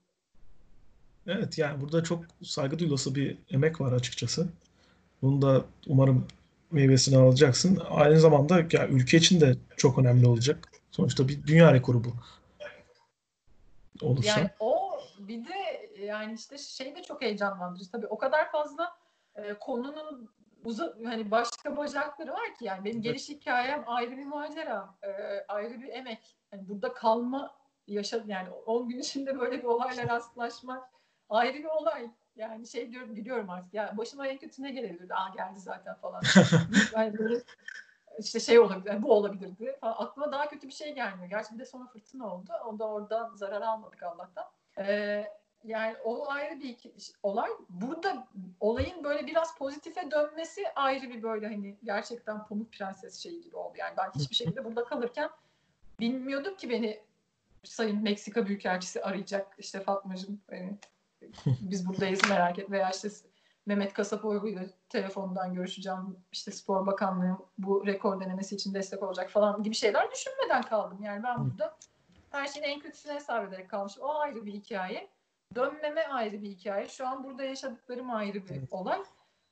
Evet 1.26 1.58
yani 1.58 1.80
burada 1.80 2.04
çok 2.04 2.24
saygı 2.42 2.78
duyulası 2.78 3.14
bir 3.14 3.38
emek 3.50 3.80
var 3.80 3.92
açıkçası. 3.92 4.48
Bunu 5.22 5.42
da 5.42 5.64
umarım 5.86 6.28
meyvesini 6.70 7.16
alacaksın. 7.16 7.82
Aynı 7.90 8.20
zamanda 8.20 8.58
ya 8.72 8.88
ülke 8.88 9.16
için 9.16 9.40
de 9.40 9.56
çok 9.76 9.98
önemli 9.98 10.26
olacak. 10.26 10.68
Sonuçta 10.90 11.28
bir 11.28 11.46
dünya 11.46 11.72
rekoru 11.72 12.04
bu. 12.04 12.12
Olursa. 14.06 14.40
Yani 14.40 14.50
o 14.60 15.00
bir 15.18 15.44
de 15.44 15.90
yani 16.00 16.34
işte 16.34 16.58
şey 16.58 16.96
de 16.96 17.02
çok 17.02 17.22
heyecanlandırıcı. 17.22 17.90
Tabii 17.90 18.06
o 18.06 18.18
kadar 18.18 18.52
fazla 18.52 19.01
e, 19.34 19.54
konunun 19.54 20.30
uza, 20.64 20.94
hani 21.04 21.30
başka 21.30 21.76
bacakları 21.76 22.32
var 22.32 22.54
ki 22.58 22.64
yani 22.64 22.84
benim 22.84 23.02
geliş 23.02 23.28
hikayem 23.28 23.84
ayrı 23.86 24.16
bir 24.16 24.24
macera, 24.24 24.94
e, 25.02 25.10
ayrı 25.48 25.80
bir 25.80 25.88
emek. 25.88 26.36
Yani 26.52 26.68
burada 26.68 26.92
kalma 26.92 27.54
yaşa 27.86 28.22
yani 28.26 28.50
10 28.50 28.88
gün 28.88 28.98
içinde 28.98 29.40
böyle 29.40 29.58
bir 29.58 29.64
olayla 29.64 30.08
rastlaşmak 30.08 30.90
ayrı 31.28 31.58
bir 31.58 31.64
olay. 31.64 32.10
Yani 32.36 32.66
şey 32.66 32.92
diyorum 32.92 33.16
biliyorum 33.16 33.50
artık 33.50 33.74
ya 33.74 33.94
başıma 33.96 34.26
en 34.26 34.38
kötü 34.38 34.62
ne 34.62 34.70
gelebilirdi? 34.70 35.14
Aa 35.14 35.28
geldi 35.28 35.60
zaten 35.60 35.94
falan. 35.94 36.22
yani 36.94 37.18
böyle 37.18 37.42
işte 38.18 38.40
şey 38.40 38.58
olabilir, 38.58 38.90
yani 38.90 39.02
bu 39.02 39.12
olabilirdi 39.12 39.76
falan. 39.80 39.94
Aklıma 39.98 40.32
daha 40.32 40.48
kötü 40.48 40.68
bir 40.68 40.72
şey 40.72 40.94
gelmiyor. 40.94 41.30
Gerçi 41.30 41.54
bir 41.54 41.58
de 41.58 41.66
sonra 41.66 41.86
fırtına 41.86 42.34
oldu. 42.34 42.52
O 42.66 42.78
da 42.78 42.88
orada 42.88 43.30
zarar 43.34 43.62
almadık 43.62 44.02
Allah'tan. 44.02 44.44
Ee, 44.78 45.26
yani 45.64 45.96
o 46.04 46.28
ayrı 46.30 46.60
bir 46.60 46.76
olay. 47.22 47.50
Burada 47.68 48.28
olayın 48.60 49.04
böyle 49.04 49.26
biraz 49.26 49.58
pozitife 49.58 50.10
dönmesi 50.10 50.64
ayrı 50.74 51.10
bir 51.10 51.22
böyle 51.22 51.46
hani 51.46 51.78
gerçekten 51.84 52.46
pamuk 52.46 52.72
prenses 52.72 53.18
şeyi 53.18 53.42
gibi 53.42 53.56
oldu. 53.56 53.74
Yani 53.78 53.94
ben 53.96 54.10
hiçbir 54.20 54.34
şekilde 54.34 54.64
burada 54.64 54.84
kalırken 54.84 55.30
bilmiyordum 56.00 56.56
ki 56.56 56.70
beni 56.70 57.00
Sayın 57.64 58.02
Meksika 58.02 58.46
Büyükelçisi 58.46 59.02
arayacak. 59.02 59.54
İşte 59.58 59.80
Fatmacığım 59.80 60.40
hani 60.50 60.78
biz 61.46 61.88
buradayız 61.88 62.28
merak 62.28 62.58
et 62.58 62.70
veya 62.70 62.90
işte 62.90 63.08
Mehmet 63.66 63.92
Kasapoğlu'yla 63.92 64.62
telefondan 64.88 65.54
görüşeceğim. 65.54 66.16
İşte 66.32 66.50
Spor 66.50 66.86
Bakanlığı 66.86 67.38
bu 67.58 67.86
rekor 67.86 68.20
denemesi 68.20 68.54
için 68.54 68.74
destek 68.74 69.02
olacak 69.02 69.30
falan 69.30 69.62
gibi 69.62 69.74
şeyler 69.74 70.10
düşünmeden 70.10 70.62
kaldım. 70.62 71.02
Yani 71.02 71.22
ben 71.22 71.50
burada 71.50 71.76
her 72.30 72.46
şeyin 72.46 72.66
en 72.66 72.80
kötüsüne 72.80 73.14
hesap 73.14 73.48
ederek 73.48 73.70
kalmışım. 73.70 74.02
O 74.02 74.14
ayrı 74.14 74.46
bir 74.46 74.52
hikaye. 74.52 75.08
Dönmeme 75.54 76.02
ayrı 76.02 76.42
bir 76.42 76.48
hikaye. 76.48 76.88
Şu 76.88 77.06
an 77.06 77.24
burada 77.24 77.44
yaşadıklarım 77.44 78.10
ayrı 78.10 78.48
bir 78.48 78.60
olay. 78.70 79.02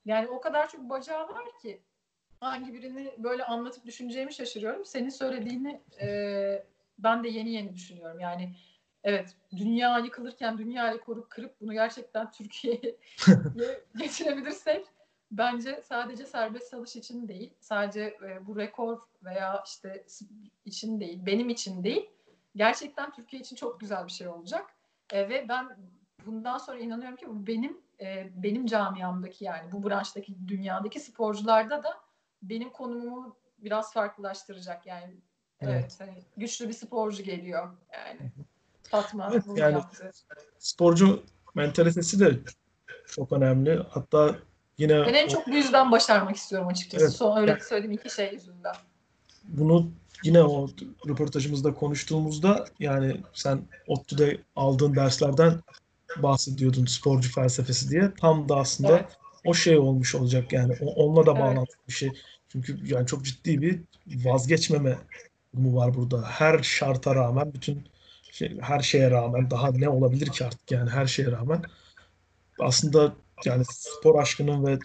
Yani 0.04 0.28
o 0.28 0.40
kadar 0.40 0.68
çok 0.68 0.80
bacağı 0.80 1.28
var 1.28 1.58
ki 1.62 1.80
hangi 2.40 2.74
birini 2.74 3.14
böyle 3.18 3.44
anlatıp 3.44 3.86
düşüneceğimi 3.86 4.34
şaşırıyorum. 4.34 4.84
Senin 4.84 5.08
söylediğini 5.08 5.80
e, 6.00 6.08
ben 6.98 7.24
de 7.24 7.28
yeni 7.28 7.50
yeni 7.50 7.74
düşünüyorum. 7.74 8.20
Yani 8.20 8.54
evet 9.04 9.36
dünya 9.56 9.98
yıkılırken 9.98 10.58
dünya 10.58 10.94
rekoru 10.94 11.28
kırıp 11.28 11.60
bunu 11.60 11.72
gerçekten 11.72 12.30
Türkiye'ye 12.30 12.96
getirebilirsek 13.98 14.86
bence 15.30 15.82
sadece 15.84 16.26
serbest 16.26 16.70
salış 16.70 16.96
için 16.96 17.28
değil, 17.28 17.54
sadece 17.60 18.00
e, 18.00 18.46
bu 18.46 18.56
rekor 18.56 18.98
veya 19.24 19.64
işte 19.66 20.06
için 20.64 21.00
değil, 21.00 21.26
benim 21.26 21.48
için 21.48 21.84
değil, 21.84 22.10
gerçekten 22.56 23.12
Türkiye 23.12 23.42
için 23.42 23.56
çok 23.56 23.80
güzel 23.80 24.06
bir 24.06 24.12
şey 24.12 24.28
olacak. 24.28 24.66
E, 25.12 25.28
ve 25.28 25.46
ben 25.48 25.76
bundan 26.26 26.58
sonra 26.58 26.78
inanıyorum 26.78 27.16
ki 27.16 27.28
bu 27.28 27.46
benim 27.46 27.78
e, 28.00 28.30
benim 28.34 28.66
camiamdaki 28.66 29.44
yani 29.44 29.72
bu 29.72 29.88
branştaki 29.88 30.48
dünyadaki 30.48 31.00
sporcularda 31.00 31.82
da 31.82 32.00
benim 32.42 32.70
konumumu 32.70 33.36
biraz 33.58 33.92
farklılaştıracak 33.92 34.86
yani. 34.86 35.16
Evet, 35.60 35.74
evet 35.74 35.96
hani 35.98 36.22
güçlü 36.36 36.68
bir 36.68 36.72
sporcu 36.72 37.22
geliyor 37.22 37.76
yani. 37.92 38.32
Fatma 38.82 39.30
evet, 39.32 39.42
bunu 39.46 39.58
yani, 39.58 39.72
yaptı. 39.72 40.10
Sporcu 40.58 41.22
mentalitesi 41.54 42.20
de 42.20 42.38
çok 43.06 43.32
önemli. 43.32 43.82
Hatta 43.90 44.36
yine 44.78 45.06
ben 45.06 45.14
en 45.14 45.28
çok 45.28 45.46
bu 45.46 45.50
yüzden 45.50 45.92
başarmak 45.92 46.36
istiyorum 46.36 46.68
açıkçası. 46.68 47.04
Evet, 47.04 47.14
Son 47.14 47.40
öyle 47.40 47.50
yani, 47.50 47.62
söylediğim 47.62 47.92
iki 47.92 48.10
şey 48.10 48.32
yüzünden. 48.32 48.74
Bunu 49.50 49.90
yine 50.24 50.42
o 50.42 50.68
röportajımızda 51.08 51.74
konuştuğumuzda 51.74 52.64
yani 52.78 53.16
sen 53.34 53.62
ODTÜ'de 53.86 54.38
aldığın 54.56 54.96
derslerden 54.96 55.60
bahsediyordun 56.16 56.86
sporcu 56.86 57.32
felsefesi 57.32 57.90
diye. 57.90 58.12
Tam 58.20 58.48
da 58.48 58.56
aslında 58.56 58.98
evet. 58.98 59.18
o 59.44 59.54
şey 59.54 59.78
olmuş 59.78 60.14
olacak 60.14 60.52
yani. 60.52 60.76
Onunla 60.80 61.26
da 61.26 61.34
bağlantılı 61.34 61.76
evet. 61.78 61.88
bir 61.88 61.92
şey. 61.92 62.10
Çünkü 62.48 62.78
yani 62.86 63.06
çok 63.06 63.24
ciddi 63.24 63.62
bir 63.62 63.80
vazgeçmeme 64.06 64.98
durumu 65.54 65.76
var 65.76 65.94
burada. 65.94 66.22
Her 66.22 66.62
şarta 66.62 67.14
rağmen 67.14 67.54
bütün 67.54 67.88
şey, 68.32 68.60
her 68.60 68.80
şeye 68.80 69.10
rağmen 69.10 69.50
daha 69.50 69.70
ne 69.72 69.88
olabilir 69.88 70.26
ki 70.26 70.44
artık 70.44 70.70
yani 70.70 70.90
her 70.90 71.06
şeye 71.06 71.30
rağmen 71.30 71.62
aslında 72.60 73.14
yani 73.44 73.64
spor 73.70 74.22
aşkının 74.22 74.66
ve 74.66 74.78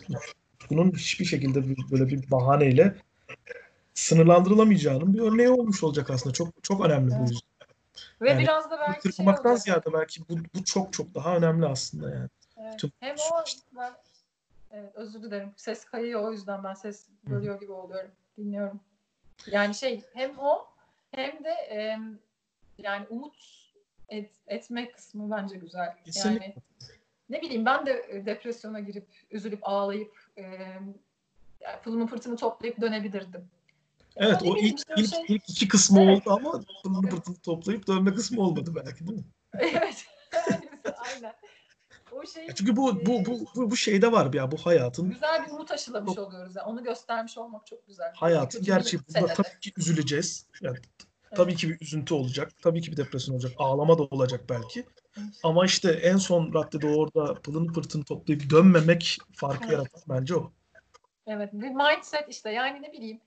bunun 0.69 0.91
hiçbir 0.91 1.25
şekilde 1.25 1.63
böyle 1.91 2.07
bir 2.07 2.31
bahaneyle 2.31 2.95
sınırlandırılamayacağının 3.95 5.13
bir 5.13 5.19
örneği 5.19 5.49
olmuş 5.49 5.83
olacak 5.83 6.09
aslında. 6.09 6.33
Çok 6.33 6.63
çok 6.63 6.85
önemli 6.85 7.13
evet. 7.13 7.27
bu 7.27 7.31
yüzden. 7.31 7.55
Ve 8.21 8.29
yani, 8.29 8.41
biraz 8.41 8.71
da 8.71 8.79
belki 8.79 9.13
şey 9.13 9.25
ziyade 9.57 9.93
belki 9.93 10.21
bu, 10.29 10.37
bu 10.55 10.63
çok 10.63 10.93
çok 10.93 11.15
daha 11.15 11.37
önemli 11.37 11.65
aslında 11.65 12.09
yani. 12.09 12.29
Evet. 12.57 12.79
Tüm, 12.79 12.91
Hem 12.99 13.15
o 13.31 13.43
ben 13.77 13.93
evet, 14.71 14.95
özür 14.95 15.23
dilerim. 15.23 15.53
Ses 15.55 15.85
kayıyor 15.85 16.21
o 16.21 16.31
yüzden 16.31 16.63
ben 16.63 16.73
ses 16.73 17.07
bölüyor 17.29 17.59
gibi 17.59 17.71
oluyorum. 17.71 18.11
Dinliyorum. 18.37 18.79
Yani 19.47 19.75
şey 19.75 20.03
hem 20.13 20.39
o 20.39 20.67
hem 21.11 21.43
de 21.43 21.49
e, 21.49 21.99
yani 22.77 23.05
umut 23.09 23.35
et, 24.09 24.31
etme 24.47 24.91
kısmı 24.91 25.31
bence 25.31 25.57
güzel. 25.57 25.95
Kesinlikle. 26.05 26.45
Yani 26.45 26.55
ne 27.29 27.41
bileyim 27.41 27.65
ben 27.65 27.85
de 27.85 28.23
depresyona 28.25 28.79
girip 28.79 29.07
üzülüp 29.31 29.59
ağlayıp 29.61 30.13
e, 30.37 30.41
yani 31.61 31.81
pılımı 31.83 32.07
pırtımı 32.07 32.37
toplayıp 32.37 32.81
dönebilirdim. 32.81 33.49
Evet 34.15 34.41
o 34.43 34.57
ilk, 34.57 34.79
ilk, 34.97 35.09
şey... 35.09 35.23
ilk 35.27 35.49
iki 35.49 35.67
kısmı 35.67 36.01
evet. 36.01 36.27
oldu 36.27 36.39
ama 36.39 36.61
pılını 36.83 37.09
pırtını 37.09 37.35
toplayıp 37.35 37.87
dönme 37.87 38.13
kısmı 38.13 38.41
olmadı 38.41 38.71
belki 38.75 39.07
değil 39.07 39.19
mi? 39.19 39.25
evet. 39.59 40.05
Aynen. 40.97 41.33
O 42.11 42.25
şey, 42.25 42.47
Çünkü 42.55 42.75
bu 42.75 43.05
bu 43.05 43.25
bu 43.25 43.39
bu, 43.55 43.71
bu 43.71 43.77
şeyde 43.77 44.11
var 44.11 44.33
ya 44.33 44.51
bu 44.51 44.57
hayatın. 44.57 45.09
Güzel 45.09 45.45
bir 45.45 45.51
umut 45.51 45.71
aşılamış 45.71 46.17
oluyoruz. 46.17 46.55
Yani. 46.55 46.65
Onu 46.65 46.83
göstermiş 46.83 47.37
olmak 47.37 47.67
çok 47.67 47.87
güzel. 47.87 48.13
Hayatın 48.15 48.63
gerçeği. 48.63 49.01
Bunda 49.07 49.33
tabii 49.33 49.59
ki 49.61 49.73
üzüleceğiz. 49.77 50.47
Yani 50.61 50.77
Tabii 51.35 51.55
ki 51.55 51.69
bir 51.69 51.81
üzüntü 51.81 52.13
olacak. 52.13 52.51
Tabii 52.61 52.81
ki 52.81 52.91
bir 52.91 52.97
depresyon 52.97 53.35
olacak. 53.35 53.51
Ağlama 53.57 53.97
da 53.97 54.03
olacak 54.03 54.41
belki. 54.49 54.85
Ama 55.43 55.65
işte 55.65 55.91
en 55.91 56.17
son 56.17 56.53
raddede 56.53 56.87
orada 56.87 57.33
pılını 57.33 57.73
pırtını 57.73 58.03
toplayıp 58.03 58.49
dönmemek 58.49 59.17
farkı 59.33 59.63
evet. 59.63 59.73
yaratan 59.73 60.01
bence 60.09 60.35
o. 60.35 60.51
Evet. 61.27 61.53
Bir 61.53 61.69
mindset 61.69 62.29
işte. 62.29 62.49
Yani 62.51 62.81
ne 62.81 62.93
bileyim. 62.93 63.21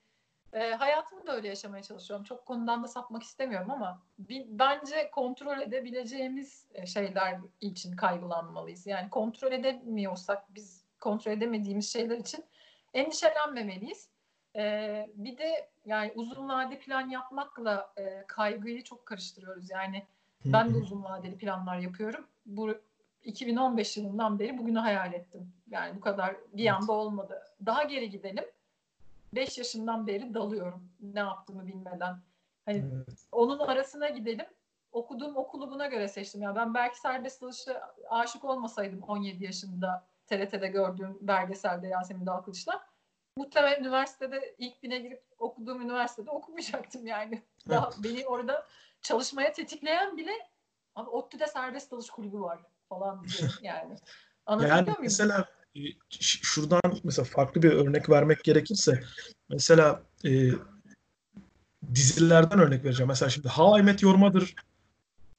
E, 0.53 0.73
hayatımı 0.73 1.27
da 1.27 1.35
öyle 1.35 1.47
yaşamaya 1.47 1.83
çalışıyorum. 1.83 2.23
Çok 2.23 2.45
konudan 2.45 2.83
da 2.83 2.87
sapmak 2.87 3.23
istemiyorum 3.23 3.71
ama 3.71 4.01
bir, 4.19 4.45
bence 4.49 5.11
kontrol 5.11 5.61
edebileceğimiz 5.61 6.65
e, 6.73 6.85
şeyler 6.85 7.39
için 7.61 7.95
kaygılanmalıyız. 7.95 8.87
Yani 8.87 9.09
kontrol 9.09 9.51
edemiyorsak 9.51 10.55
biz 10.55 10.83
kontrol 10.99 11.31
edemediğimiz 11.31 11.93
şeyler 11.93 12.17
için 12.17 12.45
endişelenmemeliyiz. 12.93 14.09
Ee, 14.55 15.09
bir 15.15 15.37
de 15.37 15.69
yani 15.85 16.11
uzun 16.15 16.49
vade 16.49 16.79
plan 16.79 17.09
yapmakla 17.09 17.93
e, 17.97 18.23
kaygıyı 18.27 18.83
çok 18.83 19.05
karıştırıyoruz. 19.05 19.69
Yani 19.69 20.05
ben 20.45 20.73
de 20.73 20.77
uzun 20.77 21.03
vadeli 21.03 21.37
planlar 21.37 21.77
yapıyorum. 21.77 22.27
Bu 22.45 22.75
2015 23.23 23.97
yılından 23.97 24.39
beri 24.39 24.57
bugünü 24.57 24.79
hayal 24.79 25.13
ettim. 25.13 25.53
Yani 25.69 25.95
bu 25.95 25.99
kadar 25.99 26.35
bir 26.53 26.67
anda 26.67 26.91
olmadı. 26.91 27.43
Daha 27.65 27.83
geri 27.83 28.09
gidelim. 28.09 28.45
5 29.33 29.57
yaşından 29.57 30.07
beri 30.07 30.33
dalıyorum. 30.33 30.91
Ne 30.99 31.19
yaptığımı 31.19 31.67
bilmeden. 31.67 32.21
Hani 32.65 32.85
onun 33.31 33.59
arasına 33.59 34.09
gidelim. 34.09 34.45
Okuduğum 34.91 35.37
okulu 35.37 35.71
buna 35.71 35.87
göre 35.87 36.07
seçtim. 36.07 36.41
Yani 36.41 36.55
ben 36.55 36.73
belki 36.73 36.99
serbest 36.99 37.41
dalışa 37.41 37.95
aşık 38.09 38.45
olmasaydım 38.45 39.01
17 39.01 39.43
yaşında 39.43 40.07
TRT'de 40.27 40.67
gördüğüm 40.67 41.17
belgeselde 41.21 41.87
Yasemin 41.87 42.25
Dalkılıç'la 42.25 42.89
muhtemelen 43.37 43.79
üniversitede 43.79 44.55
ilk 44.57 44.83
bine 44.83 44.99
girip 44.99 45.23
okuduğum 45.37 45.81
üniversitede 45.81 46.31
okumayacaktım 46.31 47.07
yani. 47.07 47.43
Daha 47.69 47.89
beni 48.03 48.27
orada 48.27 48.67
çalışmaya 49.01 49.51
tetikleyen 49.51 50.17
bile 50.17 50.31
abi 50.95 51.09
ODTÜ'de 51.09 51.47
serbest 51.47 51.91
dalış 51.91 52.09
kulübü 52.09 52.39
var 52.39 52.59
falan 52.89 53.23
diye 53.23 53.49
yani. 53.61 53.95
Anlatabiliyor 54.45 54.77
yani 54.77 54.85
muyum? 54.85 55.01
Mesela 55.01 55.47
şuradan 56.19 56.81
mesela 57.03 57.25
farklı 57.25 57.63
bir 57.63 57.71
örnek 57.71 58.09
vermek 58.09 58.43
gerekirse 58.43 59.03
mesela 59.49 60.03
e, 60.25 60.49
dizilerden 61.95 62.59
örnek 62.59 62.83
vereceğim. 62.83 63.07
Mesela 63.07 63.29
şimdi 63.29 63.47
How 63.47 63.79
I 63.79 63.83
Met 63.83 64.03
Your 64.03 64.15
Mother 64.15 64.55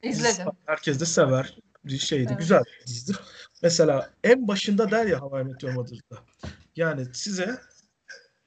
İzledim. 0.03 0.45
Herkes 0.65 0.99
de 0.99 1.05
sever. 1.05 1.57
Bir 1.85 1.97
şeydi. 1.97 2.27
Evet. 2.29 2.39
Güzel 2.39 2.63
bir 2.63 2.87
dizidir. 2.87 3.19
Mesela 3.63 4.13
en 4.23 4.47
başında 4.47 4.91
der 4.91 5.05
ya 5.05 5.19
How 5.19 5.41
I 5.41 5.43
Met 5.43 5.63
Your 5.63 5.73
Mother'da. 5.73 6.17
Yani 6.75 7.05
size 7.13 7.61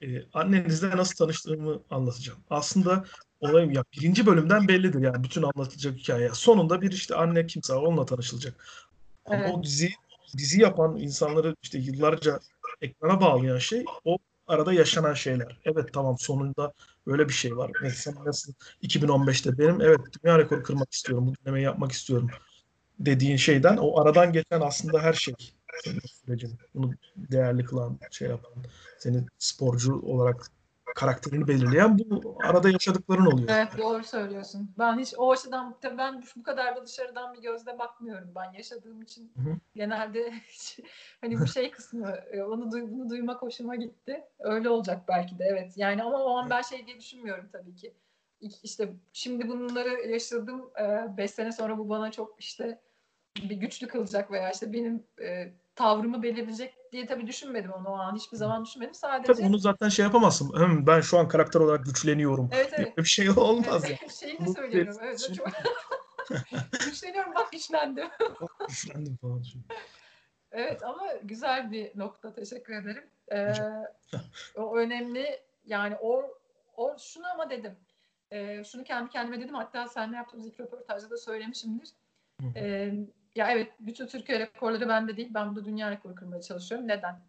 e, 0.03 0.07
annenizle 0.33 0.97
nasıl 0.97 1.17
tanıştığımı 1.17 1.83
anlatacağım. 1.91 2.39
Aslında 2.51 3.05
olayım 3.41 3.71
ya 3.71 3.85
birinci 3.93 4.27
bölümden 4.27 4.69
bellidir 4.69 5.01
yani 5.01 5.25
bütün 5.25 5.43
anlatılacak 5.43 5.97
hikaye. 5.97 6.31
Sonunda 6.35 6.83
bir 6.83 6.93
işte 6.93 7.15
anne 7.15 7.47
kimse 7.47 7.73
onunla 7.73 8.07
tanışılacak. 8.07 8.55
Evet. 9.31 9.47
Ama 9.47 9.55
o 9.55 9.63
dizi 9.63 9.91
dizi 10.39 10.61
yapan 10.61 10.97
insanları 10.97 11.57
işte 11.63 11.79
yıllarca 11.79 12.41
ekrana 12.81 13.21
bağlayan 13.21 13.59
şey 13.59 13.85
o 14.05 14.19
arada 14.47 14.73
yaşanan 14.73 15.15
şeyler. 15.15 15.61
Evet 15.65 15.93
tamam 15.93 16.17
sonunda 16.19 16.73
böyle 17.07 17.29
bir 17.29 17.33
şey 17.33 17.57
var. 17.57 17.71
Mesela 17.83 18.25
nasıl 18.25 18.53
2015'te 18.83 19.59
benim 19.59 19.81
evet 19.81 20.01
dünya 20.25 20.39
rekoru 20.39 20.63
kırmak 20.63 20.93
istiyorum. 20.93 21.27
Bu 21.27 21.45
denemeyi 21.45 21.65
yapmak 21.65 21.93
istiyorum 21.93 22.31
dediğin 22.99 23.37
şeyden 23.37 23.77
o 23.77 24.01
aradan 24.01 24.33
geçen 24.33 24.61
aslında 24.61 25.03
her 25.03 25.13
şey 25.13 25.35
senin 25.85 26.01
sürecin. 26.01 26.59
Bunu 26.75 26.95
değerli 27.17 27.65
kılan, 27.65 27.99
şey 28.11 28.29
yapan, 28.29 28.53
seni 28.99 29.25
sporcu 29.39 30.01
olarak 30.01 30.47
karakterini 30.95 31.49
belirleyen 31.49 31.99
bu 31.99 32.39
arada 32.45 32.71
yaşadıkların 32.71 33.27
oluyor. 33.27 33.49
Evet 33.53 33.69
doğru 33.79 34.05
söylüyorsun. 34.05 34.71
Ben 34.79 34.99
hiç 34.99 35.15
o 35.17 35.33
açıdan 35.33 35.77
ben 35.99 36.23
bu 36.37 36.43
kadar 36.43 36.77
da 36.77 36.87
dışarıdan 36.87 37.35
bir 37.35 37.43
gözle 37.43 37.79
bakmıyorum. 37.79 38.33
Ben 38.35 38.53
yaşadığım 38.53 39.03
için 39.03 39.33
Hı-hı. 39.37 39.57
genelde 39.75 40.33
hani 41.21 41.41
bu 41.41 41.47
şey 41.47 41.71
kısmı 41.71 42.11
e, 42.33 42.43
onu 42.43 42.73
duy, 42.73 42.83
bunu 42.83 43.11
duymak 43.11 43.43
hoşuma 43.43 43.77
gitti. 43.77 44.25
Öyle 44.39 44.69
olacak 44.69 45.03
belki 45.09 45.39
de 45.39 45.45
evet. 45.45 45.73
Yani 45.77 46.03
ama 46.03 46.25
o 46.25 46.37
an 46.37 46.51
ben 46.51 46.63
şey 46.63 46.87
diye 46.87 46.99
düşünmüyorum 46.99 47.49
tabii 47.53 47.77
ki. 47.77 47.95
İşte 48.63 48.93
şimdi 49.13 49.49
bunları 49.49 50.11
yaşadım. 50.11 50.71
5 51.17 51.31
sene 51.31 51.53
sonra 51.53 51.79
bu 51.79 51.89
bana 51.89 52.11
çok 52.11 52.37
işte 52.39 52.81
bir 53.37 53.57
güçlü 53.57 53.89
kılacak 53.89 54.31
veya 54.31 54.51
işte 54.51 54.73
benim 54.73 55.03
e, 55.23 55.53
tavrımı 55.75 56.23
belirleyecek 56.23 56.75
diye 56.95 57.07
tabii 57.07 57.27
düşünmedim 57.27 57.73
onu 57.73 57.89
o 57.89 57.93
an. 57.93 58.17
Hiçbir 58.17 58.37
zaman 58.37 58.65
düşünmedim. 58.65 58.95
Sadece 58.95 59.33
Tabii 59.33 59.47
onu 59.47 59.59
zaten 59.59 59.89
şey 59.89 60.05
yapamazsın. 60.05 60.53
Hım, 60.53 60.87
ben 60.87 61.01
şu 61.01 61.19
an 61.19 61.29
karakter 61.29 61.61
olarak 61.61 61.85
güçleniyorum. 61.85 62.51
Evet 62.53 62.73
evet. 62.77 62.99
bir 62.99 63.05
şey 63.05 63.31
olmaz 63.31 63.85
evet, 63.87 64.03
ya. 64.03 64.09
Şeyi 64.09 64.39
de 64.39 64.53
söylüyorum. 64.53 64.97
Evet, 65.03 65.31
çok... 65.37 65.47
Güçleniyorum 66.87 67.35
bak 67.35 67.53
güçlendim. 67.53 68.09
Güçlendim 68.69 69.17
falan. 69.17 69.43
şimdi. 69.43 69.65
Evet 70.53 70.83
ama 70.83 71.03
güzel 71.23 71.73
bir 71.73 71.99
nokta. 71.99 72.35
Teşekkür 72.35 72.75
ederim. 72.75 73.05
Ee, 73.33 73.55
o 74.57 74.77
önemli. 74.77 75.41
Yani 75.67 75.97
o, 76.01 76.39
o 76.77 76.97
şunu 76.99 77.27
ama 77.35 77.51
dedim. 77.51 77.77
Ee, 78.31 78.65
şunu 78.65 78.85
kendi 78.85 79.11
kendime 79.11 79.41
dedim. 79.41 79.55
Hatta 79.55 79.89
seninle 79.89 80.17
yaptığımız 80.17 80.47
ilk 80.47 80.61
röportajda 80.61 81.11
da 81.11 81.17
söylemişimdir. 81.17 81.89
Ee, 82.57 82.93
ya 83.35 83.51
evet 83.51 83.73
bütün 83.81 84.07
Türkiye 84.07 84.39
rekorları 84.39 84.89
bende 84.89 85.17
değil. 85.17 85.31
Ben 85.35 85.55
burada 85.55 85.65
dünya 85.65 85.91
rekoru 85.91 86.15
kırmaya 86.15 86.43
çalışıyorum. 86.43 86.89
Neden? 86.89 87.21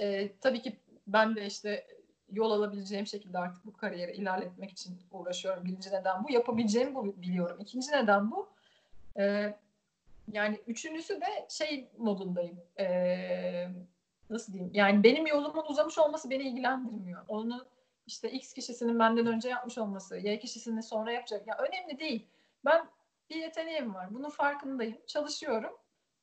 Ee, 0.00 0.32
tabii 0.40 0.62
ki 0.62 0.76
ben 1.06 1.36
de 1.36 1.46
işte 1.46 1.86
yol 2.32 2.50
alabileceğim 2.50 3.06
şekilde 3.06 3.38
artık 3.38 3.66
bu 3.66 3.72
kariyeri 3.72 4.12
ilerletmek 4.12 4.70
için 4.70 4.98
uğraşıyorum. 5.12 5.64
Birinci 5.64 5.90
neden 5.90 6.24
bu. 6.24 6.32
Yapabileceğimi 6.32 6.94
bu 6.94 7.22
biliyorum. 7.22 7.56
İkinci 7.60 7.92
neden 7.92 8.30
bu. 8.30 8.48
Ee, 9.18 9.54
yani 10.32 10.60
üçüncüsü 10.66 11.20
de 11.20 11.46
şey 11.48 11.88
modundayım. 11.98 12.60
Ee, 12.78 13.68
nasıl 14.30 14.52
diyeyim? 14.52 14.70
Yani 14.74 15.02
benim 15.02 15.26
yolumun 15.26 15.64
uzamış 15.68 15.98
olması 15.98 16.30
beni 16.30 16.42
ilgilendirmiyor. 16.42 17.24
Onu 17.28 17.66
işte 18.06 18.30
X 18.30 18.52
kişisinin 18.52 18.98
benden 18.98 19.26
önce 19.26 19.48
yapmış 19.48 19.78
olması, 19.78 20.16
Y 20.16 20.38
kişisinin 20.38 20.80
sonra 20.80 21.12
yapacak. 21.12 21.46
Ya 21.46 21.56
önemli 21.58 21.98
değil. 21.98 22.26
Ben 22.64 22.86
bir 23.30 23.36
yeteneğim 23.36 23.94
var. 23.94 24.14
Bunun 24.14 24.30
farkındayım. 24.30 24.98
Çalışıyorum. 25.06 25.72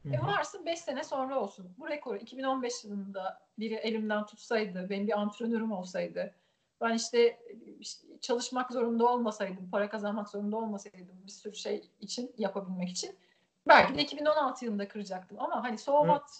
Hı 0.03 0.09
E 0.09 0.17
hı. 0.17 0.27
varsın 0.27 0.65
5 0.65 0.79
sene 0.79 1.03
sonra 1.03 1.39
olsun. 1.39 1.75
Bu 1.77 1.89
rekoru 1.89 2.17
2015 2.17 2.83
yılında 2.83 3.41
biri 3.59 3.73
elimden 3.73 4.25
tutsaydı, 4.25 4.89
benim 4.89 5.07
bir 5.07 5.19
antrenörüm 5.19 5.71
olsaydı, 5.71 6.35
ben 6.81 6.93
işte, 6.93 7.39
işte 7.79 8.07
çalışmak 8.21 8.71
zorunda 8.71 9.07
olmasaydım, 9.07 9.69
para 9.69 9.89
kazanmak 9.89 10.29
zorunda 10.29 10.57
olmasaydım 10.57 11.21
bir 11.25 11.31
sürü 11.31 11.55
şey 11.55 11.89
için, 11.99 12.35
yapabilmek 12.37 12.89
için 12.89 13.15
belki 13.67 13.95
de 13.95 14.01
2016 14.01 14.65
yılında 14.65 14.87
kıracaktım. 14.87 15.39
Ama 15.39 15.63
hani 15.63 15.77
so 15.77 16.05
Evet. 16.05 16.15
what? 16.15 16.39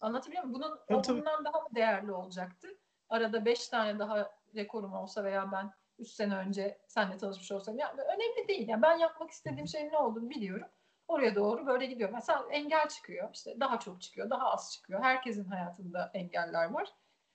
Anlatabiliyor 0.00 0.44
muyum? 0.44 0.60
Bunun 0.88 1.02
bundan 1.08 1.44
daha 1.44 1.60
mı 1.60 1.68
değerli 1.74 2.12
olacaktı? 2.12 2.68
Arada 3.08 3.44
5 3.44 3.68
tane 3.68 3.98
daha 3.98 4.30
rekorum 4.54 4.92
olsa 4.94 5.24
veya 5.24 5.52
ben 5.52 5.70
3 5.98 6.08
sene 6.08 6.36
önce 6.36 6.78
seninle 6.88 7.18
tanışmış 7.18 7.52
olsam. 7.52 7.78
Yani 7.78 8.00
önemli 8.00 8.48
değil. 8.48 8.68
Yani 8.68 8.82
ben 8.82 8.96
yapmak 8.98 9.30
istediğim 9.30 9.68
şeyin 9.68 9.90
ne 9.92 9.98
olduğunu 9.98 10.30
biliyorum. 10.30 10.68
Oraya 11.08 11.34
doğru 11.34 11.66
böyle 11.66 11.86
gidiyorum. 11.86 12.14
Mesela 12.14 12.44
engel 12.50 12.88
çıkıyor. 12.88 13.28
işte 13.34 13.60
daha 13.60 13.78
çok 13.78 14.02
çıkıyor, 14.02 14.30
daha 14.30 14.50
az 14.52 14.72
çıkıyor. 14.72 15.02
Herkesin 15.02 15.44
hayatında 15.44 16.10
engeller 16.14 16.70
var. 16.70 16.84
E 16.84 16.90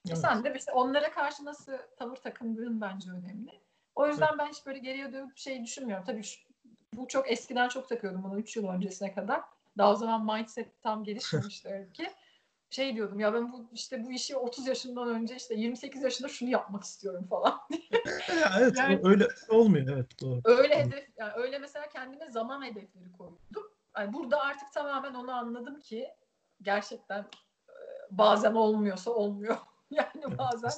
Evet. 0.07 0.17
sen 0.17 0.43
de 0.43 0.53
işte 0.57 0.71
onlara 0.71 1.11
karşı 1.11 1.45
nasıl 1.45 1.73
tavır 1.97 2.15
takındığın 2.15 2.81
bence 2.81 3.11
önemli. 3.11 3.61
O 3.95 4.07
yüzden 4.07 4.37
ben 4.37 4.47
hiç 4.47 4.65
böyle 4.65 4.79
geriye 4.79 5.13
dönüp 5.13 5.37
şey 5.37 5.63
düşünmüyorum. 5.63 6.05
Tabii 6.05 6.23
şu- 6.23 6.49
bu 6.93 7.07
çok 7.07 7.31
eskiden 7.31 7.69
çok 7.69 7.89
takıyordum 7.89 8.23
bunu 8.23 8.39
3 8.39 8.57
yıl 8.57 8.67
öncesine 8.67 9.13
kadar. 9.13 9.41
Daha 9.77 9.91
o 9.91 9.95
zaman 9.95 10.25
mindset 10.37 10.81
tam 10.81 11.03
gelişmemişti 11.03 11.69
öyle 11.69 11.89
ki. 11.93 12.09
Şey 12.69 12.95
diyordum 12.95 13.19
ya 13.19 13.33
ben 13.33 13.51
bu 13.51 13.69
işte 13.73 14.03
bu 14.03 14.11
işi 14.11 14.35
30 14.35 14.67
yaşından 14.67 15.09
önce 15.09 15.35
işte 15.35 15.55
28 15.55 16.03
yaşında 16.03 16.27
şunu 16.27 16.49
yapmak 16.49 16.83
istiyorum 16.83 17.27
falan. 17.29 17.59
Evet 18.59 18.77
Yani- 18.77 18.99
öyle 19.03 19.27
olmuyor 19.49 19.87
evet 19.87 20.21
doğru. 20.21 20.41
Öyle 20.45 20.79
hedef 20.79 21.09
yani 21.17 21.31
öyle 21.35 21.59
mesela 21.59 21.89
kendime 21.89 22.31
zaman 22.31 22.65
hedefleri 22.65 23.11
koydum. 23.17 23.39
Yani 23.97 24.13
burada 24.13 24.41
artık 24.41 24.73
tamamen 24.73 25.13
onu 25.13 25.31
anladım 25.31 25.79
ki 25.79 26.07
gerçekten 26.61 27.25
bazen 28.11 28.53
olmuyorsa 28.53 29.11
olmuyor. 29.11 29.57
Yani 29.91 30.37
bazen 30.37 30.71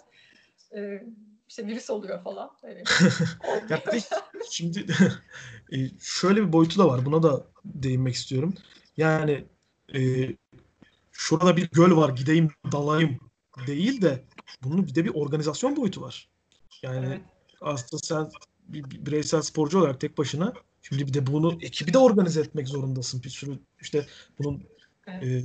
e, 0.75 1.03
işte 1.49 1.67
virüs 1.67 1.89
oluyor 1.89 2.23
falan. 2.23 2.51
Evet. 2.63 2.87
Ya 3.69 3.77
de 3.77 3.99
şimdi 4.51 4.85
e, 5.71 5.77
şöyle 5.99 6.47
bir 6.47 6.53
boyutu 6.53 6.79
da 6.79 6.87
var. 6.87 7.05
Buna 7.05 7.23
da 7.23 7.45
değinmek 7.65 8.13
istiyorum. 8.13 8.53
Yani 8.97 9.45
e, 9.95 9.99
şurada 11.22 11.57
bir 11.57 11.69
göl 11.72 11.95
var 11.95 12.09
gideyim 12.09 12.49
dalayım 12.72 13.19
değil 13.67 14.01
de 14.01 14.24
bunun 14.63 14.88
bir 14.88 14.95
de 14.95 15.05
bir 15.05 15.09
organizasyon 15.09 15.76
boyutu 15.76 16.01
var. 16.01 16.30
Yani 16.82 17.05
Evet. 17.05 17.22
aslında 17.61 18.03
sen 18.03 18.30
bir, 18.67 18.91
bir 18.91 19.05
bireysel 19.05 19.41
sporcu 19.41 19.80
olarak 19.80 20.01
tek 20.01 20.17
başına 20.17 20.53
şimdi 20.82 21.07
bir 21.07 21.13
de 21.13 21.28
bunu 21.28 21.57
ekibi 21.61 21.93
de 21.93 21.97
organize 21.97 22.41
etmek 22.41 22.67
zorundasın. 22.67 23.24
Bir 23.24 23.30
sürü 23.30 23.59
işte 23.82 24.05
bunun 24.39 24.63
Evet. 25.07 25.24
e, 25.24 25.43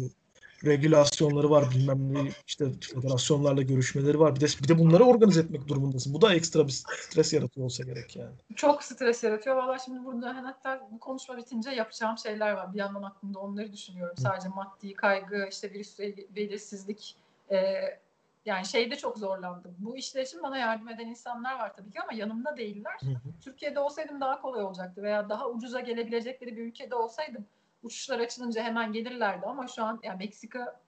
regülasyonları 0.67 1.51
var 1.51 1.71
bilmem 1.71 2.15
ne 2.15 2.31
işte 2.47 2.67
federasyonlarla 2.95 3.63
görüşmeleri 3.63 4.21
var. 4.21 4.37
Bir 4.37 4.41
de 4.41 4.47
bir 4.63 4.69
de 4.69 4.79
bunları 4.79 5.05
organize 5.05 5.41
etmek 5.41 5.69
durumundasın. 5.69 6.15
Bu 6.15 6.21
da 6.21 6.35
ekstra 6.35 6.67
bir 6.67 6.73
stres 6.73 7.33
yaratıyor 7.33 7.65
olsa 7.65 7.85
gerek 7.85 8.17
yani. 8.17 8.35
Çok 8.55 8.83
stres 8.83 9.25
yaratıyor. 9.25 9.57
Valla 9.57 9.79
şimdi 9.79 10.05
burada 10.05 10.37
hani 10.37 10.47
hatta 10.47 10.89
bu 10.93 10.99
konuşma 10.99 11.37
bitince 11.37 11.71
yapacağım 11.71 12.19
şeyler 12.19 12.53
var. 12.53 12.73
Bir 12.73 12.79
yandan 12.79 13.03
aklımda 13.03 13.39
onları 13.39 13.73
düşünüyorum. 13.73 14.17
Sadece 14.19 14.49
maddi 14.49 14.95
kaygı, 14.95 15.49
işte 15.51 15.73
virüs 15.73 15.99
belirsizlik. 16.37 17.17
E, 17.51 17.57
yani 18.47 18.67
şeyde 18.67 18.97
çok 18.97 19.19
zorlandım. 19.19 19.75
Bu 19.79 19.97
işler 19.97 20.23
için 20.23 20.43
bana 20.43 20.59
yardım 20.59 20.89
eden 20.89 21.07
insanlar 21.07 21.59
var 21.59 21.77
tabii 21.77 21.91
ki 21.91 22.01
ama 22.03 22.13
yanımda 22.13 22.57
değiller. 22.57 23.01
Hı 23.01 23.11
hı. 23.11 23.33
Türkiye'de 23.41 23.81
olsaydım 23.81 24.21
daha 24.21 24.41
kolay 24.43 24.65
olacaktı 24.65 25.03
veya 25.03 25.29
daha 25.29 25.49
ucuza 25.49 25.81
gelebilecekleri 25.81 26.57
bir 26.57 26.63
ülkede 26.63 26.95
olsaydım 26.95 27.47
uçuşlar 27.87 28.21
açılınca 28.21 28.63
hemen 28.63 28.93
gelirlerdi 28.93 29.47
ama 29.47 29.67
şu 29.69 29.85
an 29.85 30.01
yani 30.03 30.19
Meksika 30.19 30.81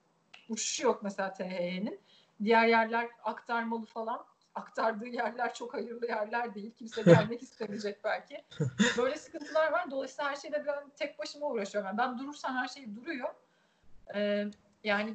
uçuşu 0.48 0.84
yok 0.84 1.02
mesela 1.02 1.32
THY'nin. 1.32 2.00
Diğer 2.44 2.66
yerler 2.66 3.08
aktarmalı 3.24 3.84
falan. 3.84 4.24
Aktardığı 4.54 5.06
yerler 5.06 5.54
çok 5.54 5.74
hayırlı 5.74 6.06
yerler 6.06 6.54
değil. 6.54 6.74
Kimse 6.78 7.02
gelmek 7.02 7.42
istemeyecek 7.42 8.04
belki. 8.04 8.44
Böyle 8.98 9.16
sıkıntılar 9.16 9.72
var. 9.72 9.90
Dolayısıyla 9.90 10.30
her 10.30 10.36
şeyde 10.36 10.66
ben 10.66 10.90
tek 10.96 11.18
başıma 11.18 11.46
uğraşıyorum. 11.46 11.86
Yani 11.86 11.98
ben 11.98 12.18
durursam 12.18 12.56
her 12.56 12.68
şey 12.68 12.96
duruyor. 12.96 13.28
Ee, 14.14 14.44
yani 14.84 15.14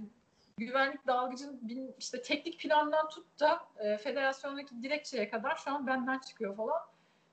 güvenlik 0.57 1.07
dalgıcın 1.07 1.59
bin- 1.69 1.95
işte 1.99 2.21
teknik 2.21 2.59
plandan 2.59 3.09
tut 3.09 3.39
da 3.39 3.61
e, 3.79 3.97
federasyondaki 3.97 4.81
dilekçeye 4.83 5.29
kadar 5.29 5.55
şu 5.55 5.71
an 5.71 5.87
benden 5.87 6.19
çıkıyor 6.19 6.55
falan. 6.57 6.81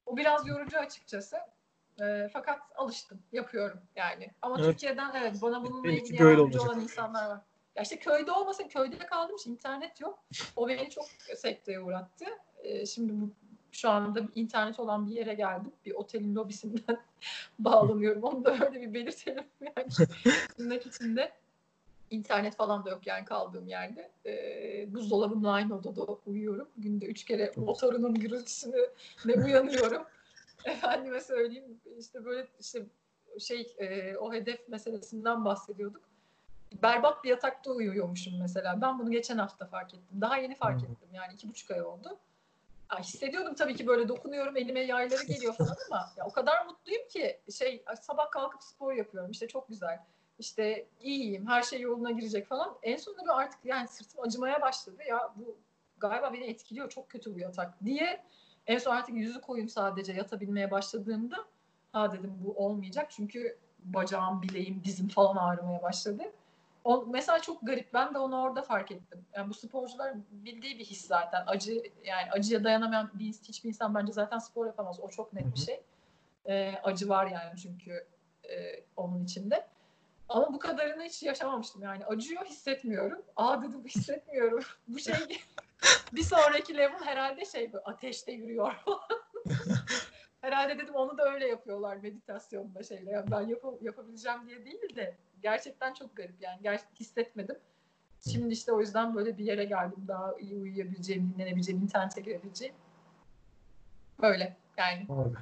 O 0.06 0.16
biraz 0.16 0.48
yorucu 0.48 0.78
açıkçası. 0.78 1.36
E, 2.00 2.28
fakat 2.32 2.58
alıştım, 2.76 3.22
yapıyorum 3.32 3.80
yani. 3.96 4.30
Ama 4.42 4.56
Evet. 4.58 4.66
Türkiye'den 4.70 5.14
evet 5.14 5.42
bana 5.42 5.64
bununla 5.64 5.84
Belki 5.84 5.98
ilgili 6.04 6.18
böyle 6.18 6.30
yardımcı 6.30 6.58
olacak. 6.58 6.72
olan 6.74 6.82
insanlar 6.82 7.30
var. 7.30 7.40
Ya 7.76 7.82
işte 7.82 7.98
köyde 7.98 8.32
olmasa 8.32 8.68
köyde 8.68 8.98
kaldım 8.98 9.36
için 9.36 9.52
internet 9.52 10.00
yok. 10.00 10.18
O 10.56 10.68
beni 10.68 10.90
çok 10.90 11.04
sekteye 11.36 11.80
uğrattı. 11.80 12.24
E, 12.62 12.86
şimdi 12.86 13.20
bu 13.20 13.30
şu 13.72 13.90
anda 13.90 14.20
internet 14.34 14.80
olan 14.80 15.06
bir 15.06 15.12
yere 15.12 15.34
geldim. 15.34 15.72
Bir 15.86 15.94
otelin 15.94 16.34
lobisinden 16.34 16.98
bağlanıyorum. 17.58 18.22
Onu 18.22 18.44
da 18.44 18.52
öyle 18.52 18.80
bir 18.80 18.94
belirtelim 18.94 19.44
yani. 19.60 19.88
Tırnak 20.56 20.86
içinde. 20.86 21.32
İnternet 22.10 22.56
falan 22.56 22.84
da 22.84 22.90
yok 22.90 23.06
yani 23.06 23.24
kaldığım 23.24 23.68
yerde. 23.68 24.10
E, 24.26 24.94
buzdolabımla 24.94 25.52
aynı 25.52 25.76
odada 25.76 26.12
uyuyorum. 26.26 26.68
Günde 26.76 27.06
üç 27.06 27.24
kere 27.24 27.52
motorunun 27.56 28.14
gürültüsüne 28.14 28.76
ne 29.24 29.34
uyanıyorum. 29.44 30.02
Efendime 30.64 31.20
söyleyeyim 31.20 31.80
işte 31.98 32.24
böyle 32.24 32.48
işte 32.60 32.86
şey 33.38 33.74
e, 33.78 34.16
o 34.16 34.32
hedef 34.32 34.68
meselesinden 34.68 35.44
bahsediyorduk. 35.44 36.02
Berbat 36.82 37.24
bir 37.24 37.28
yatakta 37.28 37.70
uyuyormuşum 37.70 38.38
mesela. 38.40 38.80
Ben 38.80 38.98
bunu 38.98 39.10
geçen 39.10 39.38
hafta 39.38 39.66
fark 39.66 39.94
ettim. 39.94 40.20
Daha 40.20 40.36
yeni 40.36 40.54
fark 40.54 40.82
ettim 40.82 41.08
yani 41.12 41.34
iki 41.34 41.48
buçuk 41.48 41.70
ay 41.70 41.82
oldu. 41.82 42.18
Ay, 42.88 43.02
hissediyordum 43.02 43.54
tabii 43.54 43.76
ki 43.76 43.86
böyle 43.86 44.08
dokunuyorum 44.08 44.56
elime 44.56 44.80
yayları 44.80 45.24
geliyor 45.24 45.54
falan 45.54 45.76
ama 45.90 46.12
ya 46.16 46.24
o 46.26 46.32
kadar 46.32 46.66
mutluyum 46.66 47.08
ki 47.08 47.40
şey 47.58 47.84
sabah 48.00 48.30
kalkıp 48.30 48.62
spor 48.62 48.92
yapıyorum 48.92 49.30
işte 49.30 49.48
çok 49.48 49.68
güzel. 49.68 49.98
İşte 50.38 50.86
iyiyim 51.00 51.46
her 51.46 51.62
şey 51.62 51.80
yoluna 51.80 52.10
girecek 52.10 52.46
falan. 52.46 52.78
En 52.82 52.96
sonunda 52.96 53.22
bir 53.22 53.40
artık 53.40 53.64
yani 53.64 53.88
sırtım 53.88 54.20
acımaya 54.24 54.60
başladı 54.60 55.02
ya 55.08 55.34
bu 55.36 55.56
galiba 55.98 56.32
beni 56.32 56.44
etkiliyor 56.44 56.90
çok 56.90 57.08
kötü 57.08 57.34
bu 57.34 57.38
yatak 57.38 57.84
diye. 57.84 58.24
En 58.66 58.78
son 58.78 58.90
artık 58.90 59.14
yüzü 59.16 59.40
koyun 59.40 59.66
sadece 59.66 60.12
yatabilmeye 60.12 60.70
başladığımda 60.70 61.36
ha 61.92 62.12
dedim 62.12 62.38
bu 62.44 62.52
olmayacak 62.52 63.10
çünkü 63.10 63.58
bacağım, 63.84 64.42
bileğim, 64.42 64.84
dizim 64.84 65.08
falan 65.08 65.36
ağrımaya 65.36 65.82
başladı. 65.82 66.22
O, 66.84 67.06
mesela 67.06 67.42
çok 67.42 67.66
garip. 67.66 67.94
Ben 67.94 68.14
de 68.14 68.18
onu 68.18 68.42
orada 68.42 68.62
fark 68.62 68.90
ettim. 68.90 69.24
Yani 69.34 69.50
bu 69.50 69.54
sporcular 69.54 70.14
bildiği 70.30 70.78
bir 70.78 70.84
his 70.84 71.06
zaten. 71.06 71.44
Acı 71.46 71.82
yani 72.04 72.30
acıya 72.32 72.64
dayanamayan 72.64 73.10
bir, 73.14 73.32
hiçbir 73.32 73.68
insan 73.68 73.94
bence 73.94 74.12
zaten 74.12 74.38
spor 74.38 74.66
yapamaz. 74.66 75.00
O 75.00 75.08
çok 75.08 75.32
net 75.32 75.54
bir 75.54 75.60
şey. 75.60 75.82
Ee, 76.48 76.74
acı 76.82 77.08
var 77.08 77.26
yani 77.26 77.58
çünkü 77.62 78.06
e, 78.50 78.84
onun 78.96 79.24
içinde. 79.24 79.66
Ama 80.28 80.52
bu 80.52 80.58
kadarını 80.58 81.02
hiç 81.02 81.22
yaşamamıştım 81.22 81.82
yani. 81.82 82.06
Acıyor 82.06 82.44
hissetmiyorum. 82.44 83.22
Aa 83.36 83.62
dedim 83.62 83.84
hissetmiyorum. 83.84 84.64
bu 84.88 84.98
şey 84.98 85.14
bir 86.12 86.22
sonraki 86.22 86.76
level 86.76 87.04
herhalde 87.04 87.44
şey 87.44 87.72
böyle 87.72 87.84
ateşte 87.84 88.32
yürüyor 88.32 88.72
herhalde 90.40 90.78
dedim 90.78 90.94
onu 90.94 91.18
da 91.18 91.32
öyle 91.32 91.46
yapıyorlar 91.48 91.96
meditasyonda 91.96 92.82
şeyle. 92.82 93.10
Yani 93.10 93.30
ben 93.30 93.40
yap- 93.40 93.82
yapabileceğim 93.82 94.46
diye 94.46 94.64
değil 94.64 94.96
de 94.96 95.16
gerçekten 95.42 95.94
çok 95.94 96.16
garip 96.16 96.40
yani. 96.40 96.62
Gerçekten 96.62 96.96
hissetmedim. 96.96 97.56
Şimdi 98.32 98.52
işte 98.52 98.72
o 98.72 98.80
yüzden 98.80 99.14
böyle 99.14 99.38
bir 99.38 99.44
yere 99.44 99.64
geldim. 99.64 100.04
Daha 100.08 100.34
iyi 100.40 100.56
uyuyabileceğim, 100.56 101.34
dinlenebileceğim, 101.34 101.82
internete 101.82 102.20
girebileceğim. 102.20 102.74
Böyle 104.22 104.56
yani. 104.76 105.06
Abi. 105.08 105.36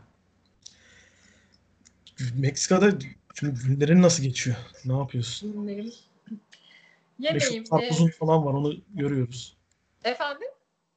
Meksika'da 2.34 2.90
şimdi 3.34 3.60
günlerin 3.60 4.02
nasıl 4.02 4.22
geçiyor? 4.22 4.56
Ne 4.84 4.98
yapıyorsun? 4.98 5.52
Günlerim. 5.52 5.92
Yemeğim. 7.18 7.62
e, 7.62 7.68
karpuzun 7.68 8.08
falan 8.08 8.44
var 8.44 8.54
onu 8.54 8.74
görüyoruz. 8.94 9.57
Efendim? 10.08 10.48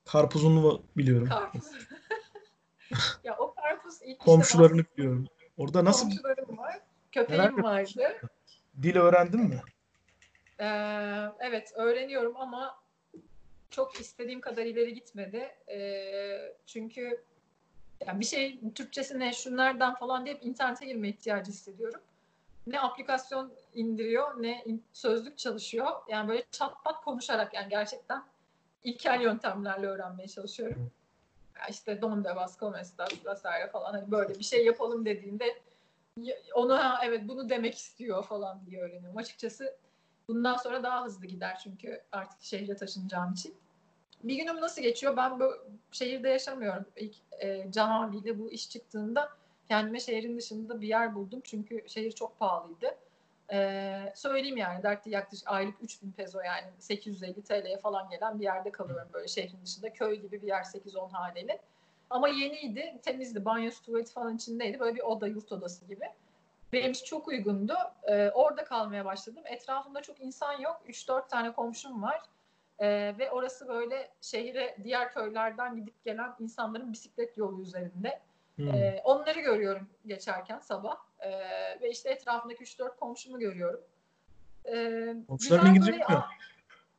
Karpuzunu 0.06 0.84
biliyorum. 0.98 1.30
Karpuz. 1.30 1.64
ya 3.24 3.38
o 3.38 3.54
karpuz 3.54 3.94
ilk 4.02 4.10
işte 4.10 4.26
Komşularını 4.26 4.84
biliyorum. 4.98 5.28
Orada 5.58 5.86
nasıl 5.86 6.06
komşularım 6.06 6.58
var. 6.58 6.80
Köpeğim 7.12 7.44
yapıyorsun? 7.44 8.02
vardı. 8.02 8.22
dil 8.82 8.96
öğrendin 8.96 9.42
mi? 9.42 9.62
Ee, 10.60 10.66
evet 11.40 11.74
öğreniyorum 11.76 12.38
ama 12.38 12.80
çok 13.70 14.00
istediğim 14.00 14.42
kadar 14.42 14.66
ileri 14.66 14.94
gitmedi. 14.94 15.52
Ee, 15.70 16.56
çünkü 16.66 17.24
yani 18.08 18.20
bir 18.20 18.26
şey 18.26 18.60
Türkçesi 18.76 19.20
ne 19.20 19.34
şunlardan 19.34 19.96
falan 19.96 20.26
deyip 20.26 20.46
internete 20.46 20.86
girme 20.86 21.10
ihtiyacı 21.10 21.52
hissediyorum. 21.52 22.02
Ne 22.68 22.80
aplikasyon 22.80 23.54
indiriyor 23.74 24.42
ne 24.44 24.64
in- 24.66 24.84
sözlük 24.94 25.38
çalışıyor. 25.38 25.88
Yani 26.10 26.30
böyle 26.30 26.44
çat 26.52 26.84
pat 26.84 27.04
konuşarak 27.04 27.54
yani 27.54 27.70
gerçekten 27.70 28.24
ilkel 28.84 29.22
yöntemlerle 29.22 29.88
öğrenmeye 29.88 30.28
çalışıyorum. 30.28 30.92
Ya 31.60 31.68
işte 31.70 32.02
donde 32.02 32.36
vas 32.36 32.60
como 32.60 32.78
estas 32.78 33.26
vesaire 33.26 33.68
falan 33.68 33.94
hani 33.94 34.12
böyle 34.12 34.40
bir 34.40 34.44
şey 34.44 34.66
yapalım 34.66 35.06
dediğinde 35.06 35.56
ha 36.70 37.02
evet 37.06 37.22
bunu 37.28 37.50
demek 37.50 37.78
istiyor 37.78 38.24
falan 38.24 38.66
diye 38.66 38.82
öğreniyorum. 38.82 39.18
Açıkçası 39.18 39.76
bundan 40.28 40.58
sonra 40.58 40.84
daha 40.84 41.06
hızlı 41.06 41.26
gider 41.26 41.60
çünkü 41.64 42.02
artık 42.12 42.44
şehre 42.44 42.76
taşınacağım 42.76 43.34
için. 43.34 43.56
Bir 44.24 44.36
günüm 44.36 44.62
nasıl 44.62 44.82
geçiyor? 44.82 45.18
Ben 45.18 45.40
bu 45.40 45.54
şehirde 45.92 46.30
yaşamıyorum. 46.30 46.86
İlk 46.96 47.16
e, 47.40 47.72
Can 47.72 47.90
abiyle 47.90 48.40
bu 48.40 48.52
iş 48.52 48.70
çıktığında 48.70 49.30
kendime 49.68 50.00
şehrin 50.00 50.38
dışında 50.38 50.82
bir 50.82 50.88
yer 50.88 51.16
buldum. 51.16 51.42
Çünkü 51.44 51.84
şehir 51.88 52.12
çok 52.12 52.40
pahalıydı. 52.40 52.96
E, 53.52 54.14
söyleyeyim 54.16 54.58
yani 54.58 54.84
dertli 54.84 55.12
yaklaşık 55.12 55.52
aylık 55.52 55.76
3000 55.82 56.12
peso 56.12 56.42
yani 56.42 56.68
850 56.80 57.44
TL'ye 57.44 57.78
falan 57.78 58.10
gelen 58.10 58.40
bir 58.40 58.44
yerde 58.44 58.72
kalıyorum 58.72 59.10
böyle 59.14 59.28
şehrin 59.28 59.62
dışında. 59.66 59.94
Köy 59.94 60.16
gibi 60.16 60.42
bir 60.42 60.48
yer 60.48 60.64
8-10 60.64 61.10
haneli. 61.12 61.60
Ama 62.10 62.28
yeniydi, 62.28 63.00
temizdi. 63.04 63.46
Banyosu, 63.46 63.86
tuvaleti 63.86 64.14
falan 64.14 64.36
içindeydi. 64.36 64.80
Böyle 64.80 64.96
bir 64.96 65.02
oda, 65.02 65.28
yurt 65.28 65.52
odası 65.52 65.86
gibi. 65.86 66.06
Benim 66.74 66.92
için 66.92 67.06
çok 67.06 67.28
uygundu. 67.28 67.74
Ee, 68.04 68.30
orada 68.30 68.64
kalmaya 68.64 69.06
başladım. 69.06 69.44
Etrafımda 69.46 70.02
çok 70.02 70.22
insan 70.22 70.60
yok. 70.60 70.82
3-4 70.88 71.28
tane 71.30 71.52
komşum 71.52 72.02
var. 72.02 72.22
Ee, 72.80 73.16
ve 73.20 73.32
orası 73.32 73.68
böyle 73.68 74.12
şehre 74.22 74.78
diğer 74.84 75.12
köylerden 75.12 75.76
gidip 75.76 76.04
gelen 76.06 76.36
insanların 76.40 76.94
bisiklet 76.94 77.38
yolu 77.38 77.62
üzerinde. 77.62 78.20
Hmm. 78.56 78.68
Ee, 78.68 79.02
onları 79.04 79.40
görüyorum 79.40 79.90
geçerken 80.06 80.60
sabah. 80.60 80.96
Ee, 81.22 81.32
ve 81.82 81.90
işte 81.90 82.10
etrafımdaki 82.10 82.64
3-4 82.64 82.96
komşumu 83.00 83.40
görüyorum. 83.40 83.82
Ee, 84.66 85.16
Komşuların 85.28 85.66
İngilizce 85.66 85.92
böyle- 85.92 86.04
bilmiyor. 86.04 86.24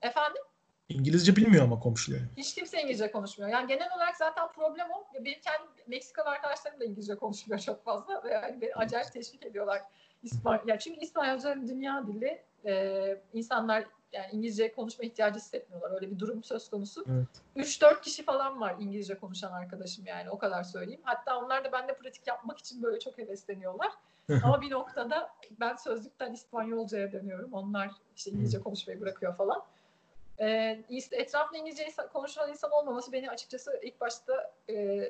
Efendim? 0.02 0.42
İngilizce 0.88 1.36
bilmiyor 1.36 1.64
ama 1.64 1.80
komşuları. 1.80 2.20
Hiç 2.36 2.54
kimse 2.54 2.82
İngilizce 2.82 3.10
konuşmuyor. 3.10 3.50
Yani 3.50 3.66
genel 3.68 3.88
olarak 3.96 4.16
zaten 4.16 4.48
problem 4.52 4.86
o. 4.90 5.06
Benim 5.14 5.40
kendi 5.40 5.68
Meksikalı 5.86 6.28
arkadaşlarım 6.28 6.80
da 6.80 6.84
İngilizce 6.84 7.14
konuşmuyor 7.14 7.60
çok 7.60 7.84
fazla. 7.84 8.24
Ve 8.24 8.30
yani 8.32 8.60
beni 8.60 8.74
acayip 8.74 9.12
teşvik 9.12 9.46
ediyorlar. 9.46 9.82
İspany 10.22 10.60
ya 10.66 10.78
çünkü 10.78 11.00
İspanyolca 11.00 11.54
dünya 11.54 12.06
dili. 12.06 12.42
Ee, 12.66 13.20
insanlar 13.34 13.84
yani 14.12 14.26
İngilizce 14.32 14.72
konuşma 14.72 15.04
ihtiyacı 15.04 15.38
hissetmiyorlar. 15.38 15.94
Öyle 15.94 16.10
bir 16.10 16.18
durum 16.18 16.44
söz 16.44 16.70
konusu. 16.70 17.04
Evet. 17.10 17.66
3-4 17.66 18.00
kişi 18.00 18.24
falan 18.24 18.60
var 18.60 18.76
İngilizce 18.80 19.14
konuşan 19.18 19.52
arkadaşım 19.52 20.06
yani 20.06 20.30
o 20.30 20.38
kadar 20.38 20.62
söyleyeyim. 20.62 21.00
Hatta 21.04 21.38
onlar 21.38 21.64
da 21.64 21.72
bende 21.72 21.96
pratik 21.96 22.26
yapmak 22.26 22.58
için 22.58 22.82
böyle 22.82 22.98
çok 23.00 23.18
hevesleniyorlar. 23.18 23.92
Ama 24.44 24.60
bir 24.60 24.70
noktada 24.70 25.30
ben 25.60 25.76
sözlükten 25.76 26.32
İspanyolcaya 26.32 27.12
dönüyorum. 27.12 27.52
Onlar 27.52 27.90
işte 28.16 28.30
İngilizce 28.30 28.60
konuşmayı 28.60 29.00
bırakıyor 29.00 29.36
falan. 29.36 29.62
Ee, 30.40 30.84
etrafında 31.12 31.58
İngilizce 31.58 31.86
insan- 31.86 32.08
konuşan 32.08 32.50
insan 32.50 32.70
olmaması 32.70 33.12
beni 33.12 33.30
açıkçası 33.30 33.80
ilk 33.82 34.00
başta 34.00 34.54
e, 34.68 35.08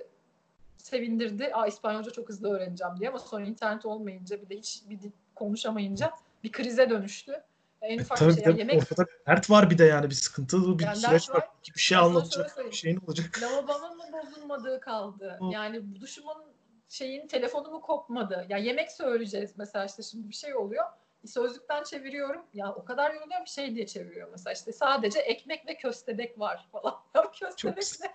sevindirdi. 0.79 1.51
Aa 1.55 1.67
İspanyolca 1.67 2.11
çok 2.11 2.29
hızlı 2.29 2.57
öğreneceğim 2.57 2.95
diye 2.99 3.09
ama 3.09 3.19
sonra 3.19 3.45
internet 3.45 3.87
olmayınca 3.87 4.43
bir 4.43 4.49
de 4.49 4.57
hiç 4.57 4.83
bir 4.91 5.01
dil 5.01 5.11
konuşamayınca 5.35 6.11
bir 6.45 6.53
krize 6.53 6.91
dönüştü. 6.91 7.43
En 7.83 7.99
E, 7.99 8.03
ufak 8.03 8.19
tabii 8.19 8.31
bir 8.31 8.35
şey. 8.35 8.43
Yani 8.45 8.53
tabii 8.53 8.59
yemek 8.59 8.83
ortada 8.83 9.07
dert 9.27 9.51
var 9.51 9.71
bir 9.71 9.79
de 9.79 9.85
yani 9.85 10.11
bir 10.11 10.15
sıkıntılı 10.15 10.79
bir 10.79 10.85
Yani 10.85 10.97
süreç 10.97 11.31
var. 11.31 11.35
var. 11.35 11.49
Bir 11.75 11.81
şey 11.81 11.99
anlatacak, 11.99 12.59
bir 12.67 12.73
şeyin 12.73 13.01
olacak. 13.07 13.43
Lavabonun 13.43 13.97
mu 13.97 14.05
bozulmadığı 14.13 14.81
kaldı. 14.81 15.39
Yani 15.51 16.01
duşumun 16.01 16.52
şeyin 16.93 17.27
telefonu 17.27 17.71
mu 17.71 17.81
kopmadı. 17.81 18.47
Ya 18.49 18.59
yemek 18.59 18.93
söyleyeceğiz 18.93 19.53
mesela 19.59 19.85
işte 19.85 20.03
şimdi 20.03 20.29
bir 20.29 20.35
şey 20.35 20.55
oluyor. 20.55 20.85
Sözlükten 21.27 21.83
çeviriyorum. 21.85 22.47
Ya 22.55 22.75
o 22.75 22.85
kadar 22.85 23.15
yoruluyorum 23.15 23.47
şey 23.47 23.75
diye 23.75 23.87
çeviriyor 23.87 24.29
mesela 24.31 24.53
işte 24.55 24.73
sadece 24.73 25.19
ekmek 25.19 25.67
ve 25.67 25.77
köstebek 25.77 26.39
var 26.39 26.69
falan. 26.73 27.01
Ya 27.15 27.31
köstebek 27.31 27.83
Çok- 27.83 28.01
ne? 28.01 28.13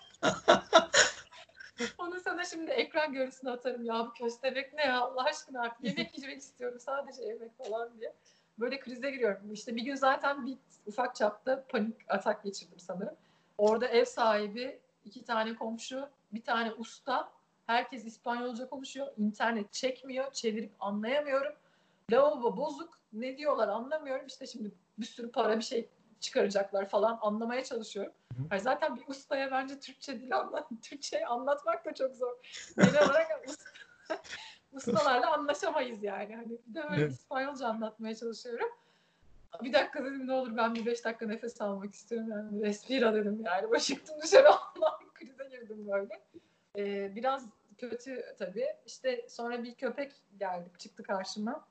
Onu 1.98 2.20
sana 2.20 2.46
şimdi 2.46 2.72
ekran 2.72 3.14
görüntüsüne 3.14 3.52
atarım 3.52 3.86
ya 3.86 4.06
bu 4.06 4.14
köstebek 4.14 4.74
ne 4.74 4.86
ya 4.86 5.02
Allah 5.02 5.24
aşkına 5.24 5.62
artık 5.62 5.84
yemek 5.84 6.20
yemek 6.20 6.38
istiyorum 6.38 6.80
sadece 6.80 7.24
yemek 7.24 7.58
falan 7.58 8.00
diye. 8.00 8.14
Böyle 8.60 8.80
krize 8.80 9.12
giriyorum. 9.12 9.54
İşte 9.54 9.76
bir 9.76 9.82
gün 9.82 9.96
zaten 9.96 10.46
bir 10.46 10.58
ufak 10.86 11.16
çapta 11.16 11.64
panik 11.70 11.96
atak 12.08 12.44
geçirdim 12.44 12.80
sanırım. 12.80 13.16
Orada 13.58 13.88
ev 13.88 14.06
sahibi, 14.06 14.80
iki 15.06 15.24
tane 15.26 15.56
komşu, 15.56 16.10
bir 16.32 16.44
tane 16.44 16.74
usta. 16.74 17.37
Herkes 17.68 18.06
İspanyolca 18.06 18.70
konuşuyor. 18.70 19.08
İnternet 19.18 19.74
çekmiyor. 19.74 20.32
Çevirip 20.32 20.72
anlayamıyorum. 20.80 21.54
Lavabo 22.12 22.58
bozuk. 22.58 23.00
Ne 23.14 23.38
diyorlar 23.38 23.68
anlamıyorum. 23.68 24.26
İşte 24.28 24.48
şimdi 24.48 24.72
bir 24.98 25.06
sürü 25.06 25.32
para 25.32 25.58
bir 25.58 25.64
şey 25.64 25.90
çıkaracaklar 26.20 26.90
falan 26.90 27.20
anlamaya 27.22 27.64
çalışıyorum. 27.64 28.14
Hayır, 28.50 28.62
zaten 28.64 28.96
bir 28.96 29.08
ustaya 29.08 29.52
bence 29.52 29.80
Türkçe 29.80 30.22
dil 30.22 30.38
anlat, 30.38 30.68
Türkçe 30.82 31.26
anlatmak 31.26 31.86
da 31.86 31.94
çok 31.94 32.16
zor. 32.16 32.34
Genel 32.78 33.10
olarak 33.10 33.46
usta- 33.48 33.70
ustalarla 34.72 35.34
anlaşamayız 35.34 36.04
yani. 36.04 36.36
Hani 36.36 36.58
bir 36.68 36.76
de 36.76 36.84
Evet. 36.98 37.12
İspanyolca 37.12 37.68
anlatmaya 37.68 38.16
çalışıyorum. 38.16 38.70
Bir 39.64 39.74
dakika 39.74 40.06
dedim 40.06 40.28
ne 40.28 40.34
olur 40.34 40.58
ben 40.58 40.76
bir 40.76 40.86
beş 40.86 41.06
dakika 41.06 41.26
nefes 41.28 41.62
almak 41.62 41.94
istiyorum. 41.94 42.30
Yani 42.32 42.62
respira 42.62 43.14
dedim 43.14 43.42
yani. 43.46 43.72
Böyle 43.72 43.84
çıktım 43.84 44.16
dışarı 44.24 44.50
Allah'ım 44.50 45.14
krize 45.14 45.44
girdim 45.44 45.88
böyle. 45.92 46.22
Ee, 46.78 47.16
biraz 47.16 47.46
kötü 47.78 48.36
tabii. 48.40 48.68
İşte 48.86 49.26
sonra 49.30 49.64
bir 49.64 49.76
köpek 49.76 50.12
geldi 50.40 50.70
çıktı 50.78 51.04
karşıma. 51.04 51.66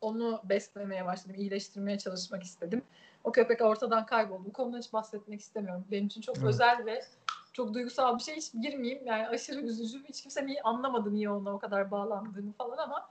Onu 0.00 0.40
beslemeye 0.44 1.06
başladım. 1.06 1.36
iyileştirmeye 1.38 1.98
çalışmak 1.98 2.42
istedim. 2.42 2.82
O 3.24 3.32
köpek 3.32 3.62
ortadan 3.62 4.06
kayboldu. 4.06 4.44
Bu 4.44 4.52
konuda 4.52 4.78
hiç 4.78 4.92
bahsetmek 4.92 5.40
istemiyorum. 5.40 5.84
Benim 5.90 6.06
için 6.06 6.20
çok 6.20 6.36
Evet. 6.36 6.48
özel 6.48 6.86
ve 6.86 7.04
çok 7.52 7.74
duygusal 7.74 8.18
bir 8.18 8.22
şey. 8.22 8.36
Hiç 8.36 8.52
girmeyeyim. 8.52 9.06
Yani 9.06 9.28
aşırı 9.28 9.60
üzücü. 9.60 10.04
Hiç 10.04 10.22
kimse 10.22 10.46
niye 10.46 10.62
anlamadı 10.62 11.14
niye 11.14 11.30
ona 11.30 11.54
o 11.54 11.58
kadar 11.58 11.90
bağlandığını 11.90 12.52
falan 12.52 12.78
ama 12.78 13.10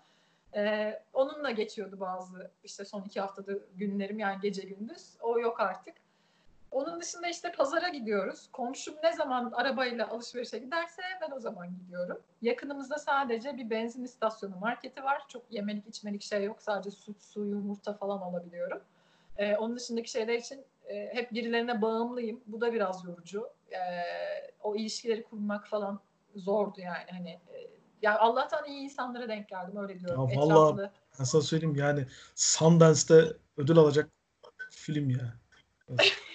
ee, 0.56 1.04
onunla 1.14 1.52
geçiyordu 1.52 2.00
bazı 2.00 2.52
işte 2.64 2.86
son 2.86 3.02
iki 3.02 3.22
haftada 3.22 3.52
günlerim 3.76 4.20
yani 4.20 4.42
gece 4.42 4.62
gündüz. 4.62 5.18
O 5.22 5.40
yok 5.40 5.60
artık. 5.60 5.96
Onun 6.74 7.02
dışında 7.02 7.28
işte 7.28 7.52
pazara 7.52 7.90
gidiyoruz. 7.90 8.50
Komşum 8.52 8.96
ne 9.04 9.14
zaman 9.14 9.52
arabayla 9.52 10.10
alışverişe 10.10 10.58
giderse 10.58 11.02
ben 11.22 11.36
o 11.36 11.40
zaman 11.40 11.70
gidiyorum. 11.76 12.22
Yakınımızda 12.42 12.98
sadece 12.98 13.58
bir 13.58 13.70
benzin 13.70 14.04
istasyonu 14.04 14.56
marketi 14.56 15.04
var. 15.04 15.22
Çok 15.28 15.44
yemelik 15.50 15.88
içmelik 15.88 16.22
şey 16.22 16.44
yok. 16.44 16.62
Sadece 16.62 16.92
süt, 16.92 17.22
su, 17.22 17.46
yumurta 17.46 17.94
falan 17.94 18.22
alabiliyorum. 18.22 18.82
Ee, 19.38 19.56
onun 19.56 19.76
dışındaki 19.76 20.12
şeyler 20.12 20.34
için 20.34 20.66
e, 20.86 21.14
hep 21.14 21.32
birilerine 21.32 21.82
bağımlıyım. 21.82 22.42
Bu 22.48 22.62
da 22.62 22.74
biraz 22.74 23.06
yorucu. 23.06 23.50
Ee, 23.72 23.78
o 24.64 24.76
ilişkileri 24.76 25.24
kurmak 25.24 25.68
falan 25.68 26.00
zordu 26.36 26.82
yani. 26.82 27.12
Hani 27.12 27.30
e, 27.30 27.70
ya 28.02 28.20
Allah'tan 28.20 28.66
iyi 28.66 28.80
insanlara 28.80 29.28
denk 29.30 29.50
geldim 29.50 29.78
öyle 29.78 30.00
diyorum. 30.00 30.30
Ya 30.30 30.38
vallahi 30.38 30.74
Etraflı. 30.74 30.92
Ben 31.20 31.24
sana 31.24 31.42
söyleyeyim 31.42 31.76
yani 31.76 32.08
Sundance'te 32.36 33.24
ödül 33.58 33.78
alacak 33.78 34.10
film 34.72 35.10
ya. 35.10 35.34
Evet, 35.90 36.14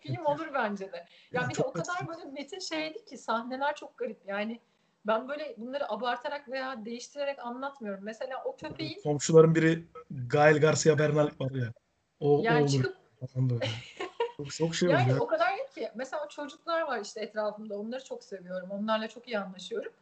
Film 0.00 0.26
olur 0.26 0.48
bence 0.54 0.92
de. 0.92 1.06
Ya 1.32 1.48
bir 1.48 1.54
de 1.54 1.62
o 1.62 1.72
kadar 1.72 2.08
böyle 2.08 2.24
metin 2.24 2.58
şeydi 2.58 3.04
ki 3.04 3.18
sahneler 3.18 3.76
çok 3.76 3.98
garip. 3.98 4.20
Yani 4.26 4.60
ben 5.06 5.28
böyle 5.28 5.54
bunları 5.58 5.92
abartarak 5.92 6.48
veya 6.48 6.84
değiştirerek 6.84 7.38
anlatmıyorum. 7.38 8.04
Mesela 8.04 8.42
o 8.44 8.56
köpeğin 8.56 9.02
Komşuların 9.02 9.54
biri 9.54 9.84
Gael 10.28 10.60
Garcia 10.60 10.98
Bernal 10.98 11.30
var 11.40 11.50
ya. 11.50 11.72
O, 12.20 12.38
o 12.38 12.42
yani 12.42 12.62
olur 12.62 12.70
çıkıp. 12.70 12.96
Çok, 14.36 14.50
çok 14.50 14.74
şey 14.74 14.88
yani 14.88 15.10
ya. 15.10 15.18
o 15.20 15.26
kadar 15.26 15.52
iyi 15.52 15.74
ki 15.74 15.90
mesela 15.94 16.28
çocuklar 16.28 16.82
var 16.82 17.00
işte 17.00 17.20
etrafımda. 17.20 17.78
Onları 17.78 18.04
çok 18.04 18.24
seviyorum. 18.24 18.70
Onlarla 18.70 19.08
çok 19.08 19.28
iyi 19.28 19.38
anlaşıyorum. 19.38 19.92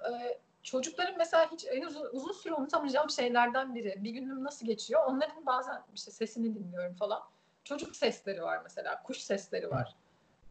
Ee, 0.00 0.38
çocukların 0.62 1.14
mesela 1.18 1.50
hiç 1.52 1.66
en 1.70 1.82
uzun, 1.82 2.08
uzun 2.12 2.32
süre 2.32 2.54
unutamayacağım 2.54 3.10
şeylerden 3.10 3.74
biri. 3.74 4.04
Bir 4.04 4.10
günüm 4.10 4.44
nasıl 4.44 4.66
geçiyor? 4.66 5.00
Onların 5.06 5.46
bazen 5.46 5.82
işte 5.94 6.10
sesini 6.10 6.54
dinliyorum 6.54 6.94
falan. 6.94 7.20
Çocuk 7.64 7.96
sesleri 7.96 8.42
var 8.42 8.60
mesela. 8.62 9.02
Kuş 9.02 9.18
sesleri 9.18 9.70
var. 9.70 9.94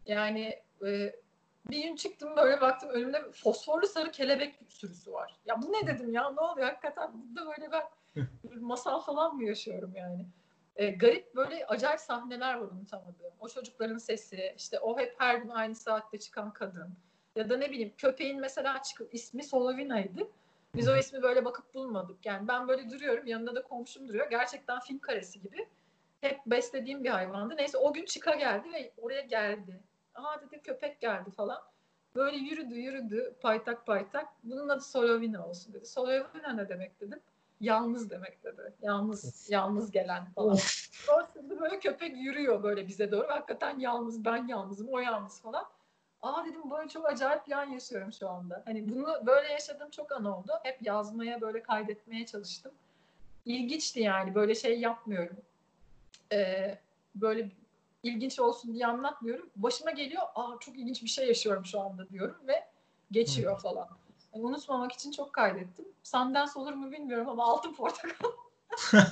Yani 0.06 0.62
e, 0.86 1.16
Bir 1.70 1.84
gün 1.84 1.96
çıktım 1.96 2.36
böyle 2.36 2.62
baktım 2.62 2.90
önümde 2.90 3.32
fosforlu 3.32 3.88
sarı 3.88 4.12
kelebek 4.12 4.60
sürüsü 4.68 5.12
var. 5.12 5.36
Ya 5.46 5.62
bu 5.62 5.74
ne 5.74 5.88
dedim 5.88 6.14
ya 6.14 6.32
ne 6.32 6.40
oluyor 6.40 6.68
hakikaten 6.68 7.12
burada 7.14 7.52
böyle 7.52 7.72
ben 7.72 7.84
masal 8.60 9.02
falan 9.02 9.36
mı 9.36 9.44
yaşıyorum 9.44 9.94
yani. 9.96 10.26
E, 10.76 10.90
garip 10.90 11.36
böyle 11.36 11.66
acayip 11.66 12.00
sahneler 12.00 12.54
var 12.54 12.68
unutamadığım. 12.68 13.34
O 13.40 13.50
çocukların 13.50 13.98
sesi, 13.98 14.54
işte 14.58 14.80
o 14.80 15.00
hep 15.00 15.16
her 15.18 15.36
gün 15.36 15.50
aynı 15.50 15.76
saatte 15.76 16.20
çıkan 16.20 16.54
kadın. 16.54 16.94
Ya 17.36 17.50
da 17.50 17.58
ne 17.58 17.72
bileyim 17.72 17.94
köpeğin 17.98 18.40
mesela 18.40 18.82
çıkıp 18.84 19.14
ismi 19.14 19.44
Solovina'ydı. 19.44 20.28
Biz 20.76 20.90
o 20.90 20.96
ismi 20.98 21.22
böyle 21.22 21.46
bakıp 21.46 21.74
bulmadık. 21.74 22.26
Yani 22.26 22.48
ben 22.48 22.68
böyle 22.68 22.90
duruyorum 22.90 23.28
yanında 23.28 23.56
da 23.56 23.64
komşum 23.64 24.08
duruyor. 24.08 24.30
Gerçekten 24.30 24.80
film 24.80 25.00
karesi 25.00 25.42
gibi. 25.42 25.68
Hep 26.24 26.46
beslediğim 26.46 27.04
bir 27.04 27.10
hayvandı. 27.10 27.58
Neyse 27.58 27.78
o 27.78 27.94
gün 27.94 28.06
çıka 28.06 28.36
geldi 28.36 28.74
ve 28.74 28.92
oraya 28.98 29.22
geldi. 29.22 29.80
Aa 30.16 30.42
dedi 30.42 30.62
köpek 30.62 31.02
geldi 31.02 31.32
falan. 31.32 31.62
Böyle 32.16 32.38
yürüdü 32.38 32.76
yürüdü 32.76 33.36
paytak 33.42 33.86
paytak. 33.86 34.28
Bunun 34.44 34.70
adı 34.70 34.82
Solovina 34.82 35.48
olsun 35.48 35.74
dedi. 35.74 35.86
Solovina 35.86 36.54
ne 36.54 36.70
demek 36.70 37.02
dedim. 37.02 37.20
Yalnız 37.60 38.10
demek 38.10 38.44
dedi. 38.44 38.74
Yalnız 38.82 39.50
yalnız 39.50 39.92
gelen 39.92 40.26
falan. 40.26 40.56
Sonrasında 40.92 41.60
böyle 41.60 41.80
köpek 41.80 42.18
yürüyor 42.18 42.64
böyle 42.64 42.88
bize 42.88 43.12
doğru. 43.12 43.28
Hakikaten 43.28 43.80
yalnız 43.80 44.26
ben 44.26 44.48
yalnızım 44.48 44.88
o 44.92 45.00
yalnız 45.00 45.42
falan. 45.42 45.66
Aa 46.22 46.46
dedim 46.46 46.72
böyle 46.72 46.90
çok 46.90 47.06
acayip 47.06 47.48
bir 47.48 47.52
an 47.52 47.66
yaşıyorum 47.66 48.14
şu 48.14 48.30
anda. 48.30 48.62
Hani 48.66 48.90
bunu 48.90 49.26
böyle 49.26 49.48
yaşadığım 49.48 49.90
çok 49.90 50.12
an 50.12 50.26
oldu. 50.26 50.52
Hep 50.64 50.82
yazmaya 50.82 51.42
böyle 51.42 51.64
kaydetmeye 51.64 52.26
çalıştım. 52.26 52.72
İlginçti 53.46 54.00
yani 54.00 54.36
böyle 54.36 54.56
şey 54.56 54.80
yapmıyorum. 54.80 55.38
Ee, 56.34 56.80
böyle 57.16 57.50
ilginç 58.04 58.40
olsun 58.40 58.74
diye 58.74 58.88
anlatmıyorum. 58.88 59.50
Başıma 59.56 59.92
geliyor, 59.92 60.22
aa 60.36 60.60
çok 60.60 60.78
ilginç 60.78 61.04
bir 61.04 61.08
şey 61.08 61.28
yaşıyorum 61.28 61.66
şu 61.66 61.82
anda 61.82 62.10
diyorum 62.10 62.38
ve 62.48 62.68
geçiyor 63.12 63.60
falan. 63.62 63.88
Yani 64.34 64.46
unutmamak 64.46 64.92
için 64.92 65.12
çok 65.12 65.34
kaydettim. 65.34 65.86
Sundance 66.04 66.52
olur 66.56 66.74
mu 66.74 66.92
bilmiyorum 66.92 67.30
ama 67.30 67.44
altın 67.44 67.74
portakal. 67.74 68.30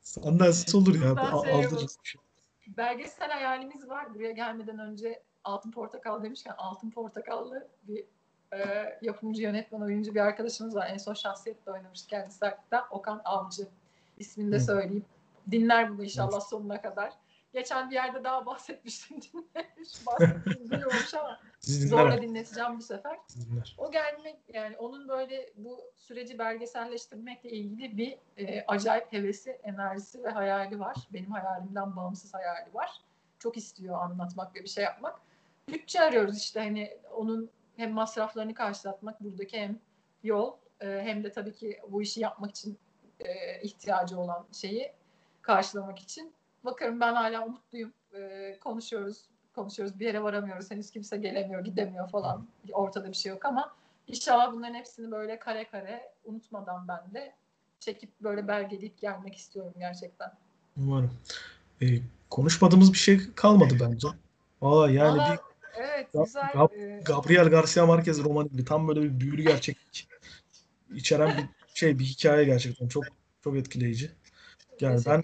Sandalye 0.00 0.52
olur 0.74 0.94
ya. 0.94 1.16
Ben 1.16 1.22
A- 1.22 1.38
seviyorum. 1.40 1.66
aldırırız 1.66 1.98
bir 2.04 2.08
şey. 2.08 2.20
Belgesel 2.66 3.30
hayalimiz 3.30 3.88
var. 3.88 4.14
Buraya 4.14 4.30
gelmeden 4.30 4.78
önce 4.78 5.22
Altın 5.44 5.70
Portakal 5.70 6.22
demişken 6.22 6.54
Altın 6.58 6.90
Portakallı 6.90 7.68
bir 7.82 8.04
e, 8.52 8.58
yapımcı, 9.02 9.42
yönetmen, 9.42 9.80
oyuncu 9.80 10.14
bir 10.14 10.20
arkadaşımız 10.20 10.74
var. 10.76 10.90
En 10.92 10.98
son 10.98 11.14
şahsiyetle 11.14 11.72
oynamış 11.72 12.06
kendisi 12.06 12.44
hatta. 12.44 12.88
Okan 12.90 13.20
Avcı. 13.24 13.68
İsmini 14.18 14.52
de 14.52 14.60
söyleyeyim. 14.60 15.04
Dinler 15.50 15.90
bunu 15.90 16.04
inşallah 16.04 16.40
sonuna 16.40 16.82
kadar. 16.82 17.12
Geçen 17.52 17.90
bir 17.90 17.94
yerde 17.94 18.24
daha 18.24 18.46
bahsetmiştim 18.46 19.22
dinlemiş. 19.22 20.06
Bahsettiğim 20.06 20.70
duymamış 20.70 21.14
ama 21.14 21.40
zorla 21.64 22.22
dinleteceğim 22.22 22.78
bu 22.78 22.82
sefer. 22.82 23.18
Dinler. 23.34 23.74
O 23.78 23.90
gelmek 23.90 24.36
yani 24.48 24.76
onun 24.76 25.08
böyle 25.08 25.52
bu 25.56 25.80
süreci 25.96 26.38
belgeselleştirmekle 26.38 27.50
ilgili 27.50 27.96
bir 27.96 28.18
e, 28.36 28.64
acayip 28.66 29.12
hevesi, 29.12 29.50
enerjisi 29.50 30.24
ve 30.24 30.28
hayali 30.28 30.80
var. 30.80 30.96
Benim 31.12 31.30
hayalimden 31.30 31.96
bağımsız 31.96 32.34
hayali 32.34 32.74
var. 32.74 32.90
Çok 33.38 33.56
istiyor 33.56 34.02
anlatmak 34.02 34.54
ve 34.54 34.62
bir 34.62 34.68
şey 34.68 34.84
yapmak. 34.84 35.20
Bütçe 35.68 36.00
arıyoruz 36.00 36.38
işte 36.38 36.60
hani 36.60 36.98
onun 37.14 37.50
hem 37.76 37.92
masraflarını 37.92 38.54
karşılatmak 38.54 39.20
buradaki 39.20 39.60
hem 39.60 39.78
yol 40.22 40.56
e, 40.80 40.86
hem 40.86 41.24
de 41.24 41.32
tabii 41.32 41.52
ki 41.52 41.80
bu 41.88 42.02
işi 42.02 42.20
yapmak 42.20 42.50
için 42.50 42.78
e, 43.24 43.60
ihtiyacı 43.62 44.18
olan 44.20 44.46
şeyi 44.52 44.92
karşılamak 45.42 45.98
için. 45.98 46.32
Bakarım 46.64 47.00
ben 47.00 47.14
hala 47.14 47.46
umutluyum. 47.46 47.92
E, 48.14 48.56
konuşuyoruz, 48.60 49.24
konuşuyoruz. 49.54 50.00
Bir 50.00 50.06
yere 50.06 50.22
varamıyoruz. 50.22 50.70
Henüz 50.70 50.90
kimse 50.90 51.16
gelemiyor, 51.16 51.64
gidemiyor 51.64 52.08
falan. 52.08 52.46
Ortada 52.72 53.08
bir 53.08 53.16
şey 53.16 53.30
yok 53.30 53.44
ama 53.44 53.74
inşallah 54.08 54.52
bunların 54.52 54.74
hepsini 54.74 55.10
böyle 55.10 55.38
kare 55.38 55.68
kare 55.68 56.12
unutmadan 56.24 56.88
ben 56.88 57.14
de 57.14 57.34
çekip 57.80 58.20
böyle 58.20 58.48
belgeleyip 58.48 59.00
gelmek 59.00 59.36
istiyorum 59.36 59.72
gerçekten. 59.78 60.32
Umarım. 60.76 61.10
Ee, 61.82 61.86
konuşmadığımız 62.30 62.92
bir 62.92 62.98
şey 62.98 63.34
kalmadı 63.34 63.74
bence. 63.80 64.08
Valla 64.62 64.90
yani 64.90 65.18
Valla, 65.18 65.32
bir 65.32 65.38
evet 65.80 66.08
Gab- 66.14 66.24
güzel. 66.24 66.42
Gab- 66.42 66.98
e, 66.98 67.00
Gabriel 67.00 67.48
Garcia 67.48 67.86
Marquez 67.86 68.24
romanı 68.24 68.48
gibi 68.48 68.64
tam 68.64 68.88
böyle 68.88 69.02
bir 69.02 69.20
büyülü 69.20 69.42
gerçeklik 69.42 70.08
içeren 70.94 71.38
bir 71.38 71.61
şey 71.74 71.98
bir 71.98 72.04
hikaye 72.04 72.44
gerçekten 72.44 72.88
çok 72.88 73.04
çok 73.44 73.56
etkileyici. 73.56 74.10
Yani 74.80 75.00
ben 75.06 75.22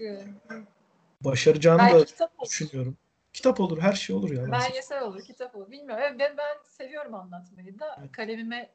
başaracağını 1.21 1.79
Belki 1.79 1.95
da 1.95 2.05
kitap 2.05 2.39
olur. 2.39 2.49
düşünüyorum. 2.49 2.97
Kitap 3.33 3.59
olur, 3.59 3.79
her 3.81 3.93
şey 3.93 4.15
olur 4.15 4.31
ya. 4.31 4.51
Belgesel 4.51 5.03
olur, 5.03 5.21
kitap 5.23 5.55
olur. 5.55 5.71
Bilmiyorum. 5.71 6.03
Evet, 6.07 6.19
Ben, 6.19 6.37
ben 6.37 6.57
seviyorum 6.63 7.15
anlatmayı 7.15 7.79
da. 7.79 7.97
Evet. 7.99 8.11
Kalemime 8.11 8.69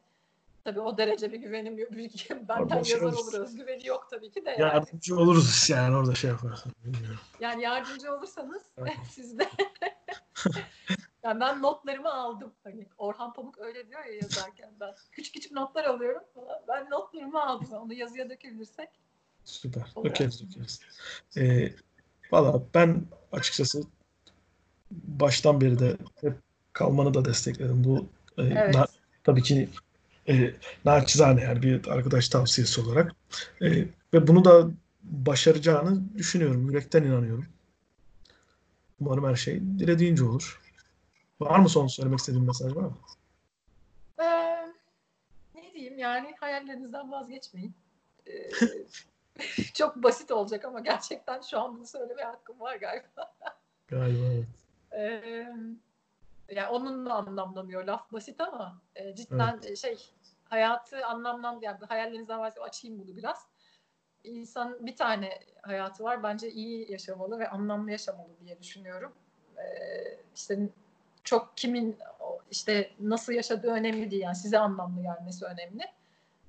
tabii 0.65 0.81
o 0.81 0.99
derece 0.99 1.33
bir 1.33 1.39
güvenim 1.39 1.79
yok. 1.79 1.91
Benden 2.49 2.83
şey 2.83 2.99
yazar 2.99 3.13
olur. 3.13 3.19
olur. 3.19 3.41
Özgüveni 3.41 3.87
yok 3.87 4.07
tabii 4.11 4.31
ki 4.31 4.45
de 4.45 4.51
yani. 4.51 4.61
Yardımcı 4.61 5.17
oluruz 5.17 5.71
yani 5.71 5.97
orada 5.97 6.15
şey 6.15 6.31
yaparız. 6.31 6.65
Bilmiyorum. 6.85 7.21
Yani 7.41 7.63
yardımcı 7.63 8.15
olursanız 8.15 8.63
siz 9.11 9.39
de. 9.39 9.49
yani 11.25 11.41
ben 11.41 11.63
notlarımı 11.63 12.13
aldım. 12.13 12.53
Hani 12.65 12.87
Orhan 12.99 13.33
Pamuk 13.33 13.59
öyle 13.59 13.89
diyor 13.89 14.05
ya 14.05 14.15
yazarken 14.15 14.71
ben 14.81 14.95
küçük 15.13 15.35
küçük 15.35 15.53
notlar 15.53 15.85
alıyorum 15.85 16.23
falan. 16.35 16.63
Ben 16.69 16.91
notlarımı 16.91 17.43
aldım. 17.43 17.73
Onu 17.73 17.95
yazıya 17.95 18.31
dökebilirsek. 18.31 18.89
Süper. 19.45 19.93
Dökeriz 20.05 20.43
dökeriz. 20.43 20.81
Ee, 21.37 21.73
valla 22.33 22.63
ben 22.75 23.03
açıkçası 23.33 23.83
baştan 24.91 25.61
beri 25.61 25.79
de 25.79 25.97
hep 26.21 26.35
kalmanı 26.73 27.15
da 27.15 27.25
destekledim. 27.25 27.85
Bu 27.85 28.09
e, 28.39 28.43
Evet. 28.43 28.75
na- 28.75 28.87
tabii 29.25 29.43
ki 29.43 29.69
e, 30.29 30.55
naçizane 30.85 31.43
yani 31.43 31.63
bir 31.63 31.89
arkadaş 31.89 32.29
tavsiyesi 32.29 32.81
olarak. 32.81 33.13
E, 33.63 33.71
ve 34.15 34.27
bunu 34.27 34.45
da 34.45 34.71
başaracağını 35.03 36.19
düşünüyorum. 36.19 36.71
Yürekten 36.71 37.03
inanıyorum. 37.03 37.47
Umarım 39.01 39.25
her 39.25 39.37
şey 39.37 39.61
dilediğince 39.61 40.25
olur. 40.25 40.61
Var 41.41 41.59
mı 41.59 41.69
son 41.69 41.87
söylemek 41.87 42.19
istediğin 42.19 42.47
mesaj 42.47 42.77
var 42.77 42.83
mı? 42.83 42.97
Ee, 44.19 44.67
ne 45.55 45.75
diyeyim 45.75 45.99
yani 45.99 46.35
hayallerinizden 46.41 47.13
vazgeçmeyin. 47.13 47.75
Ee, 48.27 48.51
çok 49.75 49.97
basit 49.97 50.31
olacak 50.31 50.65
ama 50.65 50.81
gerçekten 50.81 51.41
şu 51.41 51.61
an 51.61 51.77
bunu 51.77 51.87
söylemeye 51.87 52.27
hakkım 52.27 52.61
var 52.61 52.77
galiba. 52.77 53.35
Galiba 53.89 54.27
evet. 54.27 54.47
Ee, 54.93 55.49
yani 56.55 56.69
onun 56.69 57.07
da 57.07 57.15
anlamlamıyor 57.15 57.85
laf 57.85 58.13
basit 58.13 58.41
ama 58.41 58.81
e, 58.97 59.15
cidden 59.15 59.61
e, 59.63 59.77
şey 59.77 60.11
hayatı 60.45 61.07
anlamlan 61.07 61.59
yani 61.63 61.79
hayallerinizden 61.89 62.39
vazgeç 62.39 62.63
açayım 62.63 62.99
bunu 62.99 63.17
biraz. 63.17 63.47
İnsan 64.25 64.87
bir 64.87 64.97
tane 64.97 65.41
hayatı 65.63 66.05
var 66.05 66.23
bence 66.23 66.51
iyi 66.51 66.93
yaşamalı 66.93 67.39
ve 67.39 67.49
anlamlı 67.49 67.91
yaşamalı 67.91 68.29
diye 68.41 68.59
düşünüyorum. 68.61 69.13
Ee, 69.57 70.19
işte 70.35 70.69
çok 71.25 71.57
kimin 71.57 71.99
işte 72.51 72.91
nasıl 73.01 73.33
yaşadığı 73.33 73.71
önemli 73.71 74.11
değil 74.11 74.23
yani 74.23 74.37
size 74.37 74.59
anlamlı 74.59 75.03
gelmesi 75.03 75.45
önemli. 75.45 75.83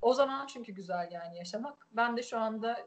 O 0.02 0.14
zaman 0.14 0.46
çünkü 0.46 0.72
güzel 0.72 1.08
yani 1.12 1.38
yaşamak. 1.38 1.86
Ben 1.92 2.16
de 2.16 2.22
şu 2.22 2.38
anda 2.38 2.86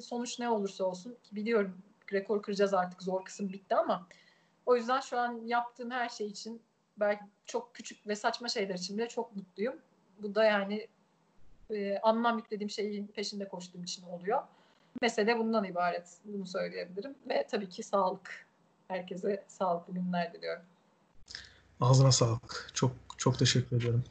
sonuç 0.00 0.38
ne 0.38 0.48
olursa 0.48 0.84
olsun 0.84 1.16
biliyorum 1.32 1.78
rekor 2.12 2.42
kıracağız 2.42 2.74
artık 2.74 3.02
zor 3.02 3.24
kısım 3.24 3.52
bitti 3.52 3.74
ama 3.74 4.06
o 4.66 4.76
yüzden 4.76 5.00
şu 5.00 5.18
an 5.18 5.40
yaptığım 5.46 5.90
her 5.90 6.08
şey 6.08 6.26
için 6.26 6.62
belki 6.96 7.24
çok 7.46 7.74
küçük 7.74 8.06
ve 8.06 8.16
saçma 8.16 8.48
şeyler 8.48 8.74
için 8.74 8.98
bile 8.98 9.08
çok 9.08 9.36
mutluyum. 9.36 9.74
Bu 10.22 10.34
da 10.34 10.44
yani 10.44 10.88
e, 11.70 11.98
anlam 11.98 12.38
yüklediğim 12.38 12.70
şeyin 12.70 13.06
peşinde 13.06 13.48
koştuğum 13.48 13.82
için 13.82 14.02
oluyor. 14.02 14.42
Mesele 15.02 15.38
bundan 15.38 15.64
ibaret. 15.64 16.18
Bunu 16.24 16.46
söyleyebilirim. 16.46 17.14
Ve 17.28 17.46
tabii 17.50 17.68
ki 17.68 17.82
sağlık. 17.82 18.46
Herkese 18.88 19.44
sağlıklı 19.48 19.94
günler 19.94 20.32
diliyorum. 20.32 20.62
Ağzına 21.80 22.12
sağlık. 22.12 22.70
Çok 22.74 22.92
çok 23.18 23.38
teşekkür 23.38 23.76
ederim. 23.76 24.04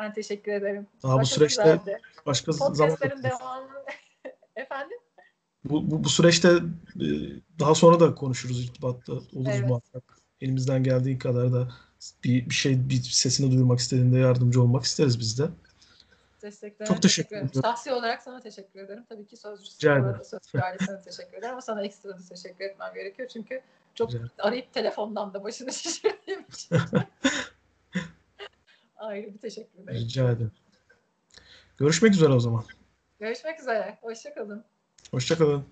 Ben 0.00 0.12
teşekkür 0.12 0.52
ederim. 0.52 0.86
Daha 1.02 1.14
bu 1.14 1.18
Başka 1.18 1.34
süreçte 1.34 1.62
güzeldi. 1.62 1.98
başka 2.26 2.52
zaman 2.52 2.72
Podcastlerin 2.72 3.22
devamı. 3.22 3.68
Efendim? 4.56 4.98
Bu, 5.64 5.90
bu, 5.90 6.04
bu 6.04 6.08
süreçte 6.08 6.48
e, 6.96 7.06
daha 7.58 7.74
sonra 7.74 8.00
da 8.00 8.14
konuşuruz, 8.14 8.64
irtibatta 8.64 9.12
oluruz 9.12 9.48
Evet. 9.50 9.68
muhakkak. 9.68 10.02
Elimizden 10.40 10.82
geldiği 10.82 11.18
kadar 11.18 11.52
da 11.52 11.68
bir, 12.24 12.50
bir 12.50 12.54
şey, 12.54 12.88
bir 12.88 13.02
sesini 13.02 13.50
duyurmak 13.52 13.78
istediğinde 13.78 14.18
yardımcı 14.18 14.62
olmak 14.62 14.84
isteriz 14.84 15.18
biz 15.20 15.38
de. 15.38 15.48
Desteklerine 16.42 16.94
Çok 16.94 17.02
teşekkür 17.02 17.36
ederim. 17.36 17.46
ediyorum. 17.48 17.70
Şahsi 17.70 17.92
olarak 17.92 18.22
sana 18.22 18.40
teşekkür 18.40 18.80
ederim. 18.80 19.04
Tabii 19.08 19.26
ki 19.26 19.36
sözcüsü 19.36 19.88
olarak 19.88 20.04
ederim. 20.04 20.24
sözcü 20.24 20.58
ailesine 20.58 21.02
teşekkür 21.02 21.38
ederim 21.38 21.52
ama 21.52 21.60
sana 21.60 21.84
ekstra 21.84 22.08
da 22.08 22.18
teşekkür 22.28 22.64
etmem 22.64 22.94
gerekiyor. 22.94 23.28
Çünkü 23.32 23.60
çok 24.00 24.14
Rica 24.14 24.28
arayıp 24.38 24.72
telefondan 24.72 25.34
da 25.34 25.44
başını 25.44 25.72
şişirdiğim 25.72 26.40
için. 26.40 26.76
Ayrı 28.96 29.34
bir 29.34 29.38
teşekkür 29.38 29.82
ederim. 29.82 30.00
Rica 30.00 30.30
ederim. 30.30 30.52
Görüşmek 31.78 32.12
üzere 32.12 32.32
o 32.32 32.40
zaman. 32.40 32.64
Görüşmek 33.20 33.60
üzere. 33.60 33.98
Hoşçakalın. 34.02 34.64
Hoşça 35.10 35.38
kalın. 35.38 35.64